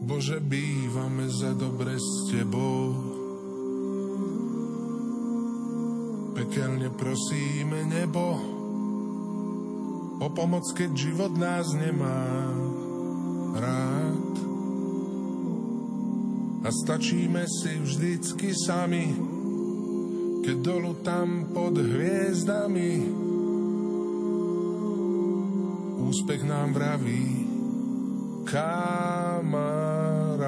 Bože, 0.04 0.44
bývame 0.44 1.32
za 1.32 1.56
dobre 1.56 1.96
s 1.96 2.12
Tebou. 2.28 2.92
Pekelne 6.36 6.92
prosíme 6.92 7.88
nebo 7.88 8.36
o 10.20 10.28
pomoc, 10.36 10.68
keď 10.76 10.92
život 10.92 11.32
nás 11.40 11.72
nemá 11.80 12.28
rád. 13.56 14.34
A 16.64 16.68
stačíme 16.72 17.48
si 17.48 17.80
vždycky 17.80 18.52
sami, 18.52 19.16
keď 20.44 20.60
dolu 20.60 20.92
tam 21.00 21.56
pod 21.56 21.80
hviezdami 21.80 23.00
úspech 26.04 26.44
nám 26.44 26.76
vraví 26.76 27.48
kamarát. 28.44 30.44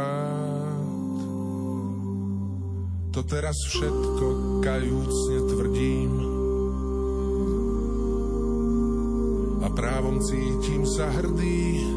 To 3.16 3.24
teraz 3.24 3.56
všetko 3.72 4.60
kajúcne 4.60 5.38
tvrdím 5.48 6.14
a 9.64 9.72
právom 9.72 10.20
cítim 10.20 10.84
sa 10.84 11.08
hrdý, 11.08 11.88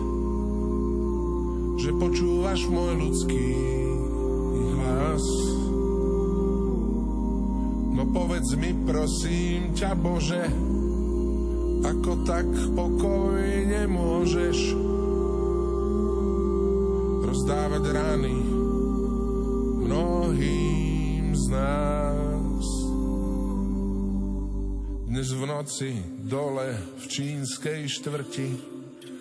že 1.82 1.90
počúvaš 1.98 2.62
môj 2.70 2.94
ľudský 2.94 3.50
hlas. 4.78 5.57
Povedz 8.18 8.58
mi 8.58 8.74
prosím 8.82 9.78
ťa 9.78 9.94
Bože, 9.94 10.42
ako 11.86 12.26
tak 12.26 12.50
pokojne 12.74 13.86
môžeš 13.86 14.74
rozdávať 17.22 17.84
rány 17.94 18.34
mnohým 19.86 21.30
z 21.30 21.44
nás. 21.46 22.66
Dnes 25.06 25.28
v 25.30 25.42
noci 25.46 25.90
dole 26.18 26.74
v 26.98 27.04
čínskej 27.06 27.86
štvrti 27.86 28.48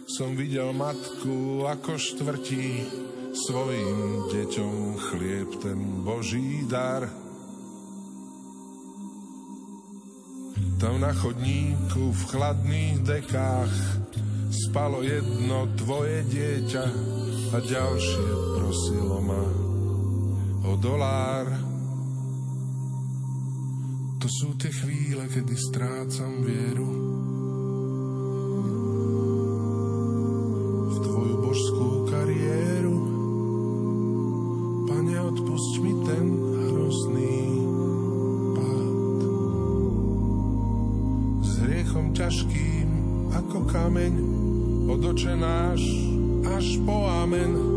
som 0.10 0.34
videl 0.34 0.74
matku 0.74 1.70
ako 1.70 2.02
štvrtí 2.02 2.66
svojim 3.46 4.26
deťom 4.34 4.74
chlieb 4.98 5.54
ten 5.62 6.02
Boží 6.02 6.66
dar. 6.66 7.27
Tam 10.78 11.02
na 11.02 11.10
chodníku 11.10 12.14
v 12.14 12.22
chladných 12.30 13.02
dekách 13.02 13.74
spalo 14.54 15.02
jedno 15.02 15.66
tvoje 15.74 16.22
dieťa 16.30 16.86
a 17.50 17.58
ďalšie 17.58 18.30
prosilo 18.62 19.18
ma 19.18 19.44
o 20.70 20.78
dolár. 20.78 21.50
To 24.22 24.28
sú 24.30 24.54
tie 24.62 24.70
chvíle, 24.70 25.26
kedy 25.26 25.58
strácam 25.58 26.46
vieru 26.46 27.17
Tvoje, 43.88 44.12
príď 44.12 44.20
kráľovstvo 44.84 45.32
Tvoje, 45.32 45.78
buď 46.44 46.84
vôľa 46.84 47.24
Tvoja 47.32 47.77